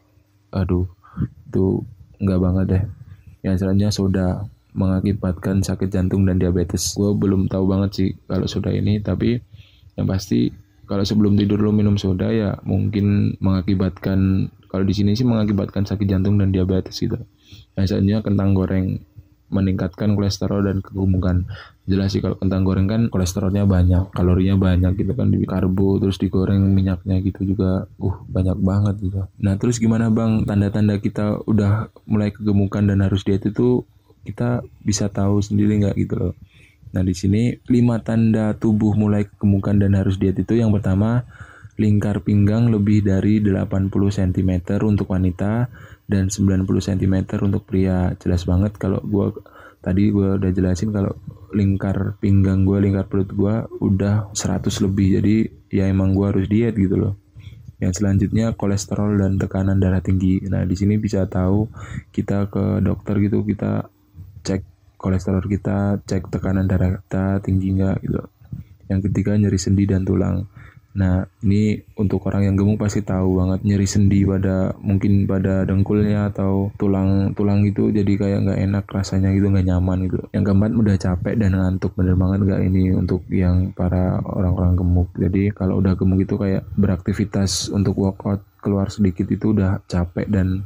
aduh 0.54 0.88
itu 1.48 1.82
enggak 2.22 2.40
banget 2.42 2.64
deh. 2.68 2.82
Yang 3.46 3.56
selanjutnya 3.62 3.92
soda 3.94 4.28
mengakibatkan 4.76 5.64
sakit 5.64 5.88
jantung 5.88 6.28
dan 6.28 6.36
diabetes. 6.36 6.92
Gue 6.94 7.16
belum 7.16 7.48
tahu 7.48 7.64
banget 7.64 7.90
sih 7.96 8.08
kalau 8.28 8.44
soda 8.44 8.68
ini 8.70 9.00
tapi 9.00 9.40
yang 9.96 10.04
pasti 10.04 10.52
kalau 10.86 11.02
sebelum 11.02 11.34
tidur 11.34 11.58
lo 11.58 11.72
minum 11.74 11.98
soda 11.98 12.30
ya 12.30 12.60
mungkin 12.62 13.34
mengakibatkan 13.42 14.52
kalau 14.70 14.84
di 14.84 14.94
sini 14.94 15.16
sih 15.16 15.24
mengakibatkan 15.24 15.88
sakit 15.88 16.06
jantung 16.06 16.36
dan 16.36 16.52
diabetes 16.52 17.00
gitu. 17.00 17.16
Selanjutnya 17.74 18.20
kentang 18.20 18.52
goreng 18.52 19.00
meningkatkan 19.48 20.18
kolesterol 20.18 20.66
dan 20.66 20.78
kegemukan. 20.82 21.46
Jelas 21.86 22.10
sih 22.10 22.18
kalau 22.18 22.34
kentang 22.34 22.66
goreng 22.66 22.90
kan 22.90 23.06
kolesterolnya 23.06 23.62
banyak, 23.62 24.10
kalorinya 24.10 24.58
banyak 24.58 24.98
gitu 24.98 25.12
kan 25.14 25.30
di 25.30 25.46
karbo 25.46 26.02
terus 26.02 26.18
digoreng 26.18 26.74
minyaknya 26.74 27.22
gitu 27.22 27.54
juga 27.54 27.86
uh 28.02 28.16
banyak 28.26 28.58
banget 28.58 28.94
gitu. 29.06 29.22
Nah, 29.38 29.54
terus 29.54 29.78
gimana 29.78 30.10
Bang 30.10 30.42
tanda-tanda 30.42 30.98
kita 30.98 31.46
udah 31.46 31.94
mulai 32.10 32.34
kegemukan 32.34 32.82
dan 32.82 33.06
harus 33.06 33.22
diet 33.22 33.46
itu 33.46 33.86
kita 34.26 34.66
bisa 34.82 35.06
tahu 35.06 35.38
sendiri 35.38 35.78
nggak 35.78 35.94
gitu 35.94 36.14
loh. 36.18 36.34
Nah, 36.90 37.06
di 37.06 37.14
sini 37.14 37.54
lima 37.70 38.02
tanda 38.02 38.56
tubuh 38.58 38.98
mulai 38.98 39.26
kegemukan 39.26 39.78
dan 39.78 39.94
harus 39.94 40.18
diet 40.18 40.42
itu 40.42 40.58
yang 40.58 40.74
pertama 40.74 41.22
lingkar 41.76 42.24
pinggang 42.24 42.72
lebih 42.72 43.04
dari 43.04 43.38
80 43.38 43.92
cm 43.92 44.50
untuk 44.80 45.12
wanita 45.12 45.68
dan 46.06 46.30
90 46.30 46.66
cm 46.66 47.14
untuk 47.42 47.62
pria. 47.66 48.14
Jelas 48.22 48.46
banget 48.46 48.78
kalau 48.78 49.02
gue 49.02 49.42
tadi 49.82 50.10
gue 50.10 50.38
udah 50.38 50.50
jelasin 50.50 50.90
kalau 50.90 51.14
lingkar 51.54 52.18
pinggang 52.18 52.66
gue 52.66 52.78
lingkar 52.82 53.06
perut 53.06 53.30
gue 53.30 53.54
udah 53.82 54.30
100 54.34 54.84
lebih. 54.86 55.20
Jadi 55.20 55.36
ya 55.70 55.90
emang 55.90 56.14
gue 56.14 56.26
harus 56.26 56.46
diet 56.46 56.74
gitu 56.78 56.96
loh. 56.98 57.14
Yang 57.76 58.00
selanjutnya 58.00 58.56
kolesterol 58.56 59.20
dan 59.20 59.36
tekanan 59.36 59.78
darah 59.82 60.00
tinggi. 60.00 60.40
Nah 60.48 60.64
di 60.64 60.74
sini 60.78 60.96
bisa 60.96 61.28
tahu 61.28 61.68
kita 62.14 62.48
ke 62.48 62.80
dokter 62.80 63.20
gitu 63.20 63.44
kita 63.44 63.90
cek 64.46 64.62
kolesterol 64.96 65.44
kita 65.44 66.00
cek 66.08 66.32
tekanan 66.32 66.64
darah 66.64 67.02
kita 67.04 67.44
tinggi 67.44 67.76
nggak 67.76 67.96
gitu. 68.06 68.22
Yang 68.86 69.00
ketiga 69.10 69.34
nyeri 69.34 69.58
sendi 69.58 69.84
dan 69.84 70.06
tulang 70.06 70.46
Nah, 70.96 71.28
ini 71.44 71.76
untuk 72.00 72.24
orang 72.24 72.48
yang 72.48 72.56
gemuk 72.56 72.80
pasti 72.80 73.04
tahu 73.04 73.36
banget 73.36 73.60
nyeri 73.68 73.84
sendi 73.84 74.24
pada 74.24 74.72
mungkin 74.80 75.28
pada 75.28 75.68
dengkulnya 75.68 76.32
atau 76.32 76.72
tulang 76.80 77.36
tulang 77.36 77.60
gitu 77.68 77.92
jadi 77.92 78.08
kayak 78.16 78.38
nggak 78.48 78.60
enak 78.64 78.84
rasanya 78.88 79.28
gitu 79.36 79.52
nggak 79.52 79.68
nyaman 79.68 80.08
gitu. 80.08 80.24
Yang 80.32 80.44
keempat 80.48 80.70
udah 80.72 80.96
capek 80.96 81.34
dan 81.36 81.52
ngantuk. 81.52 81.92
Bener 82.00 82.16
banget 82.16 82.38
nggak 82.48 82.62
ini 82.64 82.84
untuk 82.96 83.20
yang 83.28 83.76
para 83.76 84.24
orang-orang 84.24 84.72
gemuk. 84.80 85.08
Jadi 85.20 85.52
kalau 85.52 85.84
udah 85.84 85.92
gemuk 85.92 86.24
itu 86.24 86.34
kayak 86.40 86.64
beraktivitas 86.80 87.68
untuk 87.68 88.00
workout 88.00 88.40
keluar 88.64 88.88
sedikit 88.88 89.28
itu 89.28 89.52
udah 89.52 89.84
capek 89.84 90.26
dan 90.32 90.64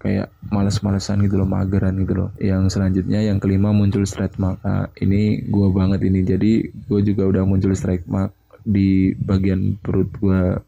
kayak 0.00 0.32
males-malesan 0.48 1.20
gitu 1.28 1.36
loh 1.36 1.48
mageran 1.48 1.96
gitu 2.00 2.16
loh. 2.16 2.30
Yang 2.40 2.76
selanjutnya 2.76 3.20
yang 3.20 3.36
kelima 3.36 3.72
muncul 3.72 4.04
stretch 4.08 4.40
mark. 4.40 4.60
Nah, 4.64 4.88
ini 4.96 5.44
gue 5.44 5.68
banget 5.72 6.00
ini. 6.04 6.20
Jadi 6.24 6.52
gue 6.68 7.00
juga 7.04 7.28
udah 7.28 7.44
muncul 7.44 7.76
stretch 7.76 8.08
mark 8.08 8.32
di 8.64 9.12
bagian 9.16 9.78
perut 9.80 10.10
gua 10.18 10.60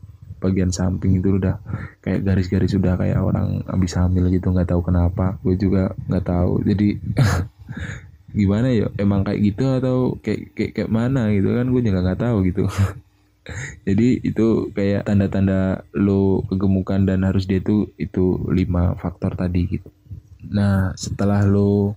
bagian 0.42 0.74
samping 0.74 1.22
itu 1.22 1.38
udah 1.38 1.62
kayak 2.02 2.26
garis-garis 2.26 2.74
sudah 2.74 2.98
kayak 2.98 3.22
orang 3.22 3.62
habis 3.70 3.94
hamil 3.94 4.26
gitu 4.34 4.50
nggak 4.50 4.74
tahu 4.74 4.82
kenapa. 4.82 5.38
Gue 5.46 5.54
juga 5.54 5.94
nggak 6.10 6.26
tahu. 6.26 6.52
Jadi 6.66 6.98
gimana 8.42 8.74
ya? 8.74 8.90
Emang 8.98 9.22
kayak 9.22 9.40
gitu 9.54 9.64
atau 9.78 10.18
kayak 10.18 10.50
kayak 10.58 10.72
kayak 10.74 10.90
mana 10.90 11.30
gitu 11.30 11.54
kan? 11.54 11.70
Gue 11.70 11.80
juga 11.86 12.02
nggak 12.02 12.20
tahu 12.20 12.36
gitu. 12.50 12.66
Jadi 13.86 14.08
itu 14.22 14.46
kayak 14.74 15.06
tanda-tanda 15.06 15.86
lo 15.94 16.42
kegemukan 16.50 17.06
dan 17.06 17.22
harus 17.22 17.46
dia 17.46 17.62
tuh 17.62 17.94
itu 17.94 18.42
lima 18.50 18.98
faktor 18.98 19.38
tadi 19.38 19.78
gitu. 19.78 19.88
Nah 20.50 20.90
setelah 20.98 21.46
lo 21.46 21.94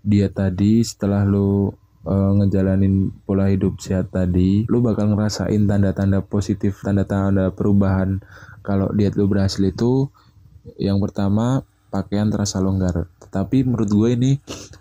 dia 0.00 0.32
tadi 0.32 0.80
setelah 0.80 1.24
lo 1.28 1.76
uh, 2.04 2.32
ngejalanin 2.40 3.12
pola 3.24 3.50
hidup 3.52 3.80
sehat 3.80 4.12
tadi, 4.14 4.64
lu 4.68 4.80
bakal 4.80 5.12
ngerasain 5.12 5.64
tanda-tanda 5.68 6.24
positif, 6.24 6.80
tanda-tanda 6.80 7.52
perubahan. 7.52 8.20
Kalau 8.60 8.92
diet 8.92 9.16
lu 9.16 9.24
berhasil 9.28 9.60
itu, 9.64 10.08
yang 10.76 11.00
pertama 11.00 11.64
pakaian 11.90 12.30
terasa 12.30 12.62
longgar. 12.62 13.10
Tetapi 13.18 13.66
menurut 13.66 13.90
gue 13.90 14.08
ini 14.14 14.30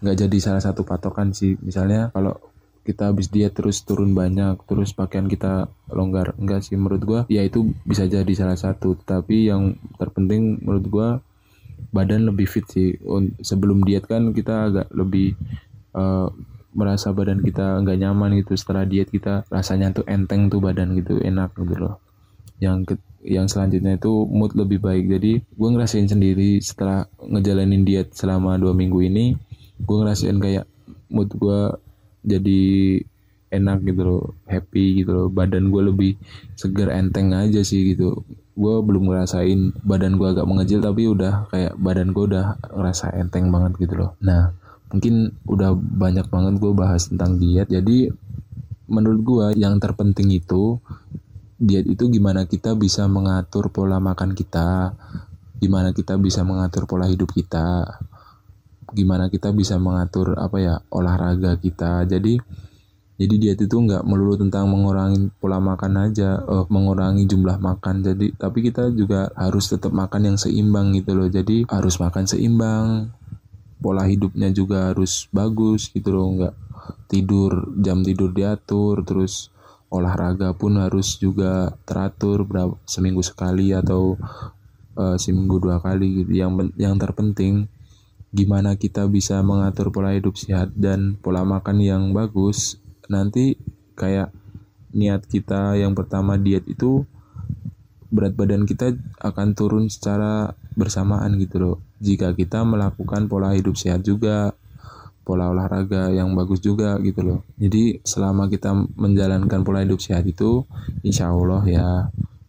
nggak 0.03 0.17
jadi 0.28 0.38
salah 0.39 0.63
satu 0.63 0.86
patokan 0.86 1.34
sih. 1.34 1.57
Misalnya 1.59 2.13
kalau 2.13 2.38
kita 2.86 3.11
habis 3.11 3.30
diet 3.30 3.53
terus 3.53 3.86
turun 3.86 4.17
banyak, 4.17 4.65
terus 4.65 4.93
pakaian 4.93 5.26
kita 5.30 5.70
longgar. 5.89 6.34
Enggak 6.38 6.65
sih 6.65 6.78
menurut 6.78 7.01
gue, 7.03 7.20
ya 7.30 7.45
itu 7.45 7.74
bisa 7.86 8.05
jadi 8.05 8.30
salah 8.34 8.57
satu. 8.57 8.97
Tapi 8.97 9.49
yang 9.49 9.78
terpenting 9.97 10.61
menurut 10.61 10.86
gue 10.88 11.09
badan 11.89 12.30
lebih 12.30 12.45
fit 12.45 12.65
sih. 12.70 12.97
Sebelum 13.41 13.82
diet 13.86 14.05
kan 14.05 14.30
kita 14.34 14.70
agak 14.70 14.88
lebih 14.93 15.34
uh, 15.93 16.30
merasa 16.74 17.09
badan 17.09 17.41
kita 17.41 17.82
nggak 17.82 17.97
nyaman 17.97 18.38
gitu 18.38 18.53
setelah 18.53 18.86
diet 18.86 19.09
kita 19.09 19.41
rasanya 19.49 19.89
tuh 19.89 20.05
enteng 20.05 20.53
tuh 20.53 20.61
badan 20.61 20.93
gitu 20.93 21.17
enak 21.17 21.53
gitu 21.57 21.76
loh. 21.76 21.95
Yang 22.59 22.93
ke, 22.93 22.93
yang 23.26 23.47
selanjutnya 23.49 23.97
itu 23.97 24.11
mood 24.30 24.53
lebih 24.53 24.84
baik. 24.84 25.09
Jadi 25.09 25.41
gue 25.41 25.70
ngerasain 25.70 26.07
sendiri 26.11 26.61
setelah 26.61 27.09
ngejalanin 27.24 27.84
diet 27.88 28.13
selama 28.13 28.59
dua 28.59 28.76
minggu 28.76 28.99
ini 29.01 29.34
gue 29.80 29.97
ngerasain 29.97 30.38
kayak 30.38 30.65
mood 31.09 31.32
gue 31.34 31.59
jadi 32.28 32.61
enak 33.49 33.82
gitu 33.82 34.01
loh 34.05 34.24
happy 34.45 35.01
gitu 35.01 35.11
loh. 35.15 35.28
Badan 35.32 35.74
gue 35.74 35.82
lebih 35.89 36.11
segar 36.53 36.93
enteng 36.93 37.34
aja 37.34 37.65
sih 37.65 37.95
gitu. 37.95 38.22
Gue 38.59 38.76
belum 38.84 39.09
ngerasain 39.09 39.74
badan 39.82 40.20
gue 40.20 40.28
agak 40.30 40.45
mengecil 40.45 40.84
tapi 40.84 41.09
udah 41.09 41.49
kayak 41.49 41.74
badan 41.80 42.13
gue 42.13 42.24
udah 42.30 42.59
ngerasa 42.76 43.15
enteng 43.17 43.49
banget 43.49 43.80
gitu 43.80 43.95
loh. 43.97 44.11
Nah 44.22 44.53
mungkin 44.89 45.37
udah 45.45 45.73
banyak 45.77 46.27
banget 46.29 46.53
gue 46.57 46.73
bahas 46.73 47.09
tentang 47.09 47.37
diet. 47.37 47.69
Jadi 47.69 48.09
menurut 48.89 49.21
gue 49.21 49.45
yang 49.61 49.77
terpenting 49.77 50.33
itu 50.33 50.81
diet 51.59 51.85
itu 51.85 52.09
gimana 52.09 52.49
kita 52.49 52.73
bisa 52.73 53.05
mengatur 53.05 53.69
pola 53.69 53.99
makan 53.99 54.33
kita 54.33 54.95
gimana 55.59 55.91
kita 55.91 56.15
bisa 56.15 56.41
mengatur 56.47 56.87
pola 56.87 57.03
hidup 57.05 57.35
kita 57.35 57.83
gimana 58.95 59.29
kita 59.29 59.53
bisa 59.53 59.77
mengatur 59.77 60.33
apa 60.39 60.57
ya 60.57 60.75
olahraga 60.89 61.59
kita. 61.61 62.09
Jadi 62.09 62.41
jadi 63.19 63.35
diet 63.35 63.59
itu 63.59 63.75
nggak 63.75 64.07
melulu 64.07 64.39
tentang 64.39 64.71
mengurangi 64.71 65.27
pola 65.43 65.59
makan 65.59 66.07
aja 66.09 66.39
uh, 66.39 66.65
mengurangi 66.71 67.27
jumlah 67.27 67.59
makan. 67.59 68.01
Jadi 68.01 68.33
tapi 68.39 68.63
kita 68.63 68.89
juga 68.95 69.27
harus 69.35 69.67
tetap 69.67 69.91
makan 69.91 70.33
yang 70.33 70.37
seimbang 70.39 70.95
gitu 70.95 71.13
loh. 71.13 71.27
Jadi 71.27 71.67
harus 71.67 71.99
makan 71.99 72.25
seimbang 72.25 73.11
pola 73.80 74.03
hidupnya 74.05 74.51
juga 74.51 74.91
harus 74.91 75.32
bagus 75.32 75.89
gitu 75.91 76.11
loh 76.11 76.27
nggak 76.36 76.55
tidur 77.07 77.73
jam 77.80 78.03
tidur 78.03 78.32
diatur 78.36 79.01
terus 79.07 79.49
olahraga 79.89 80.53
pun 80.53 80.77
harus 80.77 81.17
juga 81.17 81.73
teratur 81.84 82.45
berapa 82.45 82.77
seminggu 82.86 83.25
sekali 83.25 83.73
atau 83.73 84.15
uh, 84.93 85.17
seminggu 85.17 85.57
dua 85.57 85.82
kali 85.82 86.23
gitu. 86.23 86.32
Yang 86.38 86.73
yang 86.77 86.95
terpenting 87.01 87.65
gimana 88.30 88.77
kita 88.77 89.09
bisa 89.09 89.41
mengatur 89.41 89.89
pola 89.89 90.13
hidup 90.13 90.38
sehat 90.38 90.69
dan 90.77 91.17
pola 91.17 91.41
makan 91.41 91.82
yang 91.82 92.03
bagus. 92.13 92.77
Nanti 93.09 93.57
kayak 93.97 94.30
niat 94.93 95.25
kita 95.25 95.77
yang 95.77 95.97
pertama 95.97 96.38
diet 96.38 96.65
itu 96.69 97.05
berat 98.09 98.34
badan 98.34 98.65
kita 98.65 98.97
akan 99.21 99.53
turun 99.53 99.86
secara 99.89 100.53
bersamaan 100.80 101.36
gitu 101.36 101.59
loh. 101.59 101.77
Jika 101.99 102.32
kita 102.32 102.63
melakukan 102.63 103.27
pola 103.27 103.51
hidup 103.51 103.75
sehat 103.75 104.07
juga, 104.07 104.55
pola 105.27 105.51
olahraga 105.51 106.09
yang 106.15 106.32
bagus 106.34 106.63
juga 106.63 106.95
gitu 107.03 107.21
loh. 107.21 107.39
Jadi 107.59 107.99
selama 108.07 108.47
kita 108.47 108.71
menjalankan 108.95 109.67
pola 109.67 109.84
hidup 109.84 109.99
sehat 109.99 110.23
itu, 110.23 110.63
insya 111.03 111.36
Allah 111.36 111.61
ya 111.67 111.88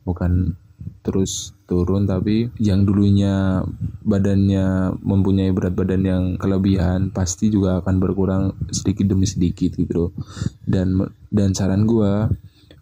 bukan 0.07 0.55
terus 1.01 1.57
turun 1.65 2.05
tapi 2.05 2.53
yang 2.61 2.85
dulunya 2.85 3.65
badannya 4.05 4.97
mempunyai 5.01 5.49
berat 5.49 5.73
badan 5.73 6.03
yang 6.05 6.25
kelebihan 6.37 7.09
pasti 7.09 7.49
juga 7.49 7.81
akan 7.81 7.97
berkurang 7.97 8.45
sedikit 8.69 9.09
demi 9.09 9.25
sedikit 9.25 9.73
gitu 9.81 9.93
loh 9.97 10.11
dan 10.69 11.01
dan 11.33 11.57
saran 11.57 11.89
gue 11.89 12.29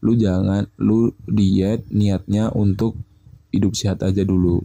lu 0.02 0.12
jangan 0.18 0.66
lu 0.82 1.14
diet 1.30 1.86
niatnya 1.94 2.50
untuk 2.54 2.98
hidup 3.54 3.74
sehat 3.78 4.02
aja 4.02 4.26
dulu 4.26 4.62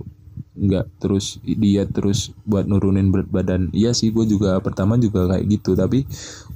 nggak 0.53 0.85
terus 1.01 1.41
diet 1.41 1.89
terus 1.93 2.29
buat 2.45 2.69
nurunin 2.69 3.09
berat 3.09 3.29
badan. 3.29 3.73
Iya 3.73 3.91
sih 3.97 4.13
gue 4.13 4.25
juga 4.29 4.61
pertama 4.61 4.97
juga 5.01 5.25
kayak 5.29 5.45
gitu 5.49 5.73
tapi 5.73 6.05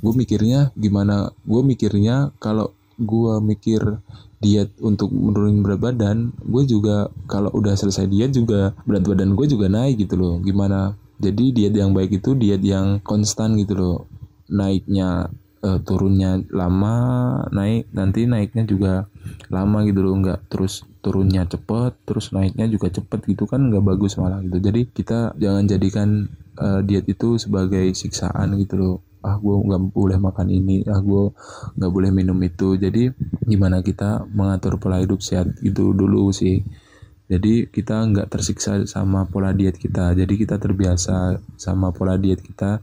gue 0.01 0.13
mikirnya 0.13 0.69
gimana? 0.77 1.33
Gue 1.43 1.65
mikirnya 1.65 2.31
kalau 2.37 2.73
gue 2.97 3.33
mikir 3.41 4.01
diet 4.37 4.69
untuk 4.81 5.09
menurunin 5.09 5.65
berat 5.65 5.81
badan 5.81 6.17
gue 6.45 6.63
juga 6.69 7.09
kalau 7.25 7.49
udah 7.57 7.73
selesai 7.73 8.05
diet 8.05 8.37
juga 8.37 8.77
berat 8.85 9.05
badan 9.05 9.33
gue 9.33 9.45
juga 9.49 9.65
naik 9.69 10.05
gitu 10.05 10.15
loh. 10.17 10.35
Gimana? 10.41 10.93
Jadi 11.17 11.49
diet 11.49 11.73
yang 11.73 11.97
baik 11.97 12.21
itu 12.21 12.37
diet 12.37 12.61
yang 12.61 13.01
konstan 13.01 13.57
gitu 13.57 13.73
loh. 13.73 13.97
Naiknya 14.53 15.33
uh, 15.65 15.79
turunnya 15.81 16.45
lama 16.53 16.95
naik 17.49 17.89
nanti 17.91 18.29
naiknya 18.29 18.63
juga 18.69 18.93
lama 19.49 19.81
gitu 19.89 20.05
loh. 20.05 20.13
Nggak 20.21 20.45
terus 20.53 20.85
turunnya 21.07 21.47
cepet 21.47 22.03
terus 22.03 22.35
naiknya 22.35 22.67
juga 22.67 22.91
cepet 22.91 23.23
gitu 23.31 23.47
kan 23.47 23.71
nggak 23.71 23.79
bagus 23.95 24.19
malah 24.19 24.43
gitu. 24.43 24.59
Jadi 24.59 24.91
kita 24.91 25.39
jangan 25.39 25.63
jadikan 25.63 26.27
uh, 26.59 26.83
diet 26.83 27.07
itu 27.07 27.39
sebagai 27.39 27.95
siksaan 27.95 28.59
gitu 28.59 28.75
loh. 28.75 28.95
Ah 29.23 29.39
gue 29.39 29.55
nggak 29.55 29.95
boleh 29.95 30.19
makan 30.19 30.47
ini 30.51 30.83
ah 30.91 30.99
gue 30.99 31.31
nggak 31.79 31.91
boleh 31.95 32.11
minum 32.11 32.35
itu. 32.43 32.75
Jadi 32.75 33.07
gimana 33.47 33.79
kita 33.79 34.27
mengatur 34.35 34.75
pola 34.75 34.99
hidup 34.99 35.23
sehat 35.23 35.47
itu 35.63 35.95
dulu 35.95 36.35
sih. 36.35 36.59
Jadi 37.27 37.67
kita 37.67 38.07
nggak 38.07 38.31
tersiksa 38.31 38.87
sama 38.87 39.27
pola 39.27 39.51
diet 39.51 39.75
kita. 39.75 40.15
Jadi 40.15 40.33
kita 40.39 40.59
terbiasa 40.59 41.39
sama 41.59 41.91
pola 41.91 42.15
diet 42.15 42.39
kita 42.39 42.79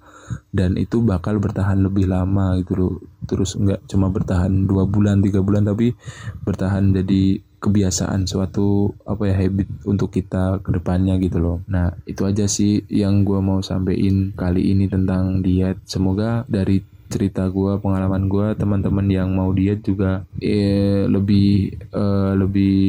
dan 0.53 0.77
itu 0.77 1.01
bakal 1.01 1.41
bertahan 1.41 1.81
lebih 1.81 2.09
lama 2.09 2.57
gitu 2.61 2.73
loh. 2.77 2.95
Terus 3.25 3.57
nggak 3.57 3.89
cuma 3.89 4.13
bertahan 4.13 4.69
dua 4.69 4.85
bulan 4.85 5.25
tiga 5.25 5.41
bulan 5.41 5.65
tapi 5.65 5.97
bertahan 6.45 6.93
jadi 6.93 7.41
kebiasaan 7.65 8.29
suatu 8.29 8.93
apa 9.09 9.33
ya 9.33 9.35
habit 9.41 9.89
untuk 9.89 10.13
kita 10.13 10.61
ke 10.61 10.69
depannya 10.77 11.17
gitu 11.17 11.41
loh. 11.41 11.59
Nah 11.73 11.97
itu 12.05 12.29
aja 12.29 12.45
sih 12.45 12.85
yang 12.93 13.25
gue 13.25 13.41
mau 13.41 13.65
sampein 13.65 14.37
kali 14.37 14.77
ini 14.77 14.85
tentang 14.85 15.41
diet. 15.41 15.81
Semoga 15.89 16.45
dari 16.45 16.85
cerita 17.09 17.49
gue 17.49 17.81
pengalaman 17.81 18.29
gue 18.29 18.53
teman-teman 18.61 19.07
yang 19.09 19.33
mau 19.33 19.49
diet 19.57 19.81
juga 19.81 20.29
eh, 20.45 21.09
lebih 21.09 21.73
eh, 21.89 22.33
lebih 22.37 22.85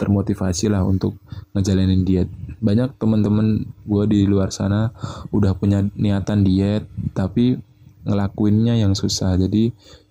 termotivasi 0.00 0.72
lah 0.72 0.80
untuk 0.80 1.20
ngejalanin 1.52 2.00
diet. 2.08 2.32
Banyak 2.64 2.96
teman-teman 2.96 3.68
gue 3.84 4.04
di 4.08 4.24
luar 4.24 4.48
sana 4.48 4.88
udah 5.36 5.52
punya 5.52 5.84
niatan 6.00 6.40
diet 6.40 6.88
tapi 7.12 7.60
ngelakuinnya 8.08 8.80
yang 8.80 8.96
susah. 8.96 9.36
Jadi 9.36 9.68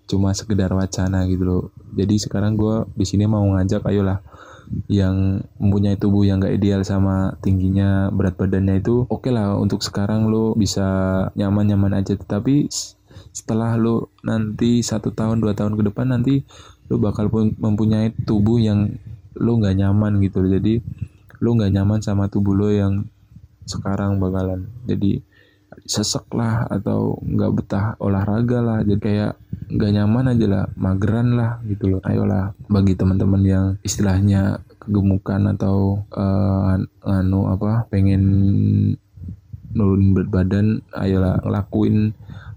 cuma 0.10 0.34
sekedar 0.34 0.74
wacana 0.74 1.30
gitu 1.30 1.44
loh. 1.46 1.64
Jadi 1.94 2.18
sekarang 2.18 2.58
gue 2.58 2.90
di 2.98 3.06
sini 3.06 3.30
mau 3.30 3.46
ngajak 3.46 3.86
ayolah 3.86 4.26
yang 4.90 5.42
mempunyai 5.58 5.98
tubuh 5.98 6.26
yang 6.26 6.42
gak 6.42 6.54
ideal 6.54 6.82
sama 6.86 7.38
tingginya 7.42 8.14
berat 8.14 8.38
badannya 8.38 8.82
itu 8.82 9.10
oke 9.10 9.26
okay 9.26 9.32
lah 9.34 9.58
untuk 9.58 9.82
sekarang 9.82 10.30
lo 10.30 10.58
bisa 10.58 10.86
nyaman-nyaman 11.38 12.02
aja. 12.02 12.18
Tetapi 12.18 12.66
setelah 13.30 13.78
lo 13.78 14.10
nanti 14.26 14.82
satu 14.82 15.14
tahun 15.14 15.46
dua 15.46 15.54
tahun 15.54 15.78
ke 15.78 15.94
depan 15.94 16.10
nanti 16.10 16.42
lo 16.90 16.98
bakal 16.98 17.30
mempunyai 17.62 18.14
tubuh 18.26 18.58
yang 18.58 18.98
lo 19.38 19.62
nggak 19.62 19.78
nyaman 19.78 20.18
gitu 20.26 20.42
jadi 20.42 20.82
lo 21.40 21.50
nggak 21.54 21.72
nyaman 21.72 22.02
sama 22.02 22.28
tubuh 22.28 22.58
lo 22.58 22.74
yang 22.74 23.06
sekarang 23.70 24.18
bakalan. 24.18 24.66
Jadi 24.90 25.22
sesek 25.90 26.30
lah 26.38 26.70
atau 26.70 27.18
nggak 27.26 27.52
betah 27.58 27.86
olahraga 27.98 28.62
lah. 28.62 28.80
Jadi 28.86 29.02
kayak 29.02 29.34
nggak 29.74 29.92
nyaman 29.98 30.32
aja 30.38 30.46
lah 30.46 30.64
mageran 30.78 31.34
lah 31.34 31.58
gitu 31.66 31.98
loh. 31.98 32.02
Ayolah 32.06 32.54
bagi 32.70 32.94
teman-teman 32.94 33.42
yang 33.42 33.66
istilahnya 33.82 34.62
kegemukan 34.78 35.58
atau 35.58 36.06
uh, 36.14 36.78
anu 37.10 37.42
apa 37.50 37.90
pengen 37.90 38.24
nurunin 39.74 40.18
berat 40.18 40.30
badan 40.30 40.68
ayolah 40.98 41.42
ngelakuin 41.46 42.14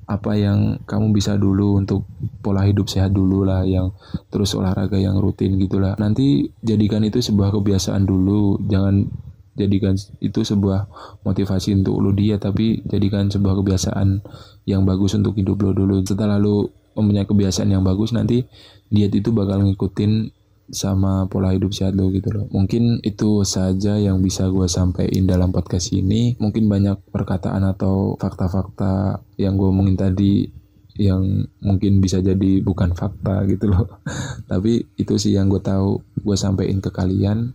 apa 0.08 0.32
yang 0.36 0.82
kamu 0.84 1.14
bisa 1.14 1.40
dulu 1.40 1.80
untuk 1.80 2.04
pola 2.44 2.68
hidup 2.68 2.90
sehat 2.90 3.16
dulu 3.16 3.48
lah 3.48 3.64
yang 3.64 3.96
terus 4.28 4.52
olahraga 4.52 4.98
yang 5.00 5.16
rutin 5.16 5.56
gitulah 5.56 5.96
nanti 5.96 6.52
jadikan 6.60 7.00
itu 7.06 7.24
sebuah 7.24 7.48
kebiasaan 7.54 8.04
dulu. 8.04 8.60
Jangan 8.68 9.08
jadikan 9.52 9.94
itu 10.24 10.40
sebuah 10.40 10.88
motivasi 11.28 11.76
untuk 11.76 12.00
lo 12.00 12.10
dia 12.16 12.40
tapi 12.40 12.80
jadikan 12.88 13.28
sebuah 13.28 13.60
kebiasaan 13.60 14.24
yang 14.64 14.88
bagus 14.88 15.12
untuk 15.18 15.36
hidup 15.36 15.60
lo 15.60 15.70
dulu. 15.76 16.00
Setelah 16.04 16.40
lo 16.40 16.72
mempunyai 16.96 17.24
kebiasaan 17.24 17.72
yang 17.72 17.84
bagus 17.84 18.12
nanti 18.12 18.44
diet 18.92 19.12
itu 19.16 19.32
bakal 19.32 19.64
ngikutin 19.64 20.32
sama 20.72 21.28
pola 21.28 21.52
hidup 21.52 21.76
sehat 21.76 21.92
lo 21.92 22.08
gitu 22.08 22.32
loh. 22.32 22.48
Mungkin 22.48 23.04
itu 23.04 23.44
saja 23.44 24.00
yang 24.00 24.24
bisa 24.24 24.48
gue 24.48 24.64
sampaikan 24.64 25.28
dalam 25.28 25.52
podcast 25.52 25.92
ini. 25.92 26.32
Mungkin 26.40 26.64
banyak 26.70 27.12
perkataan 27.12 27.68
atau 27.68 28.16
fakta-fakta 28.16 29.20
yang 29.36 29.60
gue 29.60 29.68
omongin 29.68 30.00
tadi 30.00 30.48
yang 30.96 31.48
mungkin 31.64 32.04
bisa 32.04 32.20
jadi 32.20 32.64
bukan 32.64 32.96
fakta 32.96 33.44
gitu 33.48 33.68
loh. 33.68 34.00
Tapi 34.50 34.96
itu 34.96 35.14
sih 35.20 35.36
yang 35.36 35.52
gue 35.52 35.60
tahu 35.60 36.00
gue 36.24 36.36
sampaikan 36.40 36.80
ke 36.80 36.88
kalian 36.88 37.52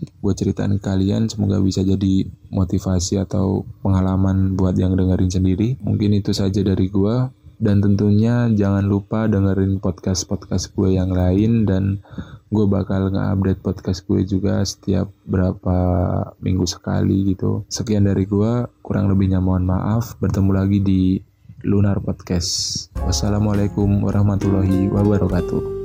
gue 0.00 0.32
ceritain 0.32 0.72
ke 0.76 0.82
kalian 0.82 1.28
semoga 1.28 1.60
bisa 1.60 1.84
jadi 1.84 2.24
motivasi 2.48 3.20
atau 3.20 3.68
pengalaman 3.84 4.56
buat 4.56 4.76
yang 4.76 4.96
dengerin 4.96 5.30
sendiri. 5.30 5.76
Mungkin 5.84 6.16
itu 6.16 6.32
saja 6.32 6.64
dari 6.64 6.88
gue 6.88 7.28
dan 7.60 7.84
tentunya 7.84 8.48
jangan 8.56 8.88
lupa 8.88 9.28
dengerin 9.28 9.84
podcast-podcast 9.84 10.72
gue 10.72 10.96
yang 10.96 11.12
lain. 11.12 11.68
Dan 11.68 12.00
gue 12.48 12.64
bakal 12.64 13.12
nge-update 13.12 13.60
podcast 13.60 14.00
gue 14.08 14.24
juga 14.24 14.64
setiap 14.64 15.12
berapa 15.28 15.76
minggu 16.40 16.64
sekali 16.64 17.36
gitu. 17.36 17.68
Sekian 17.68 18.08
dari 18.08 18.24
gue 18.24 18.64
kurang 18.80 19.12
lebihnya 19.12 19.44
mohon 19.44 19.68
maaf. 19.68 20.16
Bertemu 20.18 20.50
lagi 20.56 20.78
di 20.80 21.02
Lunar 21.60 22.00
Podcast. 22.00 22.88
Wassalamualaikum 23.04 24.00
warahmatullahi 24.08 24.88
wabarakatuh 24.88 25.80